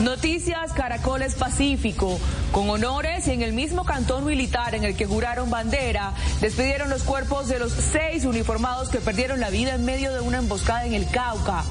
Noticias 0.02 0.72
Caracoles 0.74 1.34
Pacífico. 1.34 2.18
Con 2.52 2.68
honores 2.68 3.26
en 3.28 3.42
el 3.42 3.54
mismo 3.54 3.84
cantón 3.84 4.26
militar 4.26 4.74
en 4.74 4.84
el 4.84 4.94
que 4.94 5.06
juraron 5.06 5.50
bandera, 5.50 6.12
despidieron 6.42 6.90
los 6.90 7.04
cuerpos 7.04 7.48
de 7.48 7.58
los 7.58 7.72
seis 7.72 8.24
uniformados 8.26 8.90
que 8.90 8.98
perdieron 8.98 9.40
la 9.40 9.48
vida 9.50 9.74
en 9.74 9.84
medio 9.84 10.12
de 10.12 10.20
una 10.20 10.38
emboscada 10.38 10.84
en 10.84 10.92
el 10.92 11.08
Cauca. 11.10 11.64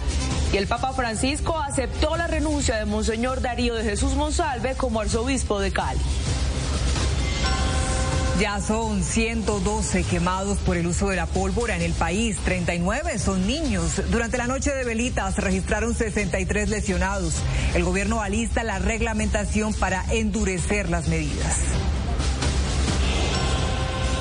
Y 0.53 0.57
el 0.57 0.67
Papa 0.67 0.93
Francisco 0.93 1.57
aceptó 1.57 2.15
la 2.15 2.27
renuncia 2.27 2.75
de 2.75 2.85
Monseñor 2.85 3.41
Darío 3.41 3.73
de 3.73 3.83
Jesús 3.83 4.13
Monsalve 4.13 4.75
como 4.75 5.01
arzobispo 5.01 5.59
de 5.59 5.71
Cali. 5.71 5.99
Ya 8.39 8.61
son 8.61 9.03
112 9.03 10.03
quemados 10.03 10.59
por 10.59 10.77
el 10.77 10.85
uso 10.85 11.09
de 11.09 11.15
la 11.15 11.25
pólvora 11.25 11.75
en 11.75 11.81
el 11.81 11.93
país, 11.93 12.37
39 12.45 13.17
son 13.17 13.47
niños. 13.47 13.99
Durante 14.11 14.37
la 14.37 14.45
noche 14.45 14.71
de 14.75 14.83
velitas 14.83 15.37
registraron 15.37 15.95
63 15.95 16.69
lesionados. 16.69 17.33
El 17.73 17.83
gobierno 17.83 18.21
alista 18.21 18.63
la 18.63 18.77
reglamentación 18.77 19.73
para 19.73 20.05
endurecer 20.11 20.87
las 20.87 21.07
medidas. 21.07 21.57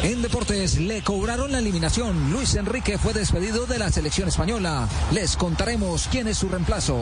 En 0.03 0.21
deportes 0.21 0.79
le 0.79 1.01
cobraron 1.03 1.53
la 1.53 1.61
eliminación. 1.61 2.33
Luis 2.33 2.57
Enrique 2.57 2.99
fue 2.99 3.13
despedido 3.13 3.67
de 3.67 3.79
la 3.79 3.91
selección 3.91 4.29
española. 4.29 4.89
Les 5.13 5.37
contaremos 5.37 6.09
quién 6.11 6.27
es 6.27 6.39
su 6.39 6.49
reemplazo. 6.49 6.99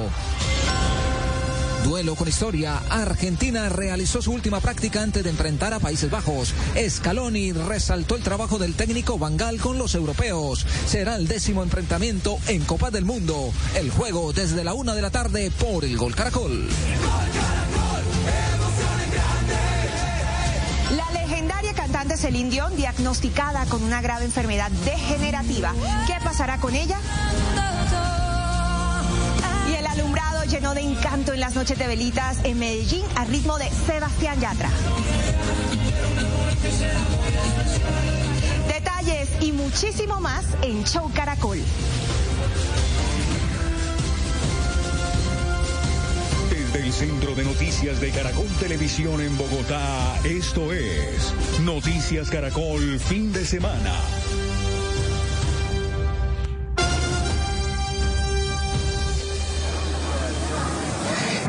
Duelo 1.83 2.15
con 2.15 2.29
historia. 2.29 2.77
Argentina 2.91 3.71
realizó 3.71 4.21
su 4.21 4.33
última 4.33 4.61
práctica 4.61 5.03
antes 5.03 5.25
de 5.25 5.31
enfrentar 5.31 5.73
a 5.73 5.81
Países 5.81 6.11
Bajos. 6.11 6.53
Scaloni 6.89 7.53
resaltó 7.53 8.17
el 8.17 8.23
trabajo 8.23 8.59
del 8.59 8.75
técnico 8.75 9.19
Bangal 9.19 9.59
con 9.61 9.79
los 9.79 9.95
europeos. 9.95 10.67
Será 10.87 11.17
el 11.17 11.27
décimo 11.27 11.63
enfrentamiento 11.63 12.39
en 12.49 12.63
Copa 12.65 12.91
del 12.91 13.07
Mundo. 13.07 13.51
El 13.77 13.91
juego 13.91 14.35
desde 14.35 14.63
la 14.63 14.75
una 14.75 14.95
de 14.95 15.03
la 15.03 15.11
tarde 15.11 15.51
por 15.59 15.87
el 15.87 15.97
Gol 15.97 16.15
Caracol. 16.15 16.69
La 16.69 17.90
cantante 22.01 22.17
Celine 22.17 22.49
Dion 22.49 22.75
diagnosticada 22.77 23.67
con 23.67 23.83
una 23.83 24.01
grave 24.01 24.25
enfermedad 24.25 24.71
degenerativa. 24.87 25.75
¿Qué 26.07 26.15
pasará 26.25 26.57
con 26.57 26.75
ella? 26.75 26.99
Y 29.71 29.75
el 29.75 29.87
alumbrado 29.87 30.45
llenó 30.45 30.73
de 30.73 30.81
encanto 30.81 31.35
en 31.35 31.41
las 31.41 31.55
noches 31.55 31.79
de 31.79 31.87
velitas 31.87 32.39
en 32.45 32.59
Medellín 32.59 33.05
al 33.17 33.29
ritmo 33.29 33.59
de 33.59 33.69
Sebastián 33.87 34.41
Yatra. 34.41 34.71
Detalles 38.67 39.29
y 39.43 39.53
muchísimo 39.53 40.21
más 40.21 40.47
en 40.63 40.83
Show 40.85 41.11
Caracol. 41.15 41.59
El 46.83 46.93
Centro 46.95 47.35
de 47.35 47.45
Noticias 47.45 48.01
de 48.01 48.11
Caracol 48.11 48.49
Televisión 48.59 49.21
en 49.21 49.37
Bogotá, 49.37 50.19
esto 50.25 50.73
es 50.73 51.35
Noticias 51.61 52.31
Caracol 52.31 52.99
Fin 52.99 53.35
de 53.35 53.45
Semana. 53.45 54.01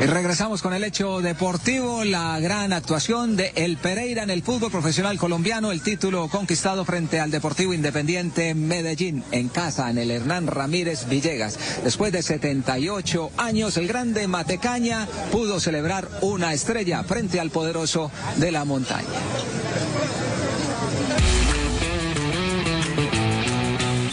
Y 0.02 0.06
regresamos 0.06 0.62
con 0.62 0.74
el 0.74 0.82
hecho 0.82 1.20
deportivo, 1.20 2.02
la 2.02 2.40
gran 2.40 2.72
actuación 2.72 3.36
de 3.36 3.52
El 3.54 3.76
Pereira 3.76 4.24
en 4.24 4.30
el 4.30 4.42
fútbol 4.42 4.72
profesional 4.72 5.16
colombiano, 5.16 5.70
el 5.70 5.80
título 5.80 6.26
conquistado 6.26 6.84
frente 6.84 7.20
al 7.20 7.30
Deportivo 7.30 7.72
Independiente 7.72 8.52
Medellín 8.56 9.22
en 9.30 9.48
casa 9.48 9.88
en 9.90 9.98
el 9.98 10.10
Hernán 10.10 10.48
Ramírez 10.48 11.06
Villegas. 11.08 11.56
Después 11.84 12.10
de 12.10 12.24
78 12.24 13.30
años, 13.36 13.76
el 13.76 13.86
grande 13.86 14.26
Matecaña 14.26 15.06
pudo 15.30 15.60
celebrar 15.60 16.08
una 16.20 16.52
estrella 16.52 17.04
frente 17.04 17.38
al 17.38 17.50
poderoso 17.50 18.10
de 18.38 18.50
la 18.50 18.64
montaña. 18.64 19.06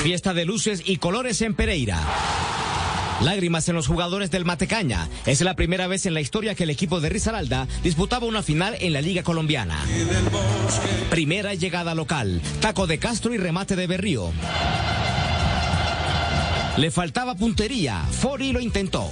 Fiesta 0.04 0.36
de 0.36 0.46
luces 0.46 0.84
y 0.86 0.98
colores 0.98 1.42
en 1.42 1.56
Pereira. 1.56 1.98
Lágrimas 3.22 3.68
en 3.68 3.76
los 3.76 3.88
jugadores 3.88 4.32
del 4.32 4.46
Matecaña. 4.46 5.10
Es 5.26 5.42
la 5.42 5.56
primera 5.56 5.88
vez 5.88 6.06
en 6.06 6.14
la 6.14 6.22
historia 6.22 6.56
que 6.56 6.64
el 6.64 6.70
equipo 6.70 7.02
de 7.02 7.10
Risaralda 7.10 7.68
disputaba 7.84 8.26
una 8.26 8.44
final 8.44 8.76
en 8.80 8.94
la 8.94 9.02
Liga 9.02 9.24
Colombiana. 9.24 9.78
Primera 11.10 11.54
llegada 11.54 11.96
local. 11.96 12.42
Taco 12.62 12.88
de 12.88 12.98
Castro 12.98 13.34
y 13.34 13.38
remate 13.38 13.76
de 13.76 13.88
Berrío. 13.88 14.32
Le 16.78 16.92
faltaba 16.92 17.36
puntería. 17.36 18.06
Fori 18.10 18.54
lo 18.54 18.62
intentó. 18.62 19.12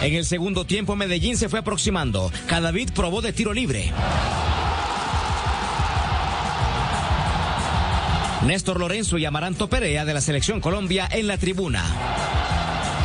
En 0.00 0.14
el 0.14 0.24
segundo 0.24 0.64
tiempo 0.64 0.96
Medellín 0.96 1.36
se 1.36 1.48
fue 1.48 1.58
aproximando. 1.58 2.32
Cadavid 2.46 2.92
probó 2.92 3.20
de 3.20 3.32
tiro 3.32 3.52
libre. 3.52 3.92
Néstor 8.46 8.78
Lorenzo 8.78 9.18
y 9.18 9.24
Amaranto 9.24 9.68
Perea 9.68 10.04
de 10.04 10.14
la 10.14 10.20
Selección 10.20 10.60
Colombia 10.60 11.08
en 11.10 11.26
la 11.26 11.38
tribuna. 11.38 11.84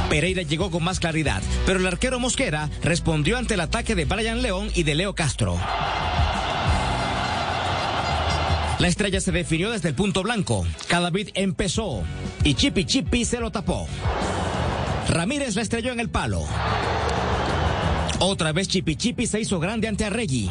Pereira 0.10 0.44
llegó 0.44 0.70
con 0.70 0.84
más 0.84 1.00
claridad, 1.00 1.42
pero 1.66 1.80
el 1.80 1.88
arquero 1.88 2.20
Mosquera 2.20 2.70
respondió 2.84 3.38
ante 3.38 3.56
el 3.56 3.62
ataque 3.62 3.96
de 3.96 4.06
Brian 4.06 4.42
León 4.44 4.70
y 4.76 4.84
de 4.84 4.96
Leo 4.96 5.16
Castro. 5.16 5.58
La 8.78 8.88
estrella 8.88 9.22
se 9.22 9.32
definió 9.32 9.72
desde 9.72 9.90
el 9.90 9.96
punto 9.96 10.24
blanco. 10.24 10.68
Cadavid 10.88 11.30
empezó 11.34 12.04
y 12.44 12.54
Chipi 12.54 12.86
Chipi 12.86 13.26
se 13.26 13.40
lo 13.40 13.50
tapó. 13.50 13.88
Ramírez 15.10 15.56
la 15.56 15.62
estrelló 15.62 15.92
en 15.92 16.00
el 16.00 16.10
palo. 16.10 16.44
Otra 18.20 18.52
vez 18.52 18.68
Chipi 18.68 18.96
Chipi 18.96 19.26
se 19.26 19.40
hizo 19.40 19.60
grande 19.60 19.88
ante 19.88 20.06
Arregui. 20.06 20.50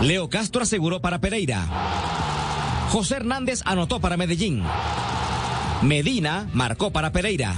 Leo 0.00 0.28
Castro 0.28 0.62
aseguró 0.62 1.00
para 1.00 1.20
Pereira. 1.20 1.66
José 2.90 3.16
Hernández 3.16 3.60
anotó 3.64 4.00
para 4.00 4.16
Medellín. 4.16 4.62
Medina 5.82 6.48
marcó 6.52 6.90
para 6.90 7.12
Pereira. 7.12 7.54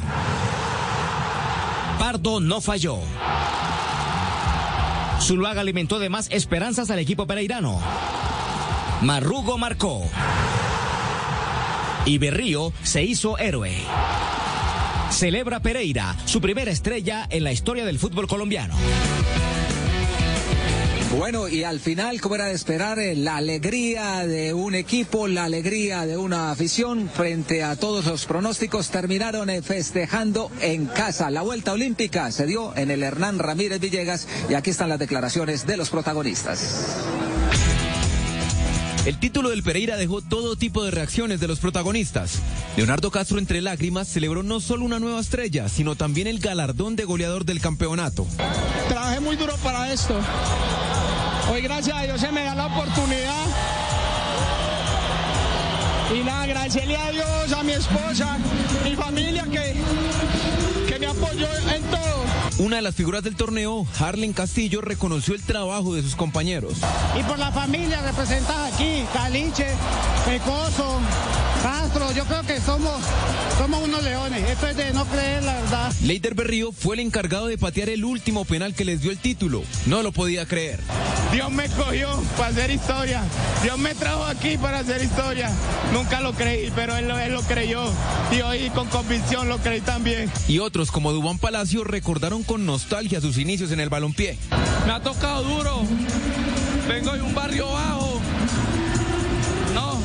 Pardo 1.98 2.40
no 2.40 2.61
falló. 2.61 2.98
Zuluaga 5.20 5.61
alimentó 5.61 5.98
de 5.98 6.09
más 6.09 6.28
esperanzas 6.31 6.90
al 6.90 6.98
equipo 6.98 7.27
pereirano. 7.27 7.81
Marrugo 9.02 9.57
marcó. 9.57 10.02
Y 12.07 12.19
Berrío 12.19 12.73
se 12.82 13.05
hizo 13.05 13.39
héroe. 13.39 13.73
Celebra 15.11 15.61
Pereira 15.61 16.16
su 16.24 16.40
primera 16.40 16.70
estrella 16.70 17.27
en 17.31 17.44
la 17.44 17.52
historia 17.52 17.85
del 17.85 17.98
fútbol 17.98 18.27
colombiano. 18.27 18.74
Bueno, 21.19 21.49
y 21.49 21.65
al 21.65 21.81
final, 21.81 22.20
como 22.20 22.37
era 22.37 22.45
de 22.45 22.55
esperar, 22.55 23.01
eh, 23.01 23.16
la 23.16 23.37
alegría 23.37 24.24
de 24.28 24.55
un 24.55 24.77
equipo, 24.77 25.27
la 25.27 25.45
alegría 25.45 26.07
de 26.07 26.16
una 26.16 26.53
afición 26.53 27.11
frente 27.12 27.65
a 27.65 27.74
todos 27.74 28.07
los 28.07 28.27
pronósticos 28.27 28.91
terminaron 28.91 29.51
eh, 29.51 29.61
festejando 29.61 30.53
en 30.61 30.87
casa. 30.87 31.28
La 31.31 31.43
vuelta 31.43 31.73
olímpica 31.73 32.31
se 32.31 32.47
dio 32.47 32.77
en 32.77 32.93
el 32.93 33.03
Hernán 33.03 33.41
Ramírez 33.41 33.81
Villegas 33.81 34.28
y 34.49 34.55
aquí 34.55 34.70
están 34.70 34.89
las 34.89 35.01
declaraciones 35.01 35.66
de 35.66 35.77
los 35.77 35.91
protagonistas. 35.91 36.87
El 39.07 39.19
título 39.19 39.49
del 39.49 39.63
Pereira 39.63 39.97
dejó 39.97 40.21
todo 40.21 40.57
tipo 40.57 40.85
de 40.85 40.91
reacciones 40.91 41.41
de 41.41 41.49
los 41.49 41.59
protagonistas. 41.59 42.39
Leonardo 42.77 43.11
Castro 43.11 43.39
entre 43.39 43.63
lágrimas 43.63 44.09
celebró 44.09 44.43
no 44.43 44.61
solo 44.61 44.85
una 44.85 45.01
nueva 45.01 45.21
estrella, 45.21 45.71
sino 45.71 45.97
también 45.97 46.27
el 46.27 46.39
galardón 46.39 46.97
de 46.97 47.05
goleador 47.05 47.47
del 47.47 47.61
campeonato. 47.61 48.27
Trabajé 48.89 49.21
muy 49.21 49.37
duro 49.37 49.55
para 49.65 49.91
esto. 49.91 50.21
Hoy 51.51 51.63
gracias 51.63 51.97
a 51.97 52.03
Dios 52.03 52.21
se 52.21 52.31
me 52.31 52.45
da 52.45 52.55
la 52.55 52.67
oportunidad. 52.67 53.47
Y 56.15 56.23
nada, 56.23 56.43
agradecerle 56.43 56.97
a 56.97 57.11
Dios, 57.11 57.53
a 57.57 57.63
mi 57.63 57.73
esposa, 57.73 58.39
mi 58.85 58.97
familia 58.97 59.45
que, 59.45 59.77
que 60.89 60.99
me 60.99 61.07
apoyó 61.07 61.49
en 61.75 61.83
todo. 61.85 62.40
Una 62.61 62.77
de 62.77 62.82
las 62.82 62.95
figuras 62.95 63.23
del 63.23 63.37
torneo, 63.37 63.87
Harlen 63.99 64.35
Castillo, 64.35 64.82
reconoció 64.82 65.35
el 65.35 65.43
trabajo 65.43 65.95
de 65.95 66.03
sus 66.03 66.15
compañeros. 66.15 66.74
Y 67.19 67.23
por 67.23 67.39
la 67.39 67.51
familia 67.53 68.03
representada 68.03 68.66
aquí, 68.66 69.03
Caliche, 69.15 69.66
Pecoso, 70.27 71.01
Castro, 71.62 72.12
yo 72.12 72.24
creo 72.27 72.43
que 72.43 72.61
somos, 72.61 73.01
somos 73.57 73.82
unos 73.82 74.03
leones. 74.03 74.47
Esto 74.51 74.66
es 74.66 74.77
de 74.77 74.93
no 74.93 75.07
creer 75.07 75.43
la 75.43 75.55
verdad. 75.55 75.93
Leider 76.03 76.35
Berrío 76.35 76.70
fue 76.73 76.97
el 76.97 77.01
encargado 77.01 77.47
de 77.47 77.57
patear 77.57 77.89
el 77.89 78.05
último 78.05 78.45
penal 78.45 78.74
que 78.74 78.85
les 78.85 79.01
dio 79.01 79.11
el 79.11 79.19
título. 79.19 79.62
No 79.87 80.03
lo 80.03 80.12
podía 80.12 80.45
creer. 80.47 80.81
Dios 81.32 81.51
me 81.51 81.66
cogió 81.70 82.09
para 82.37 82.49
hacer 82.51 82.70
historia. 82.70 83.23
Dios 83.62 83.78
me 83.78 83.95
trajo 83.95 84.24
aquí 84.24 84.59
para 84.59 84.81
hacer 84.81 85.03
historia. 85.03 85.51
Nunca 85.95 86.20
lo 86.20 86.32
creí, 86.35 86.70
pero 86.74 86.97
él, 86.97 87.09
lo- 87.09 87.19
él 87.19 87.32
lo 87.32 87.43
creyó. 87.43 87.85
Y 88.37 88.41
hoy 88.43 88.69
con 88.70 88.87
convicción 88.89 89.49
lo 89.49 89.59
creí 89.59 89.81
también. 89.81 90.31
Y 90.49 90.59
otros 90.59 90.91
como 90.91 91.12
Dubán 91.12 91.39
Palacio 91.39 91.85
recordaron 91.85 92.43
con 92.51 92.67
nostalgia 92.67 93.21
sus 93.21 93.39
inicios 93.39 93.71
en 93.71 93.79
el 93.79 93.91
balompié. 93.91 94.37
Me 94.85 94.91
ha 94.91 95.01
tocado 95.01 95.45
duro. 95.45 95.83
Vengo 96.89 97.13
de 97.13 97.23
un 97.23 97.33
barrio 97.33 97.71
bajo. 97.71 98.21
No. 99.73 99.97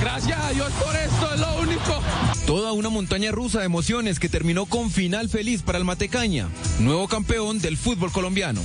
Gracias 0.00 0.38
a 0.38 0.50
Dios 0.52 0.70
por 0.74 0.94
esto, 0.94 1.34
es 1.34 1.40
lo 1.40 1.62
único. 1.62 2.00
Toda 2.46 2.70
una 2.70 2.90
montaña 2.90 3.32
rusa 3.32 3.58
de 3.58 3.64
emociones 3.64 4.20
que 4.20 4.28
terminó 4.28 4.66
con 4.66 4.88
final 4.88 5.28
feliz 5.28 5.62
para 5.62 5.78
el 5.78 5.84
Matecaña, 5.84 6.48
nuevo 6.78 7.08
campeón 7.08 7.58
del 7.58 7.76
fútbol 7.76 8.12
colombiano. 8.12 8.60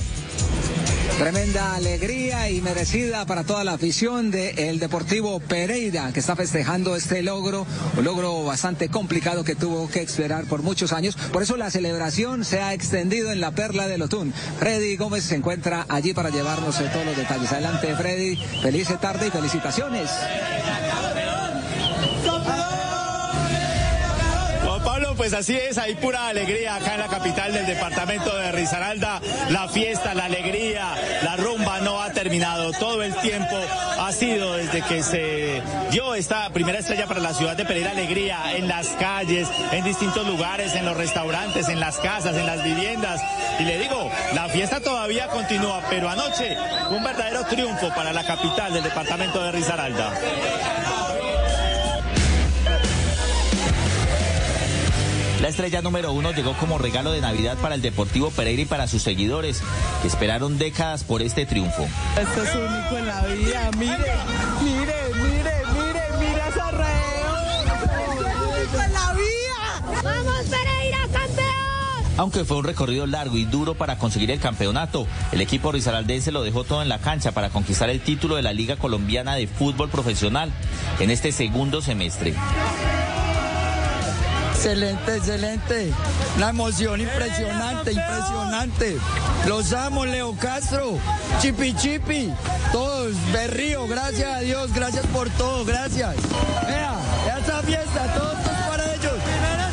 Tremenda 1.18 1.74
alegría 1.74 2.50
y 2.50 2.60
merecida 2.60 3.24
para 3.24 3.42
toda 3.42 3.64
la 3.64 3.72
afición 3.72 4.30
del 4.30 4.78
Deportivo 4.78 5.40
Pereira, 5.40 6.12
que 6.12 6.20
está 6.20 6.36
festejando 6.36 6.94
este 6.94 7.22
logro, 7.22 7.66
un 7.96 8.04
logro 8.04 8.44
bastante 8.44 8.90
complicado 8.90 9.42
que 9.42 9.54
tuvo 9.54 9.88
que 9.88 10.02
esperar 10.02 10.44
por 10.44 10.62
muchos 10.62 10.92
años. 10.92 11.16
Por 11.32 11.42
eso 11.42 11.56
la 11.56 11.70
celebración 11.70 12.44
se 12.44 12.60
ha 12.60 12.74
extendido 12.74 13.32
en 13.32 13.40
la 13.40 13.52
Perla 13.52 13.88
del 13.88 14.02
Otún. 14.02 14.34
Freddy 14.58 14.96
Gómez 14.96 15.24
se 15.24 15.36
encuentra 15.36 15.86
allí 15.88 16.12
para 16.12 16.28
llevarnos 16.28 16.76
todos 16.76 17.06
los 17.06 17.16
detalles. 17.16 17.50
Adelante, 17.50 17.96
Freddy. 17.96 18.36
Feliz 18.60 18.88
tarde 19.00 19.28
y 19.28 19.30
felicitaciones. 19.30 20.10
Pues 25.16 25.32
así 25.32 25.56
es, 25.56 25.78
hay 25.78 25.94
pura 25.94 26.28
alegría 26.28 26.76
acá 26.76 26.94
en 26.94 27.00
la 27.00 27.08
capital 27.08 27.52
del 27.52 27.66
departamento 27.66 28.36
de 28.36 28.52
Risaralda. 28.52 29.20
La 29.50 29.68
fiesta, 29.68 30.14
la 30.14 30.26
alegría, 30.26 30.94
la 31.22 31.36
rumba 31.36 31.80
no 31.80 32.02
ha 32.02 32.10
terminado. 32.12 32.72
Todo 32.72 33.02
el 33.02 33.14
tiempo 33.16 33.56
ha 33.98 34.12
sido 34.12 34.54
desde 34.56 34.82
que 34.82 35.02
se 35.02 35.62
dio 35.90 36.14
esta 36.14 36.50
primera 36.50 36.78
estrella 36.78 37.06
para 37.06 37.20
la 37.20 37.34
ciudad 37.34 37.56
de 37.56 37.64
Pereira 37.64 37.90
Alegría 37.90 38.56
en 38.56 38.68
las 38.68 38.88
calles, 38.88 39.48
en 39.72 39.84
distintos 39.84 40.26
lugares, 40.26 40.74
en 40.74 40.84
los 40.84 40.96
restaurantes, 40.96 41.68
en 41.68 41.80
las 41.80 41.96
casas, 41.98 42.36
en 42.36 42.46
las 42.46 42.62
viviendas. 42.62 43.20
Y 43.58 43.64
le 43.64 43.78
digo, 43.78 44.10
la 44.34 44.48
fiesta 44.48 44.80
todavía 44.80 45.28
continúa, 45.28 45.82
pero 45.88 46.08
anoche 46.08 46.56
un 46.90 47.02
verdadero 47.02 47.44
triunfo 47.46 47.88
para 47.94 48.12
la 48.12 48.24
capital 48.24 48.72
del 48.72 48.82
departamento 48.82 49.42
de 49.42 49.52
Risaralda. 49.52 50.12
La 55.40 55.48
estrella 55.48 55.82
número 55.82 56.12
uno 56.12 56.32
llegó 56.32 56.54
como 56.54 56.78
regalo 56.78 57.12
de 57.12 57.20
Navidad 57.20 57.58
para 57.58 57.74
el 57.74 57.82
Deportivo 57.82 58.30
Pereira 58.30 58.62
y 58.62 58.64
para 58.64 58.88
sus 58.88 59.02
seguidores, 59.02 59.62
que 60.00 60.08
esperaron 60.08 60.56
décadas 60.56 61.04
por 61.04 61.20
este 61.20 61.44
triunfo. 61.44 61.86
Esto 62.18 62.42
es 62.42 62.54
único 62.54 62.98
en 62.98 63.06
la 63.06 63.22
vida. 63.26 63.70
Mire, 63.76 63.96
mire, 64.62 64.94
mire, 65.14 65.62
mire, 65.74 66.02
mire 66.18 66.40
esa 66.48 66.66
único 68.46 68.82
en 68.82 68.92
la 68.94 69.12
vida. 69.12 70.02
¡Vamos, 70.02 70.40
Pereira, 70.48 70.98
campeón! 71.12 72.14
Aunque 72.16 72.44
fue 72.46 72.56
un 72.56 72.64
recorrido 72.64 73.06
largo 73.06 73.36
y 73.36 73.44
duro 73.44 73.74
para 73.74 73.98
conseguir 73.98 74.30
el 74.30 74.40
campeonato, 74.40 75.06
el 75.32 75.42
equipo 75.42 75.70
risaraldense 75.70 76.32
lo 76.32 76.44
dejó 76.44 76.64
todo 76.64 76.80
en 76.80 76.88
la 76.88 76.98
cancha 76.98 77.32
para 77.32 77.50
conquistar 77.50 77.90
el 77.90 78.00
título 78.00 78.36
de 78.36 78.42
la 78.42 78.54
Liga 78.54 78.76
Colombiana 78.76 79.34
de 79.34 79.46
Fútbol 79.46 79.90
Profesional 79.90 80.50
en 80.98 81.10
este 81.10 81.30
segundo 81.30 81.82
semestre. 81.82 82.32
Excelente, 84.56 85.16
excelente. 85.16 85.92
Una 86.36 86.48
emoción 86.48 87.00
impresionante, 87.00 87.92
impresionante. 87.92 88.96
Los 89.46 89.72
amo, 89.74 90.06
Leo 90.06 90.34
Castro, 90.34 90.98
Chipi 91.40 91.74
Chipi, 91.74 92.32
todos, 92.72 93.14
Berrío, 93.32 93.86
gracias 93.86 94.34
a 94.34 94.40
Dios, 94.40 94.72
gracias 94.72 95.06
por 95.08 95.28
todo, 95.30 95.64
gracias. 95.66 96.16
Vea, 96.66 96.94
vea 97.26 97.38
esa 97.38 97.62
fiesta, 97.62 98.14
todo 98.14 98.32
esto 98.32 98.50
es 98.50 98.66
para 98.66 98.94
ellos. 98.94 99.14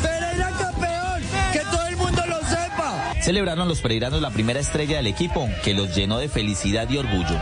Pereira 0.02 0.50
campeón, 0.50 1.22
que 1.52 1.60
todo 1.60 1.86
el 1.86 1.96
mundo 1.96 2.22
lo 2.26 2.38
sepa. 2.40 3.14
Celebraron 3.22 3.66
los 3.66 3.80
pereiranos 3.80 4.20
la 4.20 4.30
primera 4.30 4.60
estrella 4.60 4.98
del 4.98 5.06
equipo, 5.06 5.48
que 5.64 5.72
los 5.72 5.94
llenó 5.94 6.18
de 6.18 6.28
felicidad 6.28 6.88
y 6.90 6.98
orgullo. 6.98 7.38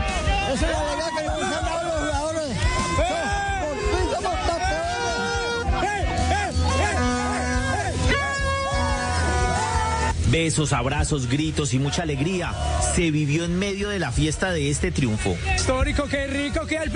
Besos, 10.33 10.73
abrazos, 10.73 11.27
gritos 11.27 11.75
y 11.75 11.79
mucha 11.79 12.01
alegría 12.01 12.55
se 12.95 13.11
vivió 13.11 13.45
en 13.45 13.59
medio 13.59 13.89
de 13.89 13.99
la 13.99 14.11
fiesta 14.11 14.51
de 14.51 14.71
este 14.71 14.91
triunfo. 14.91 15.37
Histórico, 15.55 16.05
qué 16.09 16.25
rico 16.25 16.65
que 16.65 16.77
el 16.77 16.89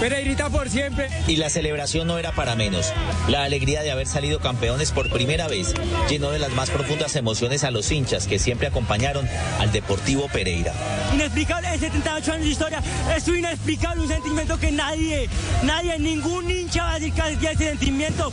Pereirita. 0.00 0.40
Por 0.50 0.68
siempre. 0.68 1.08
Y 1.28 1.36
la 1.36 1.50
celebración 1.50 2.06
no 2.06 2.18
era 2.18 2.32
para 2.32 2.56
menos. 2.56 2.92
La 3.28 3.44
alegría 3.44 3.82
de 3.82 3.90
haber 3.90 4.06
salido 4.06 4.40
campeones 4.40 4.90
por 4.90 5.10
primera 5.10 5.46
vez 5.46 5.74
llenó 6.08 6.30
de 6.30 6.38
las 6.38 6.52
más 6.52 6.70
profundas 6.70 7.14
emociones 7.14 7.62
a 7.62 7.70
los 7.70 7.90
hinchas 7.92 8.26
que 8.26 8.38
siempre 8.38 8.66
acompañaron 8.66 9.28
al 9.58 9.70
Deportivo 9.70 10.28
Pereira. 10.28 10.72
Inexplicable, 11.14 11.68
en 11.68 11.80
78 11.80 12.32
años 12.32 12.44
de 12.44 12.50
historia, 12.50 12.82
es 13.14 13.28
un 13.28 13.38
inexplicable, 13.38 14.02
un 14.02 14.08
sentimiento 14.08 14.58
que 14.58 14.72
nadie, 14.72 15.28
nadie, 15.62 15.98
ningún 15.98 16.50
hincha 16.50 16.84
va 16.84 16.92
a 16.92 16.98
decir 16.98 17.12
que 17.38 17.46
es 17.46 17.52
ese 17.52 17.68
sentimiento. 17.68 18.32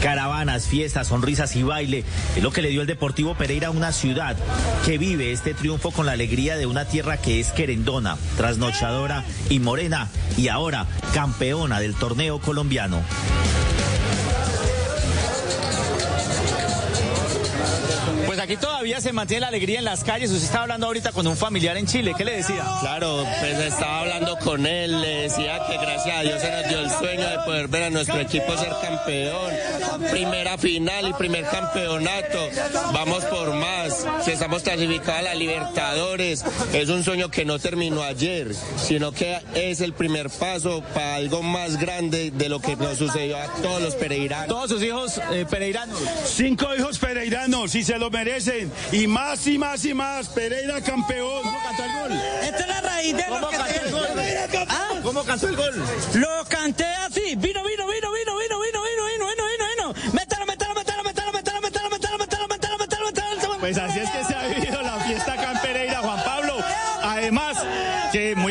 Caravanas, 0.00 0.66
fiestas, 0.66 1.08
sonrisas 1.08 1.54
y 1.56 1.62
baile 1.62 2.04
es 2.34 2.42
lo 2.42 2.52
que 2.52 2.62
le 2.62 2.70
dio 2.70 2.80
el 2.80 2.86
Deportivo 2.86 3.34
Pereira 3.34 3.68
a 3.68 3.70
una 3.70 3.92
ciudad 3.92 4.34
que 4.86 4.96
vive 4.96 5.30
este 5.32 5.52
triunfo 5.52 5.90
con 5.90 6.06
la 6.06 6.12
alegría 6.12 6.56
de 6.56 6.64
una 6.64 6.86
tierra 6.86 7.18
que 7.18 7.38
es 7.38 7.52
querendona, 7.52 8.16
trasnochadora 8.38 9.24
y 9.50 9.58
morena 9.58 10.08
y 10.38 10.48
ahora 10.48 10.86
campeona 11.12 11.80
del 11.80 11.94
torneo 11.94 12.38
colombiano. 12.38 13.02
Pues 18.30 18.38
aquí 18.38 18.56
todavía 18.56 19.00
se 19.00 19.12
mantiene 19.12 19.40
la 19.40 19.48
alegría 19.48 19.80
en 19.80 19.84
las 19.84 20.04
calles. 20.04 20.30
Usted 20.30 20.44
estaba 20.44 20.62
hablando 20.62 20.86
ahorita 20.86 21.10
con 21.10 21.26
un 21.26 21.36
familiar 21.36 21.76
en 21.76 21.84
Chile. 21.84 22.14
¿Qué 22.16 22.24
le 22.24 22.36
decía? 22.36 22.64
Claro, 22.80 23.26
pues 23.40 23.58
estaba 23.58 24.02
hablando 24.02 24.38
con 24.38 24.66
él, 24.66 25.00
le 25.00 25.22
decía 25.22 25.58
que 25.66 25.76
gracias 25.78 26.16
a 26.16 26.22
Dios 26.22 26.40
se 26.40 26.48
nos 26.48 26.68
dio 26.68 26.78
el 26.78 26.90
sueño 26.90 27.28
de 27.28 27.38
poder 27.44 27.66
ver 27.66 27.82
a 27.82 27.90
nuestro 27.90 28.20
equipo 28.20 28.56
ser 28.56 28.72
campeón. 28.80 29.52
Primera 30.12 30.56
final 30.58 31.08
y 31.08 31.12
primer 31.14 31.44
campeonato. 31.46 32.38
Vamos 32.92 33.24
por 33.24 33.52
más. 33.52 34.06
Si 34.24 34.30
estamos 34.30 34.62
clasificados 34.62 35.18
a 35.18 35.22
la 35.22 35.34
Libertadores, 35.34 36.44
es 36.72 36.88
un 36.88 37.02
sueño 37.02 37.32
que 37.32 37.44
no 37.44 37.58
terminó 37.58 38.04
ayer, 38.04 38.54
sino 38.76 39.10
que 39.10 39.40
es 39.56 39.80
el 39.80 39.92
primer 39.92 40.30
paso 40.30 40.84
para 40.94 41.16
algo 41.16 41.42
más 41.42 41.80
grande 41.80 42.30
de 42.30 42.48
lo 42.48 42.60
que 42.60 42.76
nos 42.76 42.96
sucedió 42.96 43.38
a 43.38 43.46
todos 43.54 43.82
los 43.82 43.96
pereiranos. 43.96 44.46
Todos 44.46 44.70
sus 44.70 44.84
hijos 44.84 45.20
eh, 45.32 45.46
pereiranos. 45.50 45.98
Cinco 46.24 46.72
hijos 46.76 47.00
pereiranos, 47.00 47.74
y 47.74 47.82
se 47.82 47.98
lo 47.98 48.08
merecen. 48.24 48.70
Y 48.92 49.06
más 49.06 49.46
y 49.46 49.56
más 49.58 49.84
y 49.84 49.94
más. 49.94 50.28
Pereira 50.28 50.80
campeón. 50.82 51.42
¿Cómo 51.42 51.58
cantó 51.64 51.84
el 51.84 51.92
gol? 51.92 52.20
Esta 52.42 52.58
es 52.58 52.68
la 52.68 52.80
raíz 52.82 53.16
de 53.16 53.24
lo 53.28 53.48
que 53.48 53.56
cantó 53.56 53.86
el 53.86 53.92
gol? 53.92 54.08
¿Ah? 54.68 54.88
¿Cómo 55.02 55.24
cantó 55.24 55.48
el 55.48 55.56
gol? 55.56 55.74
Lo 56.14 56.44
canté 56.48 56.84
así. 56.84 57.34
Vino, 57.36 57.62
vino, 57.64 57.86
vino, 57.86 58.12
vino, 58.12 58.36
vino, 58.36 58.60
vino, 58.60 58.60
vino, 58.60 58.82
vino, 58.82 59.26
vino, 59.26 59.44
vino, 59.50 59.64
vino. 59.72 60.12
Métalo, 60.12 60.44
métalo, 60.46 60.74
métalo, 60.74 61.02
métalo, 61.02 61.32
métalo, 61.32 61.60
métalo, 61.60 61.90
métalo, 61.90 62.18
métalo, 62.18 62.48
métalo, 62.48 62.78
métalo, 62.78 63.36
métalo. 63.36 63.58
Pues 63.58 63.78
así 63.78 64.00
es 64.00 64.10
que 64.10 64.24
se 64.24 64.34
ha 64.34 64.46
vivido 64.48 64.82
la 64.82 64.96
fiesta 65.00 65.32
acá 65.32 65.52
en 65.52 65.58
Pereira, 65.60 65.98
Juan 65.98 66.22
Pablo. 66.24 66.56
Además, 67.02 67.56
que 68.12 68.34
muy 68.36 68.49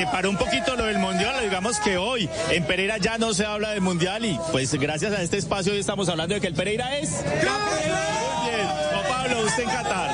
porque 0.00 0.06
se 0.06 0.06
paró 0.06 0.30
un 0.30 0.36
poquito 0.36 0.76
lo 0.76 0.84
del 0.84 0.98
mundial. 0.98 1.34
Digamos 1.42 1.78
que 1.80 1.96
hoy 1.96 2.28
en 2.50 2.64
Pereira 2.64 2.98
ya 2.98 3.18
no 3.18 3.34
se 3.34 3.44
habla 3.44 3.70
del 3.70 3.80
mundial 3.80 4.24
y 4.24 4.38
pues 4.52 4.72
gracias 4.74 5.12
a 5.12 5.22
este 5.22 5.38
espacio 5.38 5.72
hoy 5.72 5.80
estamos 5.80 6.08
hablando 6.08 6.34
de 6.34 6.40
que 6.40 6.46
el 6.46 6.54
Pereira 6.54 6.98
es 6.98 7.10
Muy 7.10 8.50
bien, 8.50 8.68
Juan 8.92 9.04
Pablo, 9.08 9.46
usted 9.46 9.62
en 9.64 9.68
Qatar. 9.70 10.10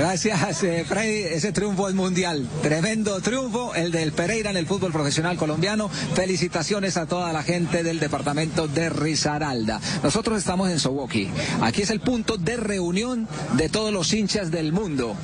Gracias, 0.00 0.62
eh, 0.62 0.82
Freddy. 0.88 1.24
Ese 1.24 1.52
triunfo 1.52 1.86
es 1.86 1.94
mundial. 1.94 2.48
Tremendo 2.62 3.20
triunfo, 3.20 3.74
el 3.74 3.92
del 3.92 4.12
Pereira 4.12 4.48
en 4.48 4.56
el 4.56 4.66
fútbol 4.66 4.92
profesional 4.92 5.36
colombiano. 5.36 5.90
Felicitaciones 5.90 6.96
a 6.96 7.04
toda 7.04 7.34
la 7.34 7.42
gente 7.42 7.82
del 7.82 8.00
departamento 8.00 8.66
de 8.66 8.88
Risaralda. 8.88 9.78
Nosotros 10.02 10.38
estamos 10.38 10.70
en 10.70 10.80
Sowoki. 10.80 11.28
Aquí 11.60 11.82
es 11.82 11.90
el 11.90 12.00
punto 12.00 12.38
de 12.38 12.56
reunión 12.56 13.28
de 13.58 13.68
todos 13.68 13.92
los 13.92 14.10
hinchas 14.14 14.50
del 14.50 14.72
mundo. 14.72 15.16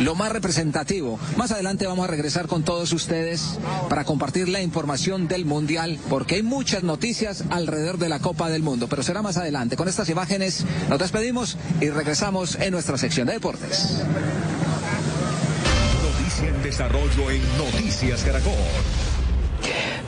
Lo 0.00 0.14
más 0.14 0.32
representativo. 0.32 1.18
Más 1.38 1.52
adelante 1.52 1.86
vamos 1.86 2.04
a 2.04 2.10
regresar 2.10 2.46
con 2.46 2.62
todos 2.62 2.92
ustedes 2.92 3.58
para 3.88 4.04
compartir 4.04 4.48
la 4.48 4.60
información 4.60 5.28
del 5.28 5.46
Mundial, 5.46 5.98
porque 6.10 6.34
hay 6.34 6.42
muchas 6.42 6.82
noticias 6.82 7.44
alrededor 7.48 7.96
de 7.98 8.08
la 8.10 8.18
Copa 8.18 8.50
del 8.50 8.62
Mundo, 8.62 8.86
pero 8.88 9.02
será 9.02 9.22
más 9.22 9.38
adelante. 9.38 9.76
Con 9.76 9.88
estas 9.88 10.10
imágenes 10.10 10.64
nos 10.90 10.98
despedimos 10.98 11.56
y 11.80 11.88
regresamos 11.88 12.56
en 12.56 12.72
nuestra 12.72 12.98
sección 12.98 13.28
de 13.28 13.34
deportes. 13.34 13.93
Noticia 16.02 16.48
en 16.48 16.62
desarrollo 16.62 17.30
en 17.30 17.42
Noticias 17.58 18.22
Caracol. 18.24 18.52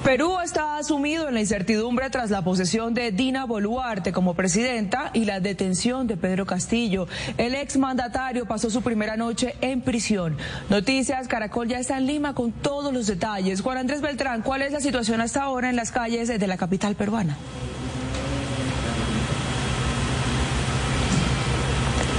Perú 0.05 0.39
está 0.44 0.82
sumido 0.82 1.28
en 1.28 1.34
la 1.34 1.40
incertidumbre 1.40 2.10
tras 2.10 2.31
la 2.31 2.42
posesión 2.42 2.94
de 2.94 3.10
Dina 3.10 3.44
Boluarte 3.44 4.12
como 4.12 4.34
presidenta 4.34 5.10
y 5.12 5.24
la 5.24 5.40
detención 5.40 6.06
de 6.06 6.16
Pedro 6.16 6.47
Castillo. 6.47 7.08
El 7.39 7.55
exmandatario 7.55 8.47
pasó 8.47 8.70
su 8.70 8.82
primera 8.82 9.16
noche 9.16 9.56
en 9.60 9.81
prisión. 9.81 10.36
Noticias 10.68 11.26
Caracol 11.26 11.68
ya 11.68 11.78
está 11.78 11.97
en 11.97 12.06
Lima 12.06 12.34
con 12.34 12.52
todos 12.52 12.92
los 12.92 13.06
detalles. 13.06 13.62
Juan 13.62 13.78
Andrés 13.78 14.00
Beltrán, 14.00 14.42
¿cuál 14.42 14.62
es 14.62 14.73
la 14.73 14.81
situación 14.81 15.20
hasta 15.20 15.42
ahora 15.42 15.70
en 15.70 15.76
las 15.76 15.90
calles 15.90 16.28
de 16.28 16.47
la 16.47 16.56
capital 16.56 16.94
peruana? 16.94 17.36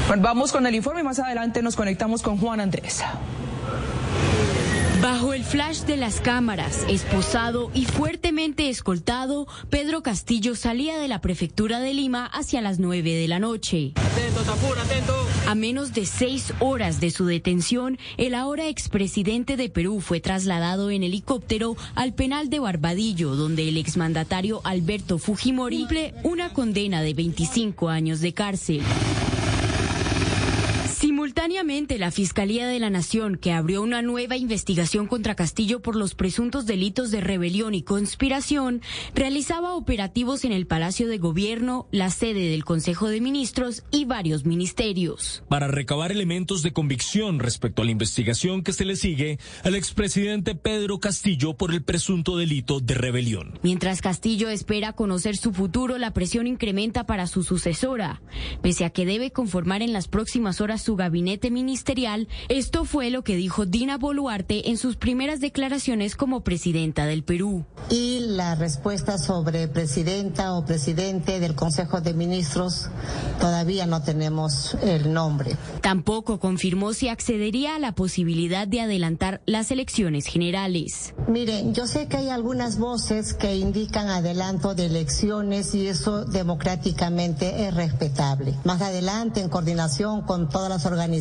Bueno, 0.08 0.24
vamos 0.24 0.53
con 0.53 0.66
el 0.66 0.74
informe 0.74 1.02
y 1.02 1.03
más 1.03 1.19
adelante 1.19 1.61
nos 1.61 1.76
conectamos 1.76 2.22
con 2.22 2.38
Juan 2.38 2.61
Andrés. 2.61 3.03
Bajo 5.02 5.34
el 5.34 5.44
flash 5.44 5.82
de 5.82 5.98
las 5.98 6.22
cámaras, 6.22 6.86
esposado 6.88 7.69
y 7.74 7.86
fuertemente 7.86 8.69
escoltado, 8.69 9.48
Pedro 9.69 10.02
Castillo 10.03 10.56
salía 10.56 10.98
de 10.98 11.10
la 11.10 11.19
prefectura 11.19 11.82
de 11.82 11.94
Lima 11.94 12.26
hacia 12.26 12.61
las 12.61 12.80
9 12.80 13.16
de 13.16 13.27
la 13.27 13.40
noche. 13.40 13.92
Atento, 13.95 14.42
Tapur, 14.44 14.80
atento. 14.80 15.14
A 15.45 15.56
menos 15.56 15.94
de 15.94 16.06
seis 16.06 16.53
horas 16.60 17.00
de 17.02 17.11
su 17.11 17.26
detención, 17.26 18.00
el 18.16 18.34
ahora 18.34 18.68
expresidente 18.69 19.58
de 19.58 19.69
Perú 19.69 20.00
fue 20.00 20.22
trasladado 20.22 20.90
en 20.90 21.03
helicóptero 21.03 21.76
al 21.95 22.14
penal 22.14 22.50
de 22.50 22.60
Barbadillo, 22.60 23.36
donde 23.36 23.68
el 23.68 23.77
exmandatario 23.77 24.61
Alberto 24.64 25.19
Fujimori 25.19 25.82
cumple 25.82 26.14
una 26.24 26.53
condena 26.53 27.02
de 27.02 27.14
25 27.14 27.90
años 27.90 28.22
de 28.22 28.34
cárcel. 28.34 28.82
Simultáneamente, 31.38 31.99
la 31.99 32.09
Fiscalía 32.09 32.66
de 32.66 32.80
la 32.80 32.90
Nación, 32.90 33.38
que 33.38 33.51
abrió 33.51 33.83
una 33.83 34.01
nueva 34.01 34.38
investigación 34.38 35.06
contra 35.06 35.35
Castillo 35.35 35.83
por 35.83 35.95
los 35.95 36.16
presuntos 36.16 36.66
delitos 36.66 37.11
de 37.11 37.22
rebelión 37.22 37.75
y 37.75 37.83
conspiración, 37.83 38.82
realizaba 39.14 39.75
operativos 39.75 40.45
en 40.45 40.51
el 40.51 40.66
Palacio 40.66 41.07
de 41.07 41.19
Gobierno, 41.19 41.88
la 41.91 42.09
sede 42.09 42.49
del 42.49 42.66
Consejo 42.66 43.07
de 43.07 43.22
Ministros 43.22 43.83
y 43.91 44.06
varios 44.06 44.45
ministerios. 44.45 45.43
Para 45.48 45.67
recabar 45.67 46.11
elementos 46.11 46.64
de 46.64 46.74
convicción 46.74 47.38
respecto 47.38 47.83
a 47.83 47.85
la 47.85 47.91
investigación 47.91 48.64
que 48.64 48.74
se 48.74 48.85
le 48.85 48.95
sigue 48.95 49.38
al 49.64 49.75
expresidente 49.75 50.56
Pedro 50.56 50.99
Castillo 50.99 51.56
por 51.56 51.72
el 51.72 51.83
presunto 51.83 52.35
delito 52.35 52.80
de 52.80 52.95
rebelión. 52.95 53.59
Mientras 53.61 54.01
Castillo 54.01 54.49
espera 54.49 54.93
conocer 54.93 55.38
su 55.38 55.53
futuro, 55.53 55.99
la 55.99 56.14
presión 56.14 56.48
incrementa 56.48 57.06
para 57.06 57.27
su 57.27 57.43
sucesora. 57.43 58.24
Pese 58.64 58.85
a 58.85 58.90
que 58.90 59.06
debe 59.06 59.30
conformar 59.30 59.83
en 59.83 59.93
las 59.93 60.07
próximas 60.07 60.61
horas 60.61 60.82
su 60.82 60.95
gabinete 60.95 61.26
ministerial, 61.51 62.27
esto 62.47 62.85
fue 62.85 63.09
lo 63.09 63.23
que 63.23 63.35
dijo 63.35 63.65
Dina 63.65 63.97
Boluarte 63.97 64.69
en 64.69 64.77
sus 64.77 64.95
primeras 64.95 65.41
declaraciones 65.41 66.15
como 66.15 66.41
presidenta 66.41 67.06
del 67.06 67.23
Perú. 67.23 67.65
Y 67.89 68.19
la 68.22 68.56
respuesta 68.56 69.17
sobre 69.17 69.67
presidenta 69.67 70.53
o 70.53 70.65
presidente 70.65 71.39
del 71.39 71.56
Consejo 71.56 71.99
de 72.01 72.14
Ministros, 72.14 72.89
todavía 73.39 73.85
no 73.85 74.01
tenemos 74.03 74.75
el 74.81 75.14
nombre. 75.14 75.57
Tampoco 75.81 76.39
confirmó 76.39 76.93
si 76.93 77.09
accedería 77.09 77.75
a 77.75 77.80
la 77.80 77.93
posibilidad 77.93 78.67
de 78.67 78.81
adelantar 78.81 79.41
las 79.45 79.72
elecciones 79.72 80.25
generales. 80.27 81.14
Miren, 81.27 81.73
yo 81.73 81.88
sé 81.88 82.07
que 82.07 82.17
hay 82.17 82.30
algunas 82.30 82.77
voces 82.77 83.33
que 83.33 83.57
indican 83.57 84.07
adelanto 84.07 84.75
de 84.75 84.85
elecciones 84.85 85.75
y 85.75 85.88
eso 85.88 86.25
democráticamente 86.25 87.67
es 87.67 87.73
respetable. 87.73 88.56
Más 88.64 88.81
adelante, 88.81 89.41
en 89.41 89.49
coordinación 89.49 90.22
con 90.22 90.49
todas 90.49 90.69
las 90.69 90.85
organizaciones, 90.85 91.16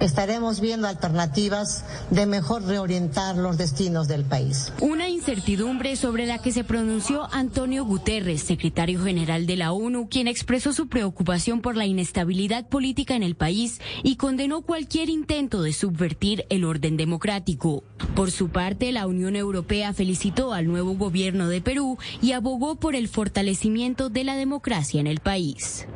estaremos 0.00 0.60
viendo 0.60 0.88
alternativas 0.88 1.84
de 2.10 2.26
mejor 2.26 2.64
reorientar 2.64 3.36
los 3.36 3.58
destinos 3.58 4.08
del 4.08 4.24
país. 4.24 4.72
Una 4.80 5.08
incertidumbre 5.08 5.96
sobre 5.96 6.26
la 6.26 6.38
que 6.38 6.52
se 6.52 6.64
pronunció 6.64 7.28
Antonio 7.32 7.84
Guterres, 7.84 8.42
secretario 8.42 9.02
general 9.02 9.46
de 9.46 9.56
la 9.56 9.72
ONU, 9.72 10.08
quien 10.08 10.28
expresó 10.28 10.72
su 10.72 10.88
preocupación 10.88 11.60
por 11.60 11.76
la 11.76 11.86
inestabilidad 11.86 12.68
política 12.68 13.14
en 13.16 13.22
el 13.22 13.34
país 13.34 13.80
y 14.02 14.16
condenó 14.16 14.62
cualquier 14.62 15.08
intento 15.08 15.62
de 15.62 15.72
subvertir 15.72 16.46
el 16.48 16.64
orden 16.64 16.96
democrático. 16.96 17.82
Por 18.14 18.30
su 18.30 18.48
parte, 18.48 18.92
la 18.92 19.06
Unión 19.06 19.36
Europea 19.36 19.92
felicitó 19.92 20.52
al 20.52 20.66
nuevo 20.66 20.94
gobierno 20.94 21.48
de 21.48 21.60
Perú 21.60 21.98
y 22.22 22.32
abogó 22.32 22.76
por 22.76 22.94
el 22.94 23.08
fortalecimiento 23.08 24.10
de 24.10 24.24
la 24.24 24.36
democracia 24.36 25.00
en 25.00 25.06
el 25.06 25.20
país. 25.20 25.86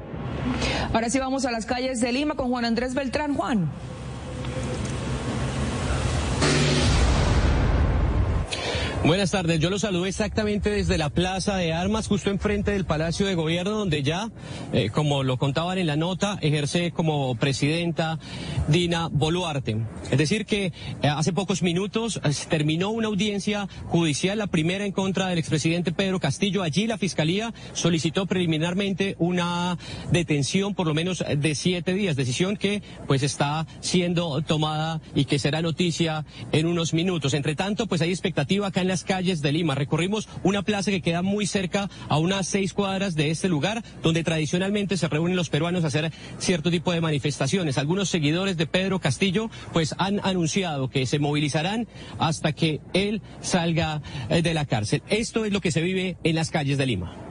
Ahora 0.93 1.11
sí 1.11 1.19
vamos 1.19 1.45
a 1.45 1.51
las 1.51 1.67
calles 1.67 2.01
de 2.01 2.13
Lima 2.13 2.35
con 2.35 2.49
Juan 2.49 2.58
Andrés 2.65 2.95
Beltrán. 2.95 3.35
Juan. 3.35 3.71
Buenas 9.05 9.31
tardes, 9.31 9.61
yo 9.61 9.71
los 9.71 9.83
saludo 9.83 10.07
exactamente 10.07 10.71
desde 10.71 10.99
la 10.99 11.09
Plaza 11.09 11.57
de 11.57 11.73
Armas, 11.73 12.09
justo 12.09 12.31
enfrente 12.31 12.73
del 12.73 12.85
Palacio 12.85 13.27
de 13.27 13.37
Gobierno, 13.37 13.71
donde 13.71 14.03
ya, 14.03 14.29
eh, 14.73 14.91
como 14.91 15.23
lo 15.23 15.39
contaban 15.39 15.79
en 15.79 15.87
la 15.87 15.97
nota, 15.97 16.37
ejerce 16.43 16.91
como 16.91 17.37
presidenta 17.37 18.19
Dina 18.67 19.09
Boluarte. 19.11 19.79
Es 20.11 20.19
decir, 20.19 20.47
que 20.47 20.67
eh, 20.67 20.73
hace 21.09 21.33
pocos 21.33 21.63
minutos 21.63 22.21
eh, 22.23 22.31
terminó 22.51 22.91
una 22.91 23.07
audiencia 23.07 23.69
judicial, 23.87 24.37
la 24.37 24.49
primera 24.49 24.85
en 24.85 24.93
contra 24.93 25.29
del 25.29 25.39
expresidente 25.39 25.93
Pedro 25.93 26.19
Castillo. 26.19 26.65
Allí 26.65 26.89
la 26.89 26.99
Fiscalía 26.99 27.55
solicitó 27.75 28.27
preliminarmente 28.27 29.15
una 29.21 29.79
detención 30.11 30.75
por 30.75 30.89
lo 30.89 30.93
menos 30.93 31.25
de 31.25 31.55
siete 31.55 31.95
días, 31.95 32.17
decisión 32.17 32.57
que 32.57 32.83
pues 33.07 33.23
está 33.23 33.67
siendo 33.81 34.43
tomada 34.43 35.01
y 35.15 35.25
que 35.25 35.39
será 35.39 35.63
noticia 35.63 36.27
en 36.51 36.67
unos 36.67 36.93
minutos. 36.95 37.33
Entre 37.33 37.55
tanto, 37.55 37.87
pues 37.87 38.03
hay 38.03 38.11
expectativa 38.11 38.67
acá 38.67 38.81
en 38.81 38.88
las 38.89 39.05
calles 39.05 39.43
de 39.43 39.53
Lima. 39.53 39.75
Recorrimos 39.75 40.29
una 40.43 40.63
plaza 40.63 40.91
que 40.91 41.03
queda 41.03 41.23
muy 41.23 41.47
cerca 41.47 41.89
a 42.09 42.19
unas 42.19 42.47
seis 42.47 42.73
cuadras 42.73 43.15
de 43.15 43.31
este 43.31 43.49
lugar, 43.49 43.85
donde 44.03 44.25
tradicionalmente 44.25 44.97
se 44.97 45.09
reúnen 45.09 45.37
los 45.37 45.51
peruanos 45.51 45.85
a 45.85 45.89
hacer 45.89 46.13
cierto 46.39 46.71
tipo 46.71 46.93
de 46.93 47.01
manifestaciones. 47.01 47.79
Algunos 47.79 48.09
seguidores 48.09 48.57
de 48.57 48.67
Pedro 48.67 48.99
Castillo, 48.99 49.51
pues 49.73 49.95
han 49.99 50.21
anunciado 50.25 50.89
que 50.89 51.07
se 51.07 51.19
movilizarán 51.19 51.87
hasta 52.19 52.53
que 52.53 52.81
él 52.93 53.23
salga 53.41 54.03
eh, 54.29 54.43
de 54.43 54.55
la 54.55 54.65
cárcel. 54.65 55.03
Esto 55.09 55.45
es 55.45 55.53
lo 55.53 55.61
que 55.61 55.71
se 55.71 55.81
vive 55.81 56.17
en 56.25 56.35
las 56.35 56.51
calles 56.51 56.79
de 56.79 56.87
Lima. 56.87 57.28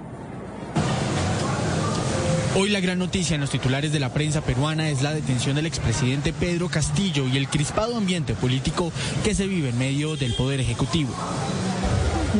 Hoy 2.55 2.69
la 2.69 2.79
gran 2.79 2.97
noticia 2.97 3.35
en 3.35 3.41
los 3.41 3.51
titulares 3.51 3.91
de 3.91 3.99
la 3.99 4.13
prensa 4.13 4.41
peruana 4.41 4.89
es 4.89 5.01
la 5.01 5.13
detención 5.13 5.55
del 5.55 5.65
expresidente 5.65 6.33
Pedro 6.33 6.69
Castillo 6.69 7.27
y 7.27 7.37
el 7.37 7.47
crispado 7.47 7.95
ambiente 7.95 8.33
político 8.33 8.91
que 9.23 9.35
se 9.35 9.47
vive 9.47 9.69
en 9.69 9.77
medio 9.77 10.15
del 10.15 10.33
Poder 10.33 10.59
Ejecutivo. 10.59 11.13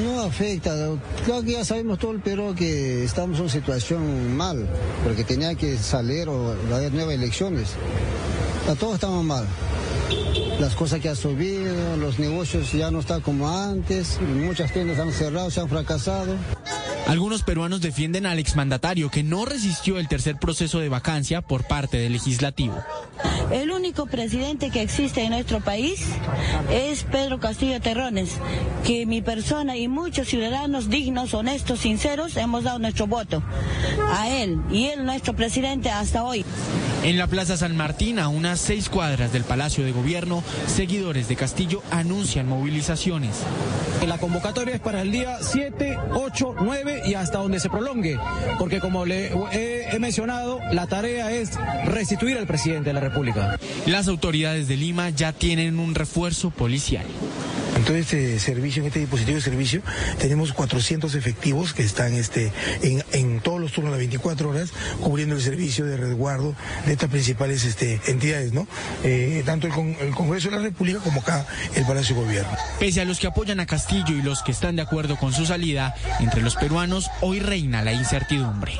No 0.04 0.22
afecta, 0.22 0.76
creo 1.24 1.44
que 1.44 1.52
ya 1.54 1.66
sabemos 1.66 2.00
todo 2.00 2.12
el 2.12 2.20
Perú 2.20 2.56
que 2.58 3.04
estamos 3.04 3.38
en 3.38 3.44
una 3.44 3.52
situación 3.52 4.36
mal, 4.36 4.68
porque 5.04 5.24
tenía 5.24 5.56
que 5.56 5.78
salir 5.78 6.28
o 6.30 6.56
haber 6.74 6.94
nuevas 6.94 7.16
elecciones. 7.16 7.70
A 8.70 8.76
todos 8.76 8.96
estamos 8.96 9.24
mal. 9.24 9.46
Las 10.60 10.74
cosas 10.74 11.00
que 11.00 11.10
han 11.10 11.16
subido, 11.16 11.98
los 11.98 12.18
negocios 12.18 12.72
ya 12.72 12.90
no 12.90 13.00
están 13.00 13.22
como 13.22 13.48
antes, 13.48 14.20
muchas 14.22 14.74
tiendas 14.74 14.98
han 14.98 15.12
cerrado, 15.12 15.52
se 15.52 15.60
han 15.60 15.70
fracasado. 15.70 16.36
Algunos 17.08 17.44
peruanos 17.44 17.80
defienden 17.80 18.26
al 18.26 18.38
exmandatario 18.38 19.10
que 19.10 19.24
no 19.24 19.46
resistió 19.46 19.98
el 19.98 20.08
tercer 20.08 20.36
proceso 20.38 20.80
de 20.80 20.90
vacancia 20.90 21.42
por 21.42 21.66
parte 21.66 21.98
del 21.98 22.14
legislativo. 22.14 22.76
El 23.52 23.72
único 23.72 24.08
presidente 24.08 24.72
que 24.72 24.82
existe 24.82 25.24
en 25.24 25.30
nuestro 25.30 25.62
país 25.62 26.04
es 26.70 27.04
Pedro 27.04 27.40
Castillo 27.40 27.80
Terrones, 27.80 28.32
que 28.86 29.06
mi 29.06 29.22
persona 29.22 29.78
y 29.78 29.88
muchos 29.88 30.28
ciudadanos 30.28 30.90
dignos, 30.90 31.34
honestos, 31.34 31.80
sinceros 31.80 32.36
hemos 32.36 32.66
dado 32.66 32.80
nuestro 32.80 33.08
voto 33.08 33.42
a 34.12 34.30
él 34.30 34.60
y 34.70 34.88
él 34.88 35.06
nuestro 35.06 35.34
presidente 35.34 35.90
hasta 35.90 36.24
hoy. 36.24 36.44
En 37.04 37.18
la 37.18 37.28
Plaza 37.28 37.56
San 37.56 37.78
Martín, 37.78 38.20
a 38.20 38.28
unas 38.28 38.60
seis 38.60 38.90
cuadras 38.90 39.32
del 39.32 39.46
Palacio 39.46 39.86
de 39.86 39.94
Gobierno, 39.94 40.44
seguidores 40.68 41.28
de 41.28 41.36
Castillo 41.36 41.82
anuncian 41.92 42.48
movilizaciones. 42.48 43.36
La 44.06 44.18
convocatoria 44.18 44.76
es 44.76 44.80
para 44.80 45.02
el 45.02 45.12
día 45.12 45.40
7, 45.42 45.98
8, 46.14 46.56
9 46.62 46.88
termine 46.88 47.08
y 47.08 47.14
hasta 47.14 47.40
donde 47.40 47.60
se 47.60 47.70
prolongue, 47.70 48.18
porque 48.60 48.80
como 48.80 49.06
le 49.06 49.32
he, 49.52 50.00
mencionado, 50.00 50.60
la 50.72 50.88
tarea 50.88 51.32
es 51.32 51.52
restituir 51.86 52.38
al 52.38 52.48
presidente 52.48 52.90
de 52.90 52.94
la 52.94 53.00
República. 53.00 53.60
Las 53.86 54.08
autoridades 54.08 54.68
de 54.68 54.78
Lima 54.78 55.10
ya 55.10 55.34
tienen 55.34 55.80
un 55.80 55.96
refuerzo 55.96 56.50
policial. 56.50 57.06
En 57.76 57.84
todo 57.84 57.96
este 57.96 58.40
servicio, 58.40 58.82
en 58.82 58.88
este 58.88 59.00
dispositivo 59.02 59.36
de 59.36 59.42
servicio, 59.42 59.82
tenemos 60.18 60.52
400 60.52 61.14
efectivos 61.14 61.74
que 61.74 61.84
están 61.84 62.14
este, 62.14 62.52
en, 62.82 63.40
todos 63.42 63.62
los 63.62 63.72
turnos 63.72 63.92
de 63.92 64.00
24 64.00 64.50
horas 64.50 64.72
cubriendo 65.00 65.36
el 65.36 65.42
servicio 65.42 65.86
de 65.86 65.96
resguardo 65.96 66.56
de 66.88 66.94
estas 66.94 67.10
principales 67.10 67.66
este, 67.66 68.02
entidades, 68.08 68.52
¿no? 68.52 68.68
Eh, 69.04 69.44
tanto 69.46 69.68
el, 69.68 69.74
el, 70.08 70.16
Congreso 70.16 70.37
de 70.44 70.52
la 70.52 70.62
República 70.62 71.00
como 71.00 71.22
acá 71.22 71.46
el 71.76 71.86
Palacio 71.86 72.16
de 72.16 72.22
Gobierno. 72.22 72.52
Pese 72.80 73.02
a 73.02 73.06
los 73.06 73.20
que 73.20 73.28
apoyan 73.28 73.60
a 73.60 73.66
Castillo 73.66 74.16
y 74.16 74.22
los 74.22 74.44
que 74.44 74.52
están 74.52 74.76
de 74.76 74.82
acuerdo 74.82 75.18
con 75.18 75.34
su 75.34 75.46
salida, 75.46 75.96
entre 76.20 76.42
los 76.42 76.56
peruanos 76.56 77.10
hoy 77.22 77.40
reina 77.40 77.82
la 77.82 77.94
incertidumbre. 77.94 78.78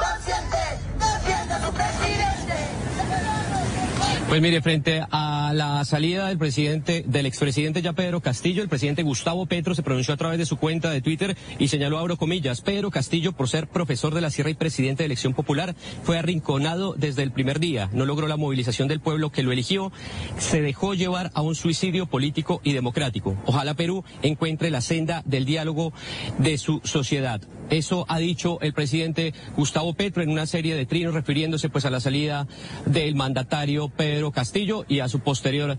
Pues 4.28 4.42
mire, 4.42 4.62
frente 4.62 5.02
a 5.10 5.54
la 5.56 5.86
salida 5.86 6.28
del 6.28 6.38
presidente, 6.38 7.06
del 7.08 7.26
expresidente 7.26 7.82
ya 7.82 7.94
Pedro 7.94 8.20
Castillo, 8.20 8.62
el 8.62 8.68
presidente 8.68 9.02
Gustavo 9.02 9.46
Petro 9.46 9.74
se 9.74 9.84
pronunció 9.84 10.14
a 10.14 10.18
través 10.18 10.38
de 10.38 10.46
su 10.46 10.58
cuenta 10.58 10.92
de 10.92 11.00
Twitter 11.00 11.38
y 11.60 11.70
señaló, 11.70 11.98
abro 11.98 12.18
comillas, 12.18 12.60
Pedro 12.60 12.92
Castillo, 12.92 13.32
por 13.32 13.48
ser 13.48 13.68
profesor 13.68 14.14
de 14.14 14.20
la 14.20 14.30
Sierra 14.30 14.50
y 14.50 14.56
presidente 14.56 15.04
de 15.04 15.06
elección 15.06 15.34
popular, 15.34 15.78
fue 16.04 16.18
arrinconado 16.18 16.94
desde 16.94 17.24
el 17.24 17.32
primer 17.32 17.62
día, 17.62 17.90
no 17.94 18.06
logró 18.06 18.28
la 18.28 18.36
movilización 18.36 18.90
del 18.90 19.00
pueblo 19.00 19.32
que 19.32 19.44
lo 19.44 19.54
eligió, 19.54 19.94
se 20.38 20.62
dejó 20.62 20.94
llevar 20.94 21.32
a 21.34 21.42
un 21.42 21.56
suicidio 21.56 22.06
político 22.08 22.60
y 22.66 22.74
democrático. 22.74 23.38
Ojalá 23.46 23.76
Perú 23.76 24.04
encuentre 24.24 24.72
la 24.72 24.82
senda 24.82 25.24
del 25.26 25.46
diálogo 25.46 25.94
de 26.38 26.58
su 26.58 26.82
sociedad. 26.84 27.40
Eso 27.70 28.06
ha 28.08 28.18
dicho 28.20 28.60
el 28.62 28.74
presidente 28.74 29.34
Gustavo 29.56 29.94
Petro 29.94 30.24
en 30.24 30.30
una 30.30 30.46
serie 30.46 30.76
de 30.76 30.86
trinos 30.86 31.14
refiriéndose 31.14 31.70
pues 31.70 31.86
a 31.86 31.90
la 31.90 32.00
salida 32.00 32.48
del 32.86 33.16
mandatario 33.16 33.90
Pedro 33.90 34.17
Castillo 34.32 34.86
y 34.88 35.00
a 35.00 35.10
su 35.10 35.20
posterior 35.20 35.78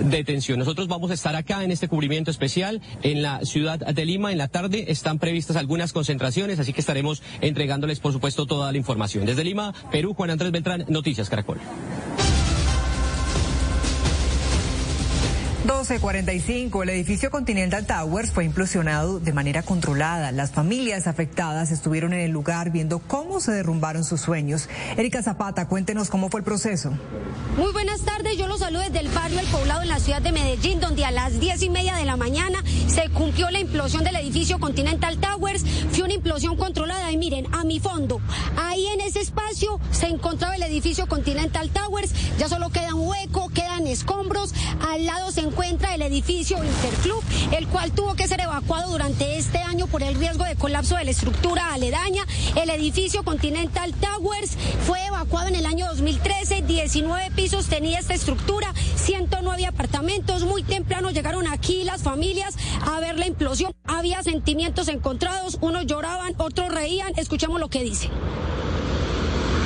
detención. 0.00 0.58
Nosotros 0.58 0.88
vamos 0.88 1.10
a 1.10 1.14
estar 1.14 1.36
acá 1.36 1.64
en 1.64 1.70
este 1.70 1.88
cubrimiento 1.88 2.30
especial 2.30 2.80
en 3.02 3.22
la 3.22 3.40
ciudad 3.44 3.78
de 3.78 4.04
Lima. 4.04 4.32
En 4.32 4.38
la 4.38 4.48
tarde 4.48 4.86
están 4.88 5.18
previstas 5.18 5.56
algunas 5.56 5.92
concentraciones, 5.92 6.58
así 6.58 6.72
que 6.72 6.80
estaremos 6.80 7.22
entregándoles 7.40 8.00
por 8.00 8.12
supuesto 8.12 8.46
toda 8.46 8.70
la 8.72 8.78
información. 8.78 9.26
Desde 9.26 9.44
Lima, 9.44 9.74
Perú, 9.90 10.14
Juan 10.14 10.30
Andrés 10.30 10.52
Beltrán, 10.52 10.84
Noticias 10.88 11.30
Caracol. 11.30 11.58
1245, 15.88 16.82
el 16.82 16.88
edificio 16.88 17.30
Continental 17.30 17.86
Towers 17.86 18.32
fue 18.32 18.44
implosionado 18.44 19.20
de 19.20 19.32
manera 19.32 19.62
controlada. 19.62 20.32
Las 20.32 20.50
familias 20.50 21.06
afectadas 21.06 21.70
estuvieron 21.70 22.12
en 22.12 22.22
el 22.22 22.32
lugar 22.32 22.72
viendo 22.72 22.98
cómo 22.98 23.38
se 23.38 23.52
derrumbaron 23.52 24.02
sus 24.02 24.20
sueños. 24.20 24.68
Erika 24.96 25.22
Zapata, 25.22 25.68
cuéntenos 25.68 26.10
cómo 26.10 26.28
fue 26.28 26.40
el 26.40 26.44
proceso. 26.44 26.90
Muy 27.56 27.72
buenas 27.72 28.00
tardes, 28.00 28.36
yo 28.36 28.48
los 28.48 28.58
saludo 28.58 28.82
desde 28.82 28.98
el 28.98 29.08
barrio 29.10 29.38
El 29.38 29.46
Poblado 29.46 29.82
en 29.82 29.88
la 29.88 30.00
ciudad 30.00 30.20
de 30.20 30.32
Medellín, 30.32 30.80
donde 30.80 31.04
a 31.04 31.12
las 31.12 31.38
diez 31.38 31.62
y 31.62 31.70
media 31.70 31.94
de 31.94 32.04
la 32.04 32.16
mañana 32.16 32.58
se 32.88 33.08
cumplió 33.10 33.48
la 33.52 33.60
implosión 33.60 34.02
del 34.02 34.16
edificio 34.16 34.58
Continental 34.58 35.18
Towers. 35.18 35.64
Fue 35.92 36.02
una 36.02 36.14
implosión 36.14 36.56
controlada 36.56 37.12
y 37.12 37.16
miren, 37.16 37.46
a 37.54 37.62
mi 37.62 37.78
fondo, 37.78 38.20
ahí 38.56 38.88
en 38.88 39.02
ese 39.02 39.20
espacio 39.20 39.78
se 39.92 40.08
encontraba 40.08 40.56
el 40.56 40.64
edificio 40.64 41.06
Continental 41.06 41.70
Towers, 41.70 42.12
ya 42.38 42.48
solo 42.48 42.70
queda 42.70 42.92
un 42.92 43.06
hueco, 43.06 43.50
quedan 43.50 43.86
escombros, 43.86 44.52
al 44.80 45.06
lado 45.06 45.30
se 45.30 45.42
encuentra 45.42 45.75
el 45.84 46.02
edificio 46.02 46.58
Interclub, 46.62 47.22
el 47.52 47.66
cual 47.68 47.92
tuvo 47.92 48.14
que 48.14 48.26
ser 48.26 48.40
evacuado 48.40 48.90
durante 48.90 49.38
este 49.38 49.58
año 49.58 49.86
por 49.86 50.02
el 50.02 50.14
riesgo 50.14 50.44
de 50.44 50.56
colapso 50.56 50.96
de 50.96 51.04
la 51.04 51.10
estructura 51.10 51.72
aledaña. 51.72 52.26
El 52.54 52.70
edificio 52.70 53.22
Continental 53.24 53.92
Towers 53.94 54.56
fue 54.86 55.04
evacuado 55.06 55.48
en 55.48 55.54
el 55.54 55.66
año 55.66 55.86
2013, 55.86 56.62
19 56.62 57.30
pisos 57.32 57.66
tenía 57.66 57.98
esta 57.98 58.14
estructura, 58.14 58.72
109 58.96 59.66
apartamentos. 59.66 60.44
Muy 60.44 60.62
temprano 60.62 61.10
llegaron 61.10 61.46
aquí 61.46 61.84
las 61.84 62.02
familias 62.02 62.54
a 62.82 62.98
ver 63.00 63.18
la 63.18 63.26
implosión. 63.26 63.72
Había 63.84 64.22
sentimientos 64.22 64.88
encontrados, 64.88 65.58
unos 65.60 65.86
lloraban, 65.86 66.34
otros 66.38 66.72
reían. 66.72 67.12
Escuchemos 67.16 67.60
lo 67.60 67.68
que 67.68 67.82
dice. 67.82 68.10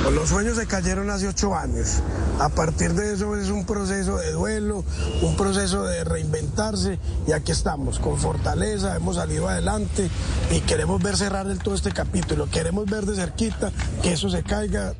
Los 0.09 0.29
sueños 0.29 0.57
se 0.57 0.65
cayeron 0.65 1.09
hace 1.09 1.27
ocho 1.27 1.55
años. 1.55 2.01
A 2.39 2.49
partir 2.49 2.93
de 2.93 3.13
eso 3.13 3.37
es 3.37 3.49
un 3.49 3.65
proceso 3.65 4.17
de 4.17 4.31
duelo, 4.31 4.83
un 5.21 5.35
proceso 5.35 5.83
de 5.83 6.03
reinventarse 6.03 6.97
y 7.27 7.33
aquí 7.33 7.51
estamos, 7.51 7.99
con 7.99 8.17
fortaleza, 8.17 8.95
hemos 8.95 9.17
salido 9.17 9.47
adelante 9.47 10.09
y 10.49 10.59
queremos 10.61 11.01
ver 11.01 11.15
cerrar 11.15 11.47
todo 11.59 11.75
este 11.75 11.91
capítulo, 11.91 12.49
queremos 12.49 12.85
ver 12.87 13.05
de 13.05 13.15
cerquita 13.15 13.71
que 14.01 14.13
eso 14.13 14.29
se 14.29 14.43
caiga. 14.43 14.95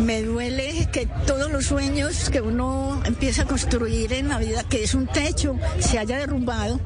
Me 0.00 0.22
duele 0.22 0.88
que 0.92 1.06
todos 1.26 1.50
los 1.50 1.66
sueños 1.66 2.28
que 2.28 2.40
uno 2.40 3.00
empieza 3.04 3.42
a 3.42 3.46
construir 3.46 4.12
en 4.12 4.28
la 4.28 4.38
vida, 4.38 4.64
que 4.64 4.82
es 4.82 4.94
un 4.94 5.06
techo, 5.06 5.56
se 5.78 5.98
haya 5.98 6.18
derrumbado 6.18 6.80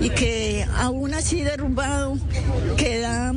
y 0.00 0.10
que 0.10 0.66
aún 0.76 1.14
así 1.14 1.42
derrumbado 1.42 2.18
queda 2.76 3.32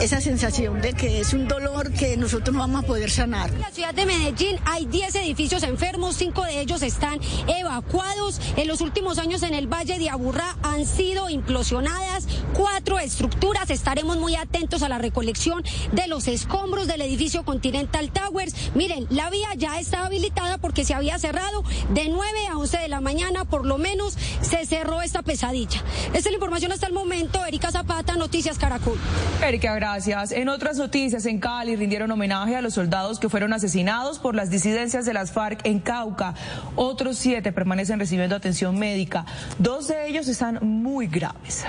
esa 0.00 0.20
sensación 0.20 0.80
de 0.80 0.92
que 0.92 1.20
es 1.20 1.32
un 1.32 1.48
dolor 1.48 1.90
que 1.92 2.16
nosotros 2.16 2.54
no 2.54 2.60
vamos 2.60 2.84
a 2.84 2.86
poder 2.86 3.05
sanar. 3.10 3.50
En 3.50 3.60
la 3.60 3.70
ciudad 3.70 3.94
de 3.94 4.06
Medellín 4.06 4.58
hay 4.64 4.86
10 4.86 5.14
edificios 5.16 5.62
enfermos, 5.62 6.16
5 6.16 6.44
de 6.44 6.60
ellos 6.60 6.82
están 6.82 7.20
evacuados. 7.46 8.40
En 8.56 8.68
los 8.68 8.80
últimos 8.80 9.18
años 9.18 9.42
en 9.42 9.54
el 9.54 9.66
Valle 9.66 9.98
de 9.98 10.10
Aburrá 10.10 10.56
han 10.62 10.86
sido 10.86 11.30
implosionadas 11.30 12.26
cuatro 12.54 12.98
estructuras. 12.98 13.70
Estaremos 13.70 14.16
muy 14.18 14.34
atentos 14.36 14.82
a 14.82 14.88
la 14.88 14.98
recolección 14.98 15.62
de 15.92 16.06
los 16.08 16.28
escombros 16.28 16.86
del 16.86 17.02
edificio 17.02 17.44
Continental 17.44 18.10
Towers. 18.10 18.54
Miren, 18.74 19.06
la 19.10 19.30
vía 19.30 19.48
ya 19.56 19.78
está 19.78 20.06
habilitada 20.06 20.58
porque 20.58 20.84
se 20.84 20.94
había 20.94 21.18
cerrado 21.18 21.62
de 21.90 22.08
9 22.08 22.46
a 22.50 22.58
11 22.58 22.78
de 22.78 22.88
la 22.88 23.00
mañana, 23.00 23.44
por 23.44 23.66
lo 23.66 23.78
menos 23.78 24.16
se 24.40 24.66
cerró 24.66 25.02
esta 25.02 25.22
pesadilla. 25.22 25.82
Esta 26.06 26.18
es 26.18 26.26
la 26.26 26.32
información 26.32 26.72
hasta 26.72 26.86
el 26.86 26.92
momento. 26.92 27.44
Erika 27.44 27.70
Zapata, 27.70 28.16
Noticias 28.16 28.58
Caracol. 28.58 28.98
Erika, 29.42 29.74
gracias. 29.74 30.32
En 30.32 30.48
otras 30.48 30.76
noticias, 30.76 31.26
en 31.26 31.38
Cali 31.38 31.76
rindieron 31.76 32.10
homenaje 32.10 32.56
a 32.56 32.62
los 32.62 32.74
soldados 32.74 32.95
que 33.20 33.28
fueron 33.28 33.52
asesinados 33.52 34.18
por 34.18 34.34
las 34.34 34.48
disidencias 34.48 35.04
de 35.04 35.12
las 35.12 35.30
FARC 35.30 35.60
en 35.66 35.80
Cauca. 35.80 36.34
Otros 36.76 37.18
siete 37.18 37.52
permanecen 37.52 37.98
recibiendo 37.98 38.34
atención 38.34 38.78
médica. 38.78 39.26
Dos 39.58 39.88
de 39.88 40.08
ellos 40.08 40.28
están 40.28 40.58
muy 40.62 41.06
graves. 41.06 41.64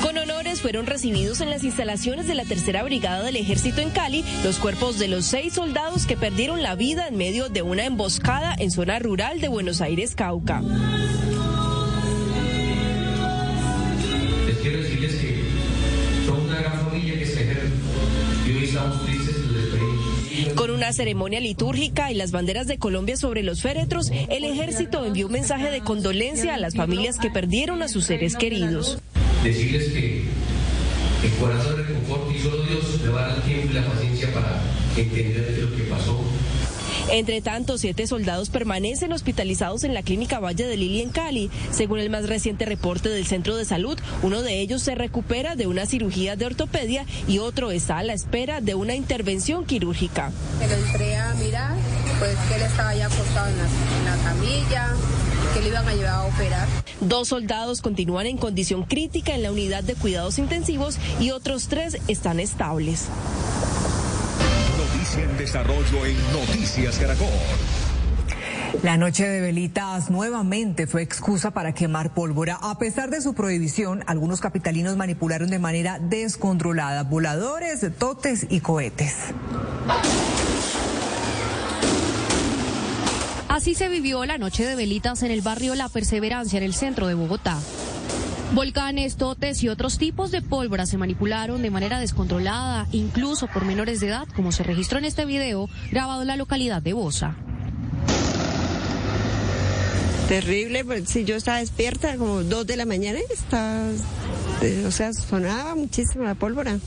Con 0.00 0.16
honores 0.16 0.62
fueron 0.62 0.86
recibidos 0.86 1.42
en 1.42 1.50
las 1.50 1.62
instalaciones 1.62 2.26
de 2.26 2.34
la 2.34 2.44
Tercera 2.44 2.82
Brigada 2.82 3.22
del 3.22 3.36
Ejército 3.36 3.82
en 3.82 3.90
Cali 3.90 4.24
los 4.42 4.58
cuerpos 4.58 4.98
de 4.98 5.08
los 5.08 5.26
seis 5.26 5.52
soldados 5.52 6.06
que 6.06 6.16
perdieron 6.16 6.62
la 6.62 6.74
vida 6.74 7.06
en 7.06 7.16
medio 7.16 7.50
de 7.50 7.60
una 7.60 7.84
emboscada 7.84 8.54
en 8.58 8.70
zona 8.70 8.98
rural 8.98 9.42
de 9.42 9.48
Buenos 9.48 9.82
Aires, 9.82 10.14
Cauca. 10.14 10.62
Con 20.66 20.74
una 20.74 20.92
ceremonia 20.92 21.38
litúrgica 21.38 22.10
y 22.10 22.16
las 22.16 22.32
banderas 22.32 22.66
de 22.66 22.76
Colombia 22.76 23.16
sobre 23.16 23.44
los 23.44 23.62
féretros, 23.62 24.10
el 24.10 24.42
ejército 24.42 25.04
envió 25.04 25.26
un 25.26 25.32
mensaje 25.32 25.70
de 25.70 25.80
condolencia 25.80 26.54
a 26.54 26.58
las 26.58 26.74
familias 26.74 27.18
que 27.18 27.30
perdieron 27.30 27.82
a 27.82 27.88
sus 27.88 28.04
seres 28.06 28.34
queridos. 28.34 28.98
Decirles 29.44 29.92
que 29.92 30.24
el 31.22 31.32
corazón 31.38 31.76
reconforta 31.76 32.34
y 32.34 32.40
solo 32.40 32.64
Dios 32.64 33.00
le 33.00 33.08
va 33.10 33.26
a 33.26 33.28
dar 33.28 33.36
el 33.36 33.42
tiempo 33.44 33.68
y 33.70 33.74
la 33.74 33.84
paciencia 33.84 34.34
para 34.34 34.60
entender 34.96 35.56
lo 35.62 35.76
que 35.76 35.84
pasó 35.84 36.20
entre 37.10 37.40
tanto, 37.40 37.78
siete 37.78 38.06
soldados 38.06 38.50
permanecen 38.50 39.12
hospitalizados 39.12 39.84
en 39.84 39.94
la 39.94 40.02
clínica 40.02 40.40
Valle 40.40 40.66
de 40.66 40.76
Lili 40.76 41.02
en 41.02 41.10
Cali. 41.10 41.50
Según 41.70 42.00
el 42.00 42.10
más 42.10 42.28
reciente 42.28 42.64
reporte 42.64 43.08
del 43.08 43.26
centro 43.26 43.56
de 43.56 43.64
salud, 43.64 43.98
uno 44.22 44.42
de 44.42 44.60
ellos 44.60 44.82
se 44.82 44.94
recupera 44.94 45.54
de 45.54 45.66
una 45.66 45.86
cirugía 45.86 46.36
de 46.36 46.46
ortopedia 46.46 47.06
y 47.28 47.38
otro 47.38 47.70
está 47.70 47.98
a 47.98 48.02
la 48.02 48.12
espera 48.12 48.60
de 48.60 48.74
una 48.74 48.94
intervención 48.94 49.64
quirúrgica. 49.64 50.32
lo 50.58 50.74
entré 50.74 51.16
a 51.16 51.34
mirar, 51.34 51.74
pues 52.18 52.36
que 52.48 52.56
él 52.56 52.62
estaba 52.62 52.94
ya 52.94 53.06
acostado 53.06 53.48
en 53.48 53.58
la, 53.58 54.16
camilla, 54.24 54.94
que 55.54 55.60
le 55.60 55.68
iban 55.68 55.86
a 55.86 55.94
llevar 55.94 56.14
a 56.14 56.24
operar. 56.24 56.68
Dos 57.00 57.28
soldados 57.28 57.82
continúan 57.82 58.26
en 58.26 58.36
condición 58.36 58.82
crítica 58.82 59.34
en 59.34 59.42
la 59.42 59.52
unidad 59.52 59.84
de 59.84 59.94
cuidados 59.94 60.38
intensivos 60.38 60.98
y 61.20 61.30
otros 61.30 61.68
tres 61.68 61.98
están 62.08 62.40
estables 62.40 63.08
en 65.18 65.36
desarrollo 65.38 66.06
en 66.06 66.16
Noticias 66.32 66.98
Caracol. 66.98 67.26
La 68.82 68.96
noche 68.96 69.26
de 69.26 69.40
velitas 69.40 70.10
nuevamente 70.10 70.86
fue 70.86 71.02
excusa 71.02 71.50
para 71.52 71.72
quemar 71.72 72.12
pólvora. 72.12 72.58
A 72.60 72.78
pesar 72.78 73.10
de 73.10 73.20
su 73.20 73.34
prohibición, 73.34 74.04
algunos 74.06 74.40
capitalinos 74.40 74.96
manipularon 74.96 75.48
de 75.48 75.58
manera 75.58 75.98
descontrolada 75.98 77.04
voladores, 77.04 77.86
totes 77.98 78.46
y 78.50 78.60
cohetes. 78.60 79.14
Así 83.48 83.74
se 83.74 83.88
vivió 83.88 84.24
la 84.26 84.36
noche 84.36 84.66
de 84.66 84.76
velitas 84.76 85.22
en 85.22 85.30
el 85.30 85.40
barrio 85.40 85.74
La 85.74 85.88
Perseverancia, 85.88 86.58
en 86.58 86.64
el 86.64 86.74
centro 86.74 87.06
de 87.06 87.14
Bogotá. 87.14 87.58
Volcanes, 88.52 89.16
totes 89.16 89.62
y 89.62 89.68
otros 89.68 89.98
tipos 89.98 90.30
de 90.30 90.40
pólvora 90.40 90.86
se 90.86 90.96
manipularon 90.96 91.62
de 91.62 91.70
manera 91.70 91.98
descontrolada, 91.98 92.86
incluso 92.92 93.48
por 93.48 93.64
menores 93.64 94.00
de 94.00 94.08
edad, 94.08 94.26
como 94.34 94.52
se 94.52 94.62
registró 94.62 94.98
en 94.98 95.04
este 95.04 95.24
video 95.24 95.68
grabado 95.90 96.22
en 96.22 96.28
la 96.28 96.36
localidad 96.36 96.80
de 96.80 96.92
Bosa. 96.92 97.34
Terrible, 100.28 100.84
pues, 100.84 101.08
si 101.08 101.24
yo 101.24 101.36
estaba 101.36 101.58
despierta 101.58 102.16
como 102.16 102.42
dos 102.42 102.66
de 102.66 102.76
la 102.76 102.84
mañana, 102.84 103.18
estaba, 103.30 103.90
eh, 104.62 104.84
o 104.86 104.90
sea, 104.90 105.12
sonaba 105.12 105.74
muchísimo 105.74 106.24
la 106.24 106.34
pólvora. 106.34 106.78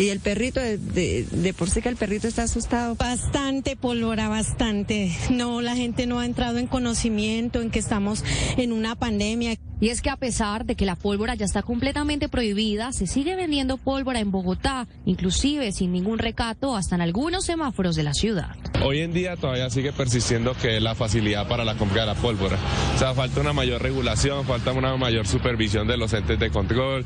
Y 0.00 0.08
el 0.08 0.20
perrito, 0.20 0.60
de, 0.60 0.78
de, 0.78 1.52
por 1.52 1.68
sí 1.68 1.82
que 1.82 1.90
el 1.90 1.96
perrito 1.96 2.26
está 2.26 2.44
asustado. 2.44 2.94
Bastante 2.94 3.76
pólvora, 3.76 4.30
bastante. 4.30 5.14
No, 5.30 5.60
la 5.60 5.76
gente 5.76 6.06
no 6.06 6.20
ha 6.20 6.24
entrado 6.24 6.56
en 6.56 6.68
conocimiento 6.68 7.60
en 7.60 7.70
que 7.70 7.80
estamos 7.80 8.24
en 8.56 8.72
una 8.72 8.96
pandemia. 8.96 9.58
Y 9.78 9.88
es 9.88 10.00
que 10.00 10.08
a 10.08 10.16
pesar 10.16 10.64
de 10.64 10.74
que 10.74 10.86
la 10.86 10.96
pólvora 10.96 11.34
ya 11.34 11.44
está 11.44 11.62
completamente 11.62 12.30
prohibida, 12.30 12.92
se 12.92 13.06
sigue 13.06 13.34
vendiendo 13.36 13.76
pólvora 13.76 14.20
en 14.20 14.30
Bogotá, 14.30 14.86
inclusive 15.06 15.72
sin 15.72 15.92
ningún 15.92 16.18
recato 16.18 16.76
hasta 16.76 16.94
en 16.94 17.02
algunos 17.02 17.44
semáforos 17.44 17.96
de 17.96 18.02
la 18.02 18.14
ciudad. 18.14 18.56
Hoy 18.82 19.00
en 19.00 19.12
día 19.12 19.36
todavía 19.36 19.68
sigue 19.68 19.92
persistiendo 19.92 20.54
que 20.54 20.80
la 20.80 20.94
facilidad 20.94 21.48
para 21.48 21.64
la 21.64 21.76
compra 21.76 22.02
de 22.02 22.06
la 22.08 22.14
pólvora. 22.14 22.58
O 22.94 22.98
sea, 22.98 23.14
falta 23.14 23.40
una 23.40 23.52
mayor 23.52 23.82
regulación, 23.82 24.46
falta 24.46 24.72
una 24.72 24.96
mayor 24.96 25.26
supervisión 25.26 25.86
de 25.86 25.96
los 25.96 26.12
entes 26.12 26.38
de 26.38 26.50
control. 26.50 27.04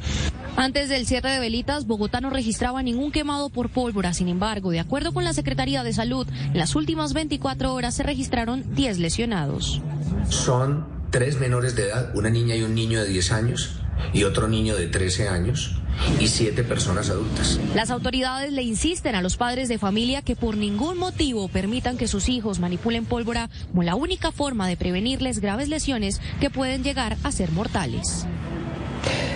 Antes 0.56 0.89
del 0.89 1.05
cierre 1.06 1.32
de 1.32 1.40
velitas, 1.40 1.84
Bogotá 1.86 2.20
no 2.20 2.31
registraba 2.31 2.84
ningún 2.85 3.13
quemado 3.13 3.49
por 3.49 3.71
pólvora. 3.71 4.13
Sin 4.15 4.29
embargo, 4.29 4.71
de 4.71 4.81
acuerdo 4.81 5.13
con 5.13 5.25
la 5.25 5.33
Secretaría 5.33 5.83
de 5.83 5.93
Salud, 5.93 6.27
en 6.29 6.59
las 6.59 6.75
últimas 6.75 7.13
24 7.13 7.75
horas 7.75 7.95
se 7.95 8.03
registraron 8.03 8.75
10 8.75 8.99
lesionados. 8.99 9.83
Son 10.29 10.87
tres 11.11 11.39
menores 11.39 11.77
de 11.77 11.85
edad, 11.85 12.15
una 12.15 12.31
niña 12.31 12.57
y 12.57 12.63
un 12.63 12.75
niño 12.75 13.01
de 13.01 13.09
10 13.09 13.33
años 13.33 13.81
y 14.13 14.25
otro 14.25 14.49
niño 14.49 14.77
de 14.77 14.87
13 14.87 15.29
años 15.29 15.81
y 16.21 16.29
siete 16.29 16.65
personas 16.65 17.11
adultas. 17.11 17.59
Las 17.75 17.91
autoridades 17.91 18.53
le 18.53 18.63
insisten 18.63 19.15
a 19.15 19.23
los 19.23 19.37
padres 19.37 19.69
de 19.69 19.79
familia 19.79 20.23
que 20.23 20.37
por 20.37 20.57
ningún 20.57 20.99
motivo 20.99 21.49
permitan 21.49 21.97
que 21.97 22.09
sus 22.09 22.29
hijos 22.29 22.59
manipulen 22.59 23.05
pólvora 23.05 23.51
como 23.71 23.83
la 23.83 23.95
única 23.95 24.33
forma 24.33 24.69
de 24.69 24.77
prevenirles 24.77 25.41
graves 25.41 25.69
lesiones 25.69 26.21
que 26.41 26.51
pueden 26.51 26.83
llegar 26.83 27.17
a 27.23 27.33
ser 27.33 27.53
mortales. 27.53 28.27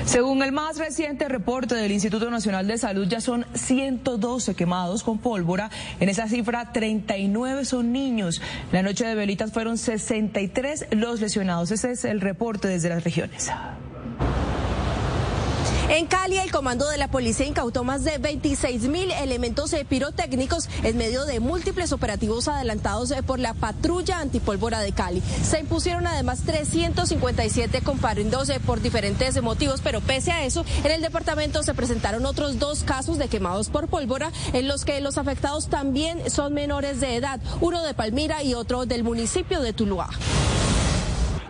Según 0.04 0.42
el 0.42 0.52
más 0.52 0.78
reciente 0.78 1.28
reporte 1.28 1.74
del 1.74 1.92
Instituto 1.92 2.30
Nacional 2.30 2.66
de 2.66 2.78
Salud, 2.78 3.06
ya 3.06 3.20
son 3.20 3.44
112 3.54 4.54
quemados 4.54 5.02
con 5.02 5.18
pólvora. 5.18 5.70
En 6.00 6.08
esa 6.08 6.28
cifra, 6.28 6.72
39 6.72 7.64
son 7.64 7.92
niños. 7.92 8.40
La 8.72 8.82
noche 8.82 9.06
de 9.06 9.14
velitas 9.14 9.52
fueron 9.52 9.76
63 9.76 10.86
los 10.92 11.20
lesionados. 11.20 11.70
Ese 11.70 11.92
es 11.92 12.04
el 12.04 12.20
reporte 12.20 12.68
desde 12.68 12.88
las 12.88 13.04
regiones. 13.04 13.50
En 15.88 16.06
Cali, 16.06 16.36
el 16.36 16.50
comando 16.50 16.86
de 16.90 16.98
la 16.98 17.08
policía 17.08 17.46
incautó 17.46 17.82
más 17.82 18.04
de 18.04 18.18
26 18.18 18.82
mil 18.88 19.10
elementos 19.10 19.74
pirotécnicos 19.88 20.68
en 20.82 20.98
medio 20.98 21.24
de 21.24 21.40
múltiples 21.40 21.92
operativos 21.92 22.46
adelantados 22.46 23.10
por 23.26 23.38
la 23.38 23.54
patrulla 23.54 24.18
antipólvora 24.18 24.80
de 24.80 24.92
Cali. 24.92 25.22
Se 25.42 25.60
impusieron 25.60 26.06
además 26.06 26.42
357 26.44 27.80
comparendos 27.80 28.52
por 28.66 28.82
diferentes 28.82 29.40
motivos, 29.42 29.80
pero 29.82 30.02
pese 30.02 30.30
a 30.30 30.44
eso, 30.44 30.62
en 30.84 30.90
el 30.90 31.00
departamento 31.00 31.62
se 31.62 31.72
presentaron 31.72 32.26
otros 32.26 32.58
dos 32.58 32.84
casos 32.84 33.16
de 33.16 33.28
quemados 33.28 33.70
por 33.70 33.88
pólvora 33.88 34.30
en 34.52 34.68
los 34.68 34.84
que 34.84 35.00
los 35.00 35.16
afectados 35.16 35.68
también 35.68 36.30
son 36.30 36.52
menores 36.52 37.00
de 37.00 37.16
edad, 37.16 37.40
uno 37.62 37.82
de 37.82 37.94
Palmira 37.94 38.42
y 38.42 38.52
otro 38.52 38.84
del 38.84 39.04
municipio 39.04 39.62
de 39.62 39.72
Tuluá. 39.72 40.10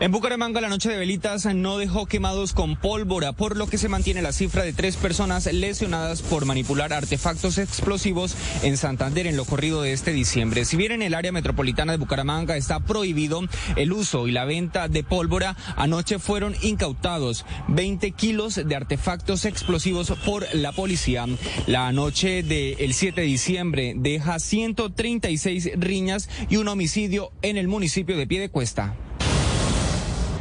En 0.00 0.12
Bucaramanga 0.12 0.60
la 0.60 0.68
noche 0.68 0.90
de 0.90 0.96
velitas 0.96 1.44
no 1.56 1.76
dejó 1.76 2.06
quemados 2.06 2.52
con 2.52 2.76
pólvora, 2.76 3.32
por 3.32 3.56
lo 3.56 3.66
que 3.66 3.78
se 3.78 3.88
mantiene 3.88 4.22
la 4.22 4.30
cifra 4.30 4.62
de 4.62 4.72
tres 4.72 4.96
personas 4.96 5.52
lesionadas 5.52 6.22
por 6.22 6.44
manipular 6.44 6.92
artefactos 6.92 7.58
explosivos 7.58 8.36
en 8.62 8.76
Santander 8.76 9.26
en 9.26 9.36
lo 9.36 9.44
corrido 9.44 9.82
de 9.82 9.92
este 9.92 10.12
diciembre. 10.12 10.64
Si 10.64 10.76
bien 10.76 10.92
en 10.92 11.02
el 11.02 11.14
área 11.14 11.32
metropolitana 11.32 11.90
de 11.90 11.98
Bucaramanga 11.98 12.56
está 12.56 12.78
prohibido 12.78 13.40
el 13.74 13.92
uso 13.92 14.28
y 14.28 14.30
la 14.30 14.44
venta 14.44 14.86
de 14.86 15.02
pólvora, 15.02 15.56
anoche 15.74 16.20
fueron 16.20 16.54
incautados 16.62 17.44
20 17.66 18.12
kilos 18.12 18.54
de 18.54 18.76
artefactos 18.76 19.46
explosivos 19.46 20.12
por 20.24 20.46
la 20.54 20.70
policía. 20.70 21.26
La 21.66 21.90
noche 21.90 22.44
del 22.44 22.94
7 22.94 23.20
de 23.20 23.26
diciembre 23.26 23.94
deja 23.96 24.38
136 24.38 25.72
riñas 25.74 26.28
y 26.48 26.54
un 26.54 26.68
homicidio 26.68 27.32
en 27.42 27.56
el 27.56 27.66
municipio 27.66 28.16
de 28.16 28.28
Piedecuesta. 28.28 28.94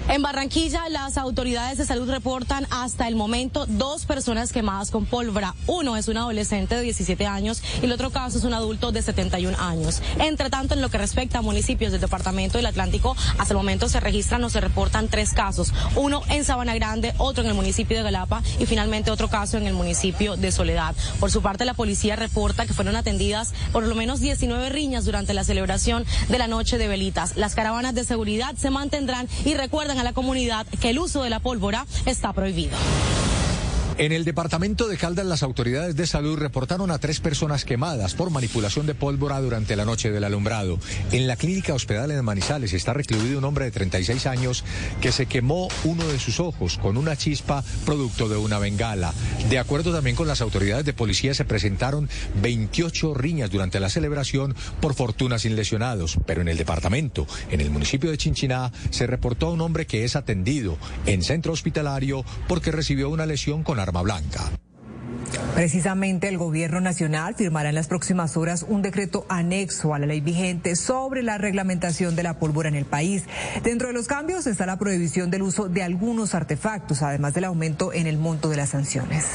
En 0.09 0.21
Barranquilla, 0.21 0.87
las 0.87 1.17
autoridades 1.17 1.77
de 1.77 1.85
salud 1.85 2.09
reportan 2.09 2.65
hasta 2.69 3.09
el 3.09 3.17
momento 3.17 3.65
dos 3.65 4.05
personas 4.05 4.53
quemadas 4.53 4.89
con 4.89 5.05
pólvora. 5.05 5.53
Uno 5.67 5.97
es 5.97 6.07
un 6.07 6.15
adolescente 6.15 6.75
de 6.75 6.81
17 6.81 7.27
años 7.27 7.61
y 7.81 7.85
el 7.85 7.91
otro 7.91 8.09
caso 8.09 8.37
es 8.37 8.45
un 8.45 8.53
adulto 8.53 8.93
de 8.93 9.01
71 9.01 9.57
años. 9.59 10.01
Entre 10.19 10.49
tanto, 10.49 10.75
en 10.75 10.81
lo 10.81 10.87
que 10.87 10.97
respecta 10.97 11.39
a 11.39 11.41
municipios 11.41 11.91
del 11.91 11.99
departamento 11.99 12.57
del 12.57 12.67
Atlántico, 12.67 13.17
hasta 13.37 13.53
el 13.53 13.57
momento 13.57 13.89
se 13.89 13.99
registran 13.99 14.41
o 14.45 14.49
se 14.49 14.61
reportan 14.61 15.09
tres 15.09 15.33
casos. 15.33 15.73
Uno 15.97 16.21
en 16.29 16.45
Sabana 16.45 16.73
Grande, 16.73 17.13
otro 17.17 17.43
en 17.43 17.49
el 17.49 17.55
municipio 17.55 17.97
de 17.97 18.03
Galapa 18.03 18.41
y 18.59 18.65
finalmente 18.65 19.11
otro 19.11 19.27
caso 19.27 19.57
en 19.57 19.67
el 19.67 19.73
municipio 19.73 20.37
de 20.37 20.53
Soledad. 20.53 20.95
Por 21.19 21.31
su 21.31 21.41
parte, 21.41 21.65
la 21.65 21.73
policía 21.73 22.15
reporta 22.15 22.65
que 22.65 22.73
fueron 22.73 22.95
atendidas 22.95 23.53
por 23.73 23.85
lo 23.85 23.93
menos 23.93 24.21
19 24.21 24.69
riñas 24.69 25.03
durante 25.03 25.33
la 25.33 25.43
celebración 25.43 26.05
de 26.29 26.37
la 26.37 26.47
noche 26.47 26.77
de 26.77 26.87
velitas. 26.87 27.35
Las 27.35 27.55
caravanas 27.55 27.93
de 27.93 28.05
seguridad 28.05 28.55
se 28.55 28.69
mantendrán 28.69 29.27
y 29.43 29.53
recuerdan 29.55 29.96
a 29.99 30.03
la 30.03 30.13
comunidad 30.13 30.65
que 30.81 30.89
el 30.89 30.99
uso 30.99 31.23
de 31.23 31.29
la 31.29 31.39
pólvora 31.39 31.85
está 32.05 32.33
prohibido. 32.33 32.77
En 33.99 34.11
el 34.11 34.25
departamento 34.25 34.87
de 34.87 34.95
Caldas, 34.95 35.25
las 35.25 35.41
autoridades 35.41 35.95
de 35.95 36.05
salud 36.05 36.37
reportaron 36.37 36.91
a 36.91 36.99
tres 36.99 37.19
personas 37.19 37.65
quemadas 37.65 38.13
por 38.13 38.29
manipulación 38.29 38.85
de 38.85 38.93
pólvora 38.93 39.41
durante 39.41 39.75
la 39.75 39.85
noche 39.85 40.11
del 40.11 40.23
alumbrado. 40.23 40.77
En 41.11 41.25
la 41.25 41.35
clínica 41.35 41.73
hospital 41.73 42.09
de 42.09 42.21
Manizales 42.21 42.73
está 42.73 42.93
recluido 42.93 43.39
un 43.39 43.43
hombre 43.45 43.65
de 43.65 43.71
36 43.71 44.27
años 44.27 44.63
que 45.01 45.11
se 45.11 45.25
quemó 45.25 45.67
uno 45.83 46.07
de 46.07 46.19
sus 46.19 46.39
ojos 46.39 46.77
con 46.77 46.95
una 46.95 47.15
chispa 47.15 47.63
producto 47.87 48.29
de 48.29 48.37
una 48.37 48.59
bengala. 48.59 49.15
De 49.49 49.57
acuerdo 49.57 49.91
también 49.91 50.15
con 50.15 50.27
las 50.27 50.41
autoridades 50.41 50.85
de 50.85 50.93
policía, 50.93 51.33
se 51.33 51.45
presentaron 51.45 52.07
28 52.43 53.15
riñas 53.15 53.49
durante 53.49 53.79
la 53.79 53.89
celebración, 53.89 54.55
por 54.79 54.93
fortuna 54.93 55.39
sin 55.39 55.55
lesionados. 55.55 56.19
Pero 56.27 56.41
en 56.41 56.49
el 56.49 56.57
departamento, 56.57 57.25
en 57.49 57.61
el 57.61 57.71
municipio 57.71 58.11
de 58.11 58.19
Chinchiná, 58.19 58.71
se 58.91 59.07
reportó 59.07 59.47
a 59.47 59.53
un 59.53 59.61
hombre 59.61 59.87
que 59.87 60.03
es 60.03 60.15
atendido 60.15 60.77
en 61.07 61.23
centro 61.23 61.51
hospitalario 61.51 62.23
porque 62.47 62.71
recibió 62.71 63.09
una 63.09 63.25
lesión 63.25 63.63
con 63.63 63.86
blanca. 63.91 64.51
Precisamente 65.55 66.27
el 66.27 66.37
gobierno 66.37 66.79
nacional 66.81 67.35
firmará 67.35 67.69
en 67.69 67.75
las 67.75 67.87
próximas 67.87 68.37
horas 68.37 68.65
un 68.67 68.81
decreto 68.81 69.25
anexo 69.27 69.93
a 69.93 69.99
la 69.99 70.05
ley 70.05 70.21
vigente 70.21 70.75
sobre 70.75 71.23
la 71.23 71.37
reglamentación 71.37 72.15
de 72.15 72.23
la 72.23 72.37
pólvora 72.37 72.69
en 72.69 72.75
el 72.75 72.85
país. 72.85 73.23
Dentro 73.63 73.87
de 73.87 73.93
los 73.93 74.07
cambios 74.07 74.45
está 74.45 74.65
la 74.65 74.77
prohibición 74.77 75.31
del 75.31 75.41
uso 75.41 75.67
de 75.67 75.83
algunos 75.83 76.35
artefactos, 76.35 77.01
además 77.01 77.33
del 77.33 77.45
aumento 77.45 77.91
en 77.91 78.07
el 78.07 78.17
monto 78.17 78.49
de 78.49 78.57
las 78.57 78.69
sanciones. 78.69 79.25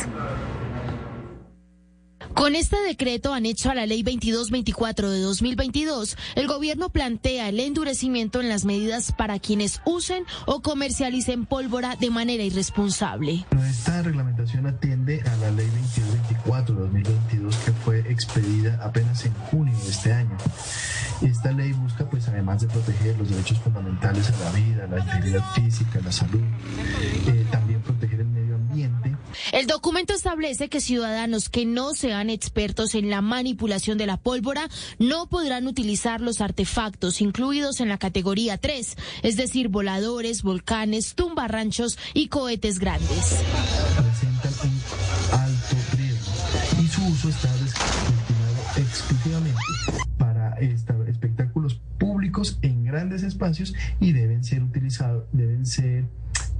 Con 2.34 2.54
este 2.54 2.80
decreto 2.80 3.34
anexo 3.34 3.70
a 3.70 3.74
la 3.74 3.86
Ley 3.86 4.02
2224 4.02 5.10
de 5.10 5.20
2022, 5.20 6.16
el 6.34 6.46
gobierno 6.46 6.88
plantea 6.88 7.48
el 7.48 7.60
endurecimiento 7.60 8.40
en 8.40 8.48
las 8.48 8.64
medidas 8.64 9.12
para 9.12 9.38
quienes 9.38 9.80
usen 9.84 10.24
o 10.46 10.60
comercialicen 10.60 11.46
pólvora 11.46 11.96
de 11.96 12.10
manera 12.10 12.42
irresponsable. 12.42 13.44
Esta 13.68 14.02
reglamentación 14.02 14.66
atiende 14.66 15.20
a 15.20 15.36
la 15.36 15.50
Ley 15.50 15.66
2224 15.66 16.74
de 16.74 16.80
2022 16.80 17.56
que 17.56 17.72
fue 17.72 18.00
expedida 18.00 18.78
apenas 18.82 19.24
en 19.26 19.34
junio 19.50 19.76
de 19.84 19.90
este 19.90 20.12
año. 20.12 20.36
Esta 21.22 21.52
ley 21.52 21.72
busca, 21.72 22.04
pues, 22.04 22.26
además 22.28 22.60
de 22.62 22.66
proteger 22.66 23.16
los 23.16 23.30
derechos 23.30 23.58
fundamentales 23.58 24.28
a 24.28 24.44
la 24.44 24.50
vida, 24.50 24.86
la 24.88 24.98
integridad 24.98 25.44
física, 25.54 26.00
la 26.04 26.10
salud, 26.10 26.42
eh, 27.28 27.46
también 27.50 27.80
proteger 27.80 28.11
el 29.52 29.66
documento 29.66 30.14
establece 30.14 30.68
que 30.68 30.80
ciudadanos 30.80 31.48
que 31.48 31.64
no 31.64 31.94
sean 31.94 32.30
expertos 32.30 32.94
en 32.94 33.10
la 33.10 33.20
manipulación 33.20 33.98
de 33.98 34.06
la 34.06 34.16
pólvora 34.16 34.68
no 34.98 35.28
podrán 35.28 35.66
utilizar 35.66 36.20
los 36.20 36.40
artefactos 36.40 37.20
incluidos 37.20 37.80
en 37.80 37.88
la 37.88 37.98
categoría 37.98 38.58
3, 38.58 38.96
es 39.22 39.36
decir, 39.36 39.68
voladores, 39.68 40.42
volcanes, 40.42 41.14
tumbarranchos 41.14 41.98
y 42.14 42.28
cohetes 42.28 42.78
grandes. 42.78 43.36
Presentan 43.96 44.52
un 44.70 45.38
alto 45.38 45.76
riesgo 45.96 46.82
y 46.82 46.88
su 46.88 47.04
uso 47.06 47.28
está 47.28 47.52
destinado 47.58 48.22
exclusivamente 48.76 49.60
para 50.18 50.56
espectáculos 50.58 51.80
públicos 51.98 52.58
en 52.62 52.84
grandes 52.84 53.22
espacios 53.22 53.74
y 54.00 54.12
deben 54.12 54.44
ser 54.44 54.62
utilizados, 54.62 55.24
deben 55.32 55.66
ser 55.66 56.04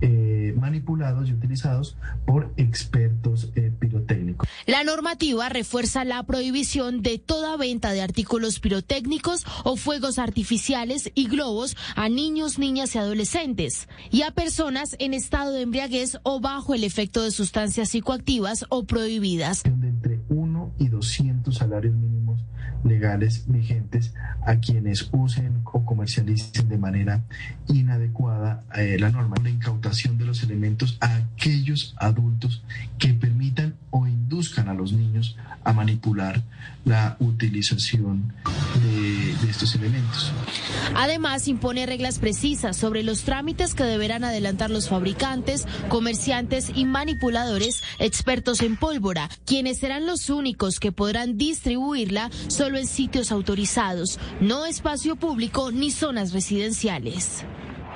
eh, 0.05 0.53
manipulados 0.59 1.29
y 1.29 1.33
utilizados 1.33 1.97
por 2.27 2.53
expertos 2.57 3.53
eh, 3.55 3.71
pirotécnicos. 3.79 4.49
La 4.67 4.83
normativa 4.83 5.49
refuerza 5.49 6.05
la 6.05 6.25
prohibición 6.25 7.03
de 7.03 7.19
toda 7.19 7.57
venta 7.57 7.93
de 7.93 8.03
artículos 8.03 8.59
pirotécnicos 8.59 9.47
o 9.63 9.77
fuegos 9.77 10.19
artificiales 10.19 11.13
y 11.15 11.29
globos 11.29 11.77
a 11.95 12.09
niños, 12.09 12.59
niñas 12.59 12.97
y 12.97 12.99
adolescentes 12.99 13.89
y 14.11 14.23
a 14.23 14.33
personas 14.33 14.97
en 14.99 15.15
estado 15.15 15.53
de 15.53 15.63
embriaguez 15.63 16.19
o 16.25 16.41
bajo 16.41 16.75
el 16.75 16.83
efecto 16.83 17.23
de 17.23 17.31
sustancias 17.31 17.91
psicoactivas 17.91 18.67
o 18.71 18.85
prohibidas. 18.85 19.63
De 19.63 19.71
entre 19.71 20.21
1 20.31 20.75
y 20.81 20.89
200 20.89 21.55
salarios 21.55 21.95
mínimos 21.95 22.41
legales 22.85 23.45
vigentes 23.47 24.15
a 24.47 24.57
quienes 24.57 25.09
usen 25.13 25.61
o 25.65 25.85
comercialicen 25.85 26.69
de 26.69 26.79
manera 26.79 27.23
inadecuada 27.69 28.65
eh, 28.75 28.97
la 28.99 29.11
norma. 29.11 29.37
La 29.43 29.51
incautación 29.51 30.19
de 30.19 30.25
los 30.25 30.43
elementos 30.43 30.99
a 31.01 31.17
aquellos 31.17 31.95
adultos 31.99 32.65
que 32.99 33.15
permitan 33.15 33.75
o 33.91 34.07
induzcan 34.07 34.69
a 34.69 34.75
los 34.75 34.93
niños 34.93 35.37
a 35.65 35.73
manipular 35.73 36.43
la 36.85 37.17
utilización 37.21 38.35
de, 38.83 39.37
de 39.37 39.51
estos 39.51 39.75
elementos. 39.75 40.33
Además, 40.95 41.49
impone 41.49 41.87
reglas 41.87 42.19
precisas 42.19 42.77
sobre 42.77 43.03
los 43.03 43.23
trámites 43.23 43.75
que 43.75 43.85
deberán 43.85 44.25
adelantar 44.25 44.71
los 44.71 44.89
fabricantes, 44.89 45.67
comerciantes 45.89 46.73
y 46.75 46.85
manipuladores 46.85 47.83
expertos 47.99 48.61
en 48.63 48.77
pólvora, 48.77 49.29
quienes 49.47 49.79
serán 49.79 50.07
los 50.07 50.31
únicos 50.31 50.81
que 50.81 50.93
podrán 50.93 51.39
distribuirla 51.39 52.31
solo 52.49 52.79
en 52.79 52.87
sitios 52.87 53.33
autorizados, 53.33 54.19
no 54.41 54.67
espacio 54.67 55.17
público 55.17 55.71
ni 55.71 55.91
zonas 55.91 56.33
residenciales. 56.33 57.45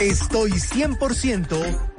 Estoy 0.00 0.50
100% 0.52 1.95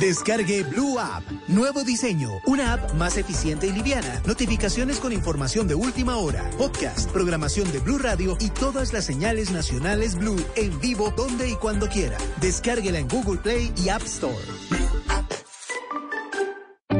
Descargue 0.00 0.62
Blue 0.64 0.98
App. 0.98 1.22
Nuevo 1.48 1.84
diseño. 1.84 2.30
Una 2.46 2.74
app 2.74 2.94
más 2.94 3.16
eficiente 3.16 3.66
y 3.66 3.72
liviana. 3.72 4.22
Notificaciones 4.26 4.98
con 4.98 5.12
información 5.12 5.68
de 5.68 5.74
última 5.74 6.16
hora. 6.16 6.48
Podcast, 6.56 7.10
programación 7.10 7.70
de 7.72 7.78
Blue 7.78 7.98
Radio 7.98 8.36
y 8.40 8.48
todas 8.48 8.92
las 8.92 9.04
señales 9.04 9.50
nacionales 9.50 10.16
Blue 10.16 10.42
en 10.56 10.78
vivo 10.80 11.12
donde 11.16 11.50
y 11.50 11.56
cuando 11.56 11.88
quiera. 11.88 12.16
Descárguela 12.40 12.98
en 12.98 13.08
Google 13.08 13.38
Play 13.38 13.72
y 13.76 13.90
App 13.90 14.02
Store. 14.02 14.34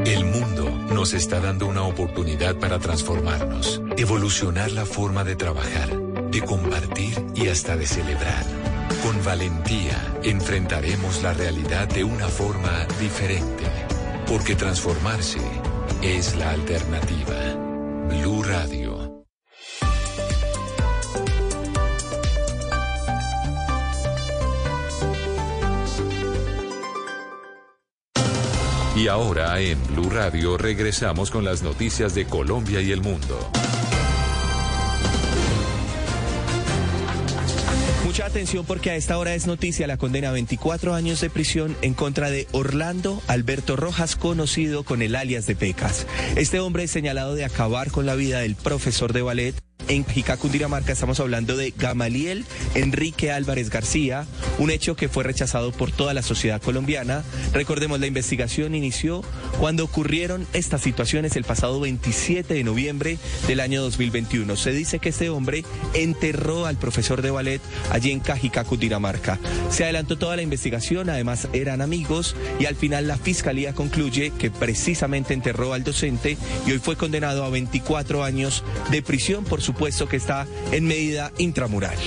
El 0.05 0.25
mundo 0.25 0.69
nos 0.93 1.13
está 1.13 1.39
dando 1.39 1.67
una 1.67 1.83
oportunidad 1.83 2.59
para 2.59 2.79
transformarnos, 2.79 3.81
evolucionar 3.97 4.71
la 4.71 4.85
forma 4.85 5.23
de 5.23 5.35
trabajar, 5.35 5.89
de 6.29 6.41
compartir 6.41 7.25
y 7.35 7.47
hasta 7.47 7.77
de 7.77 7.85
celebrar. 7.85 8.62
Con 9.03 9.21
valentía 9.21 10.01
enfrentaremos 10.23 11.21
la 11.23 11.33
realidad 11.33 11.89
de 11.89 12.05
una 12.05 12.29
forma 12.29 12.87
diferente, 13.01 13.65
porque 14.25 14.55
transformarse 14.55 15.41
es 16.01 16.37
la 16.37 16.51
alternativa. 16.51 17.35
Blue 18.07 18.41
Radio. 18.43 19.25
Y 28.95 29.09
ahora 29.09 29.59
en 29.59 29.85
Blue 29.87 30.09
Radio 30.09 30.57
regresamos 30.57 31.29
con 31.29 31.43
las 31.43 31.61
noticias 31.61 32.15
de 32.15 32.25
Colombia 32.25 32.79
y 32.79 32.93
el 32.93 33.01
mundo. 33.01 33.51
Mucha 38.13 38.27
atención 38.27 38.63
porque 38.63 38.91
a 38.91 38.95
esta 38.95 39.17
hora 39.17 39.33
es 39.33 39.47
noticia 39.47 39.87
la 39.87 39.97
condena 39.97 40.29
a 40.29 40.33
24 40.33 40.93
años 40.93 41.19
de 41.19 41.31
prisión 41.31 41.75
en 41.81 41.95
contra 41.95 42.29
de 42.29 42.47
Orlando 42.51 43.19
Alberto 43.25 43.75
Rojas, 43.75 44.15
conocido 44.15 44.83
con 44.83 45.01
el 45.01 45.15
alias 45.15 45.47
de 45.47 45.55
Pecas. 45.55 46.05
Este 46.35 46.59
hombre 46.59 46.83
es 46.83 46.91
señalado 46.91 47.33
de 47.33 47.43
acabar 47.43 47.89
con 47.89 48.05
la 48.05 48.13
vida 48.13 48.41
del 48.41 48.55
profesor 48.55 49.13
de 49.13 49.23
ballet 49.23 49.55
en 49.87 50.05
Jica, 50.05 50.37
Cundinamarca, 50.37 50.91
estamos 50.91 51.19
hablando 51.19 51.57
de 51.57 51.73
Gamaliel 51.77 52.45
Enrique 52.75 53.31
Álvarez 53.31 53.69
García, 53.69 54.25
un 54.59 54.71
hecho 54.71 54.95
que 54.95 55.09
fue 55.09 55.23
rechazado 55.23 55.71
por 55.71 55.91
toda 55.91 56.13
la 56.13 56.21
sociedad 56.21 56.61
colombiana. 56.61 57.23
Recordemos, 57.53 57.99
la 57.99 58.07
investigación 58.07 58.75
inició 58.75 59.23
cuando 59.59 59.83
ocurrieron 59.83 60.47
estas 60.53 60.81
situaciones 60.81 61.35
el 61.35 61.43
pasado 61.43 61.79
27 61.79 62.53
de 62.53 62.63
noviembre 62.63 63.17
del 63.47 63.59
año 63.59 63.81
2021. 63.81 64.55
Se 64.55 64.71
dice 64.71 64.99
que 64.99 65.09
este 65.09 65.29
hombre 65.29 65.63
enterró 65.93 66.65
al 66.65 66.77
profesor 66.77 67.21
de 67.21 67.31
ballet 67.31 67.61
allí 67.91 68.11
en 68.11 68.19
Cajica, 68.19 68.63
Cundinamarca. 68.63 69.39
Se 69.69 69.83
adelantó 69.83 70.17
toda 70.17 70.35
la 70.35 70.41
investigación, 70.41 71.09
además 71.09 71.47
eran 71.53 71.81
amigos 71.81 72.35
y 72.59 72.65
al 72.65 72.75
final 72.75 73.07
la 73.07 73.17
fiscalía 73.17 73.73
concluye 73.73 74.31
que 74.37 74.51
precisamente 74.51 75.33
enterró 75.33 75.73
al 75.73 75.83
docente 75.83 76.37
y 76.65 76.71
hoy 76.71 76.79
fue 76.79 76.95
condenado 76.95 77.43
a 77.43 77.49
24 77.49 78.23
años 78.23 78.63
de 78.91 79.01
prisión 79.01 79.43
por 79.43 79.61
su 79.61 79.72
supuesto 79.73 80.07
que 80.07 80.17
está 80.17 80.45
en 80.71 80.85
medida 80.85 81.31
intramural. 81.39 81.97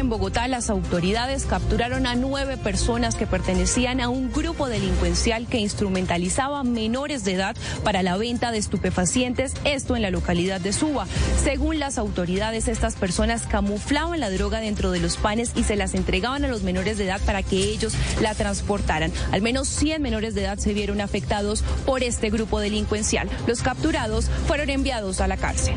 En 0.00 0.08
Bogotá 0.08 0.48
las 0.48 0.70
autoridades 0.70 1.44
capturaron 1.44 2.06
a 2.06 2.14
nueve 2.14 2.56
personas 2.56 3.16
que 3.16 3.26
pertenecían 3.26 4.00
a 4.00 4.08
un 4.08 4.32
grupo 4.32 4.66
delincuencial 4.66 5.46
que 5.46 5.58
instrumentalizaba 5.58 6.64
menores 6.64 7.22
de 7.22 7.34
edad 7.34 7.54
para 7.84 8.02
la 8.02 8.16
venta 8.16 8.50
de 8.50 8.56
estupefacientes, 8.56 9.52
esto 9.64 9.96
en 9.96 10.02
la 10.02 10.10
localidad 10.10 10.58
de 10.58 10.72
Suba. 10.72 11.06
Según 11.44 11.78
las 11.78 11.98
autoridades, 11.98 12.66
estas 12.66 12.96
personas 12.96 13.46
camuflaban 13.46 14.20
la 14.20 14.30
droga 14.30 14.60
dentro 14.60 14.90
de 14.90 15.00
los 15.00 15.18
panes 15.18 15.52
y 15.54 15.64
se 15.64 15.76
las 15.76 15.94
entregaban 15.94 16.46
a 16.46 16.48
los 16.48 16.62
menores 16.62 16.96
de 16.96 17.04
edad 17.04 17.20
para 17.26 17.42
que 17.42 17.58
ellos 17.58 17.92
la 18.22 18.34
transportaran. 18.34 19.12
Al 19.32 19.42
menos 19.42 19.68
100 19.68 20.00
menores 20.00 20.34
de 20.34 20.44
edad 20.44 20.56
se 20.56 20.72
vieron 20.72 21.02
afectados 21.02 21.62
por 21.84 22.02
este 22.02 22.30
grupo 22.30 22.58
delincuencial. 22.58 23.28
Los 23.46 23.60
capturados 23.60 24.30
fueron 24.46 24.70
enviados 24.70 25.20
a 25.20 25.28
la 25.28 25.36
cárcel. 25.36 25.74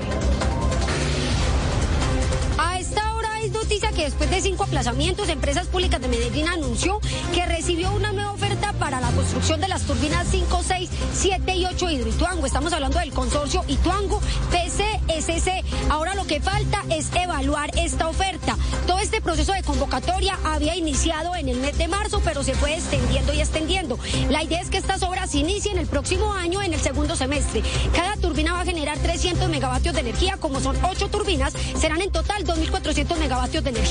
A 2.58 2.80
esta 2.80 3.16
hora 3.16 3.42
es 3.42 3.52
noticia 3.52 3.92
que 3.94 4.04
después 4.04 4.30
de 4.30 4.42
cinco 4.42 4.64
aplazamientos, 4.64 5.30
Empresas 5.30 5.68
Públicas 5.68 6.02
de 6.02 6.08
Medellín 6.08 6.48
anunció 6.48 7.00
que 7.34 7.46
recibió 7.46 7.92
una 7.92 8.12
nueva 8.12 8.32
oferta 8.32 8.74
para 8.74 9.00
la 9.00 9.12
construcción 9.12 9.62
de 9.62 9.68
las 9.68 9.84
turbinas 9.84 10.28
5, 10.30 10.62
6, 10.66 10.90
7 11.14 11.56
y 11.56 11.66
8 11.66 11.90
Hidroituango. 11.90 12.46
Estamos 12.46 12.74
hablando 12.74 13.00
del 13.00 13.12
consorcio 13.12 13.64
Ituango 13.68 14.20
PCSC. 14.52 15.64
Ahora 15.90 16.16
lo 16.16 16.26
que 16.26 16.42
falta 16.42 16.84
es 16.90 17.10
evaluar 17.16 17.72
esta 17.78 18.08
oferta. 18.08 18.58
Todo 18.88 19.00
este 19.00 19.22
proceso 19.22 19.54
de 19.54 19.64
convocatoria 19.64 20.38
había 20.44 20.76
iniciado 20.76 21.36
en 21.36 21.50
el 21.50 21.58
mes 21.58 21.78
de 21.78 21.88
marzo, 21.88 22.22
pero 22.24 22.44
se 22.44 22.56
fue 22.56 22.74
extendiendo 22.74 23.34
y 23.34 23.42
extendiendo. 23.42 24.00
La 24.30 24.44
idea 24.44 24.62
es 24.62 24.70
que 24.70 24.78
estas 24.78 25.04
obras 25.04 25.36
inicien 25.36 25.78
el 25.78 25.88
próximo 25.88 26.34
año 26.34 26.62
en 26.62 26.74
el 26.74 26.80
segundo 26.80 27.16
semestre. 27.16 27.62
Cada 27.94 28.18
turbina 28.18 28.54
va 28.54 28.62
a 28.62 28.66
generar 28.66 28.98
300 28.98 29.50
megavatios 29.50 29.94
de 29.94 30.02
energía, 30.02 30.38
como 30.38 30.60
son 30.60 30.78
8 30.84 31.10
turbinas, 31.10 31.54
serán 31.80 32.02
en 32.02 32.12
total 32.12 32.44
2.400 32.46 33.18
megavatios 33.18 33.64
de 33.64 33.70
energía. 33.70 33.83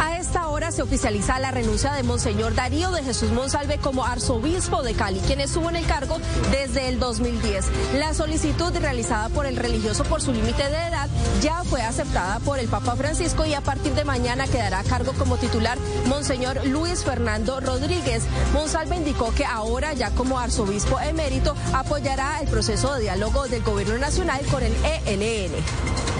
A 0.00 0.18
esta 0.18 0.48
hora 0.48 0.72
se 0.72 0.82
oficializa 0.82 1.38
la 1.38 1.52
renuncia 1.52 1.92
de 1.92 2.02
Monseñor 2.02 2.56
Darío 2.56 2.90
de 2.90 3.04
Jesús 3.04 3.30
Monsalve 3.30 3.78
como 3.78 4.04
arzobispo 4.04 4.82
de 4.82 4.94
Cali, 4.94 5.20
quien 5.20 5.40
estuvo 5.40 5.70
en 5.70 5.76
el 5.76 5.86
cargo 5.86 6.18
desde 6.50 6.88
el 6.88 6.98
2010. 6.98 7.66
La 7.94 8.12
solicitud 8.12 8.76
realizada 8.76 9.28
por 9.28 9.46
el 9.46 9.56
religioso 9.56 10.02
por 10.02 10.20
su 10.20 10.32
límite 10.32 10.64
de 10.64 10.88
edad 10.88 11.08
ya 11.40 11.62
fue 11.62 11.80
aceptada 11.80 12.40
por 12.40 12.58
el 12.58 12.66
Papa 12.66 12.96
Francisco 12.96 13.46
y 13.46 13.54
a 13.54 13.60
partir 13.60 13.92
de 13.94 14.04
mañana 14.04 14.48
quedará 14.48 14.80
a 14.80 14.84
cargo 14.84 15.12
como 15.12 15.36
titular 15.36 15.78
Monseñor 16.06 16.66
Luis 16.66 17.04
Fernando 17.04 17.60
Rodríguez. 17.60 18.24
Monsalve 18.52 18.96
indicó 18.96 19.32
que 19.32 19.44
ahora, 19.44 19.92
ya 19.92 20.10
como 20.10 20.40
arzobispo 20.40 20.98
emérito, 20.98 21.54
apoyará 21.72 22.40
el 22.40 22.48
proceso 22.48 22.94
de 22.94 23.02
diálogo 23.02 23.46
del 23.46 23.62
gobierno 23.62 23.96
nacional 23.98 24.40
con 24.50 24.64
el 24.64 24.74
ELN. 25.06 26.19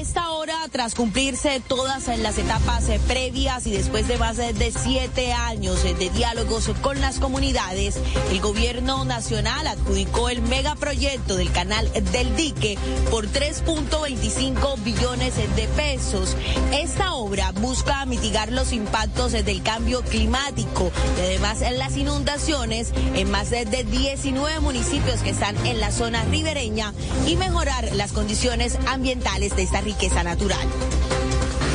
Esta 0.00 0.30
hora, 0.30 0.37
tras 0.70 0.94
cumplirse 0.94 1.60
todas 1.66 2.08
las 2.18 2.38
etapas 2.38 2.88
eh, 2.88 2.98
previas 3.06 3.66
y 3.66 3.70
después 3.70 4.08
de 4.08 4.16
más 4.16 4.38
de 4.38 4.72
siete 4.72 5.32
años 5.32 5.84
eh, 5.84 5.92
de 5.94 6.08
diálogos 6.08 6.70
con 6.80 7.00
las 7.02 7.18
comunidades, 7.18 7.98
el 8.30 8.40
gobierno 8.40 9.04
nacional 9.04 9.66
adjudicó 9.66 10.30
el 10.30 10.40
megaproyecto 10.40 11.36
del 11.36 11.52
canal 11.52 11.90
del 12.12 12.34
dique 12.34 12.78
por 13.10 13.26
3.25 13.26 14.82
billones 14.82 15.34
de 15.36 15.68
pesos. 15.76 16.34
Esta 16.72 17.12
obra 17.12 17.52
busca 17.52 18.06
mitigar 18.06 18.50
los 18.50 18.72
impactos 18.72 19.34
eh, 19.34 19.42
del 19.42 19.62
cambio 19.62 20.00
climático 20.00 20.90
y 21.18 21.26
además 21.26 21.60
las 21.76 21.96
inundaciones 21.96 22.92
en 23.14 23.30
más 23.30 23.50
de 23.50 23.66
19 23.66 24.60
municipios 24.60 25.20
que 25.20 25.30
están 25.30 25.54
en 25.66 25.78
la 25.78 25.92
zona 25.92 26.24
ribereña 26.24 26.94
y 27.26 27.36
mejorar 27.36 27.90
las 27.94 28.12
condiciones 28.12 28.78
ambientales 28.86 29.54
de 29.54 29.62
esta 29.62 29.82
riqueza 29.82 30.22
natural. 30.22 30.37
A 30.40 31.67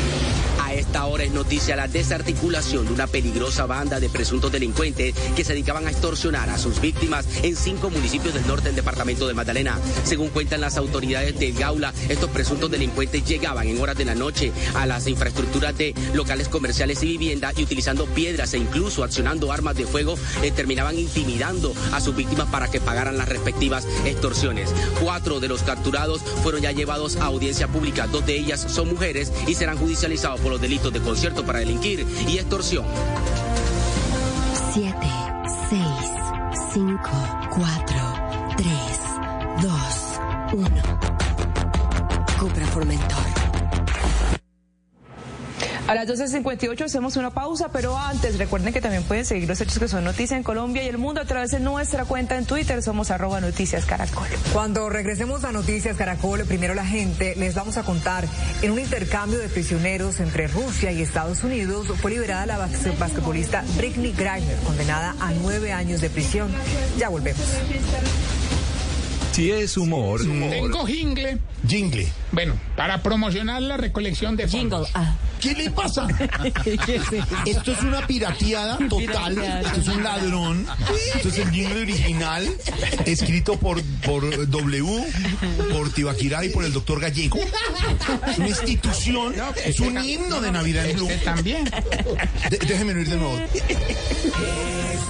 esta 0.94 1.08
hora 1.08 1.24
es 1.24 1.32
noticia 1.32 1.76
la 1.76 1.88
desarticulación 1.88 2.86
de 2.86 2.94
una 2.94 3.08
peligrosa 3.08 3.66
banda 3.66 4.00
de 4.00 4.10
presuntos 4.10 4.52
delincuentes 4.52 5.16
que 5.36 5.44
se 5.44 5.54
dedicaban 5.54 5.88
a 5.88 5.90
extorsionar 5.90 6.52
a 6.52 6.60
sus 6.60 6.80
víctimas 6.80 7.26
en 7.42 7.56
cinco 7.56 7.90
municipios 7.90 8.36
del 8.36 8.46
norte 8.46 8.66
del 8.66 8.76
departamento 8.76 9.28
de 9.28 9.34
Magdalena. 9.34 9.80
Según 10.04 10.30
cuentan 10.30 10.62
las 10.62 10.78
autoridades 10.78 11.40
del 11.40 11.56
Gaula, 11.56 11.92
estos 12.10 12.30
presuntos 12.30 12.70
delincuentes 12.70 13.26
llegaban 13.26 13.68
en 13.68 13.82
horas 13.82 13.98
de 13.98 14.06
la 14.06 14.14
noche 14.14 14.52
a 14.76 14.86
las 14.86 15.08
infraestructuras 15.08 15.76
de 15.76 15.96
locales 16.14 16.48
comerciales 16.48 17.02
y 17.02 17.08
vivienda 17.08 17.52
y 17.58 17.64
utilizando 17.64 18.06
piedras 18.06 18.54
e 18.54 18.60
incluso 18.60 19.04
accionando 19.04 19.52
armas 19.52 19.76
de 19.76 19.88
fuego 19.88 20.16
eh, 20.44 20.52
terminaban 20.52 21.00
intimidando 21.00 21.74
a 21.92 22.02
sus 22.02 22.16
víctimas 22.16 22.50
para 22.50 22.70
que 22.70 22.80
pagaran 22.80 23.18
las 23.18 23.30
respectivas 23.30 23.88
extorsiones. 24.06 24.70
Cuatro 25.02 25.40
de 25.40 25.48
los 25.48 25.64
capturados 25.64 26.22
fueron 26.44 26.62
ya 26.62 26.72
llevados 26.72 27.16
a 27.16 27.26
audiencia 27.26 27.68
pública. 27.68 28.06
Dos 28.06 28.28
de 28.28 28.38
ellas 28.38 28.64
son 28.70 28.90
mujeres 28.90 29.34
y 29.48 29.56
serán 29.56 29.80
judicializados 29.80 30.40
por 30.40 30.52
los 30.52 30.62
delitos 30.62 30.83
de 30.92 31.00
concierto 31.00 31.46
para 31.46 31.60
delinquir 31.60 32.06
y 32.28 32.38
extorsión. 32.38 32.86
7, 34.74 34.96
6, 35.70 35.82
5, 36.74 37.00
A 45.88 45.96
las 45.96 46.08
12.58 46.08 46.86
hacemos 46.86 47.18
una 47.18 47.30
pausa, 47.32 47.68
pero 47.74 47.98
antes 47.98 48.38
recuerden 48.38 48.72
que 48.74 48.80
también 48.80 49.04
pueden 49.04 49.26
seguir 49.26 49.50
los 49.50 49.60
hechos 49.60 49.80
que 49.80 49.90
son 49.90 50.06
noticia 50.06 50.38
en 50.38 50.44
Colombia 50.44 50.82
y 50.82 50.88
el 50.88 50.98
mundo 50.98 51.20
a 51.20 51.26
través 51.26 51.52
de 51.52 51.60
nuestra 51.60 52.06
cuenta 52.06 52.38
en 52.38 52.46
Twitter. 52.46 52.82
Somos 52.82 53.12
arroba 53.12 53.42
noticias. 53.42 53.86
Cuando 54.54 54.90
regresemos 54.90 55.44
a 55.44 55.52
Noticias 55.52 55.98
Caracol, 55.98 56.46
primero 56.46 56.74
la 56.74 56.86
gente, 56.86 57.36
les 57.36 57.54
vamos 57.54 57.76
a 57.78 57.84
contar, 57.84 58.26
en 58.62 58.72
un 58.72 58.80
intercambio 58.80 59.40
de 59.40 59.50
prisioneros 59.50 60.22
entre 60.22 60.48
Rusia 60.48 60.92
y 60.94 61.02
Estados 61.02 61.44
Unidos, 61.44 61.88
fue 62.02 62.12
liberada 62.12 62.46
la 62.46 62.60
bas- 62.60 62.98
basquetbolista 62.98 63.66
Britney 63.76 64.14
Griner, 64.14 64.56
condenada 64.66 65.16
a 65.20 65.32
nueve 65.32 65.74
años 65.74 66.00
de 66.00 66.10
prisión. 66.10 66.50
Ya 66.98 67.10
volvemos. 67.10 67.42
Si 69.34 69.50
es 69.52 69.78
humor. 69.78 70.22
Tengo 70.22 70.86
jingle. 70.86 71.40
Jingle. 71.68 72.08
Bueno, 72.32 72.56
para 72.76 73.02
promocionar 73.02 73.62
la 73.64 73.78
recolección 73.78 74.36
de 74.36 74.48
Jingle. 74.48 74.86
¿Qué 75.42 75.54
le 75.56 75.72
pasa? 75.72 76.08
Esto 77.46 77.72
es 77.74 77.82
una 77.82 78.06
pirateada 78.06 78.78
total. 78.88 79.38
Esto 79.66 79.82
es 79.82 79.88
un 79.88 80.04
ladrón. 80.04 80.68
Esto 81.16 81.30
es 81.30 81.38
el 81.40 81.50
jingle 81.52 81.82
original, 81.82 82.48
escrito 83.06 83.58
por, 83.58 83.82
por 84.06 84.50
W, 84.50 85.04
por 85.72 85.90
Tibaquirá 85.92 86.46
y 86.46 86.50
por 86.50 86.64
el 86.66 86.72
doctor 86.72 87.00
Gallego. 87.02 87.40
Es 88.28 88.38
una 88.38 88.48
institución, 88.50 89.34
es 89.66 89.80
un 89.80 89.98
himno 90.04 90.42
de 90.42 90.52
Navidad 90.52 90.86
en 90.86 90.96
Blue. 90.98 91.10
también. 91.26 91.66
De- 92.50 92.58
déjeme 92.60 92.94
oír 92.94 93.10
de 93.10 93.16
nuevo. 93.18 93.38
Es 93.40 93.62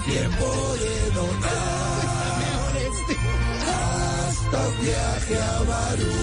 tiempo 0.06 0.76
de 0.80 1.12
donar. 1.14 1.63
Viaje 4.54 5.36
a 5.36 5.64
Barú. 5.64 6.14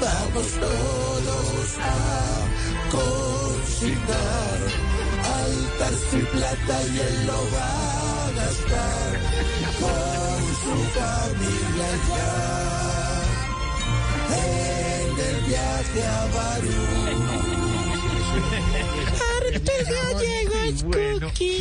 Vamos 0.00 0.48
todos 0.58 1.78
a 1.78 1.94
consignar. 2.90 4.58
Altar 5.38 5.94
sin 6.10 6.26
plata 6.26 6.76
y 6.92 6.98
él 6.98 7.26
lo 7.26 7.40
va 7.54 7.70
a 8.24 8.30
gastar. 8.40 9.10
Con 9.78 10.40
su 10.62 10.74
familia 10.98 11.90
ya. 12.08 12.32
En 14.34 15.10
el 15.28 15.36
viaje 15.46 16.00
a 16.06 16.20
Barú. 16.34 16.80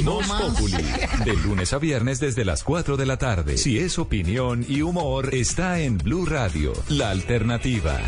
Voz 0.03 0.27
Populi, 0.27 0.85
de 1.25 1.33
lunes 1.43 1.73
a 1.73 1.77
viernes 1.79 2.19
desde 2.19 2.45
las 2.45 2.63
4 2.63 2.97
de 2.97 3.05
la 3.05 3.17
tarde. 3.17 3.57
Si 3.57 3.79
es 3.79 3.99
opinión 3.99 4.65
y 4.67 4.81
humor, 4.81 5.33
está 5.33 5.79
en 5.79 5.97
Blue 5.97 6.25
Radio, 6.25 6.73
la 6.89 7.09
alternativa. 7.09 7.99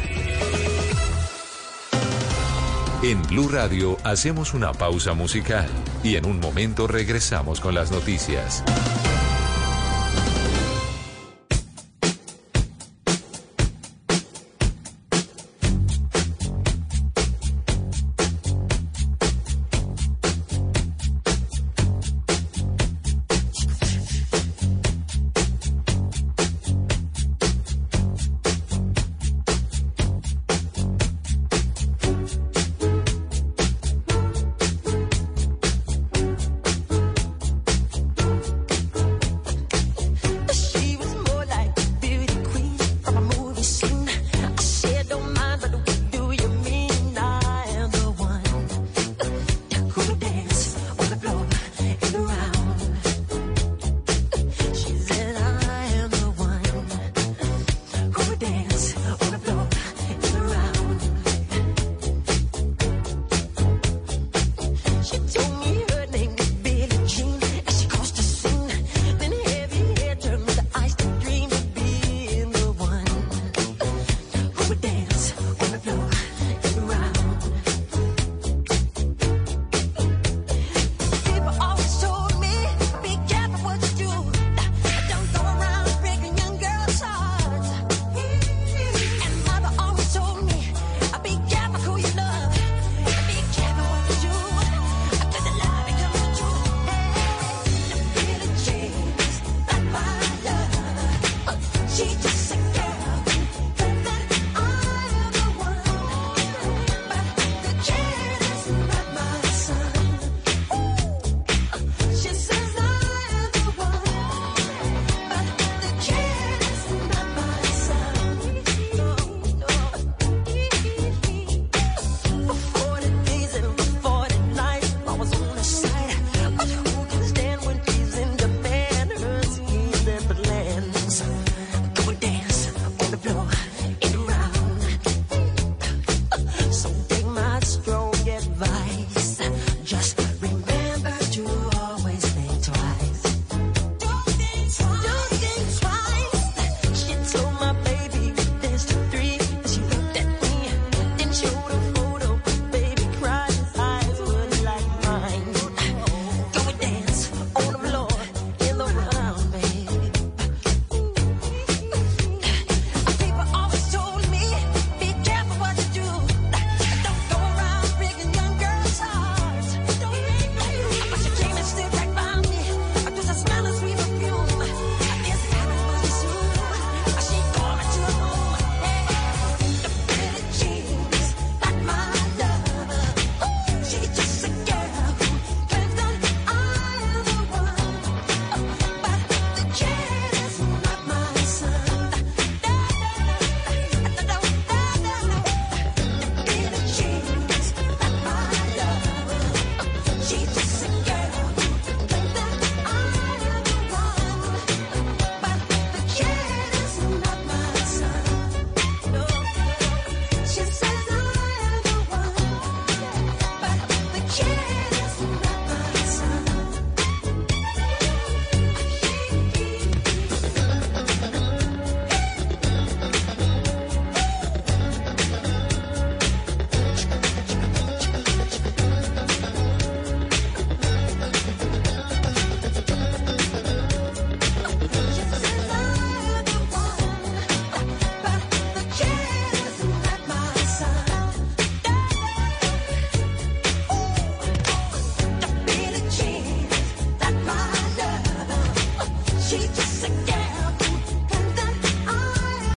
En 3.03 3.21
Blue 3.23 3.49
Radio 3.49 3.97
hacemos 4.03 4.53
una 4.53 4.73
pausa 4.73 5.13
musical 5.13 5.67
y 6.03 6.15
en 6.17 6.25
un 6.25 6.39
momento 6.39 6.85
regresamos 6.85 7.59
con 7.59 7.73
las 7.73 7.91
noticias. 7.91 8.63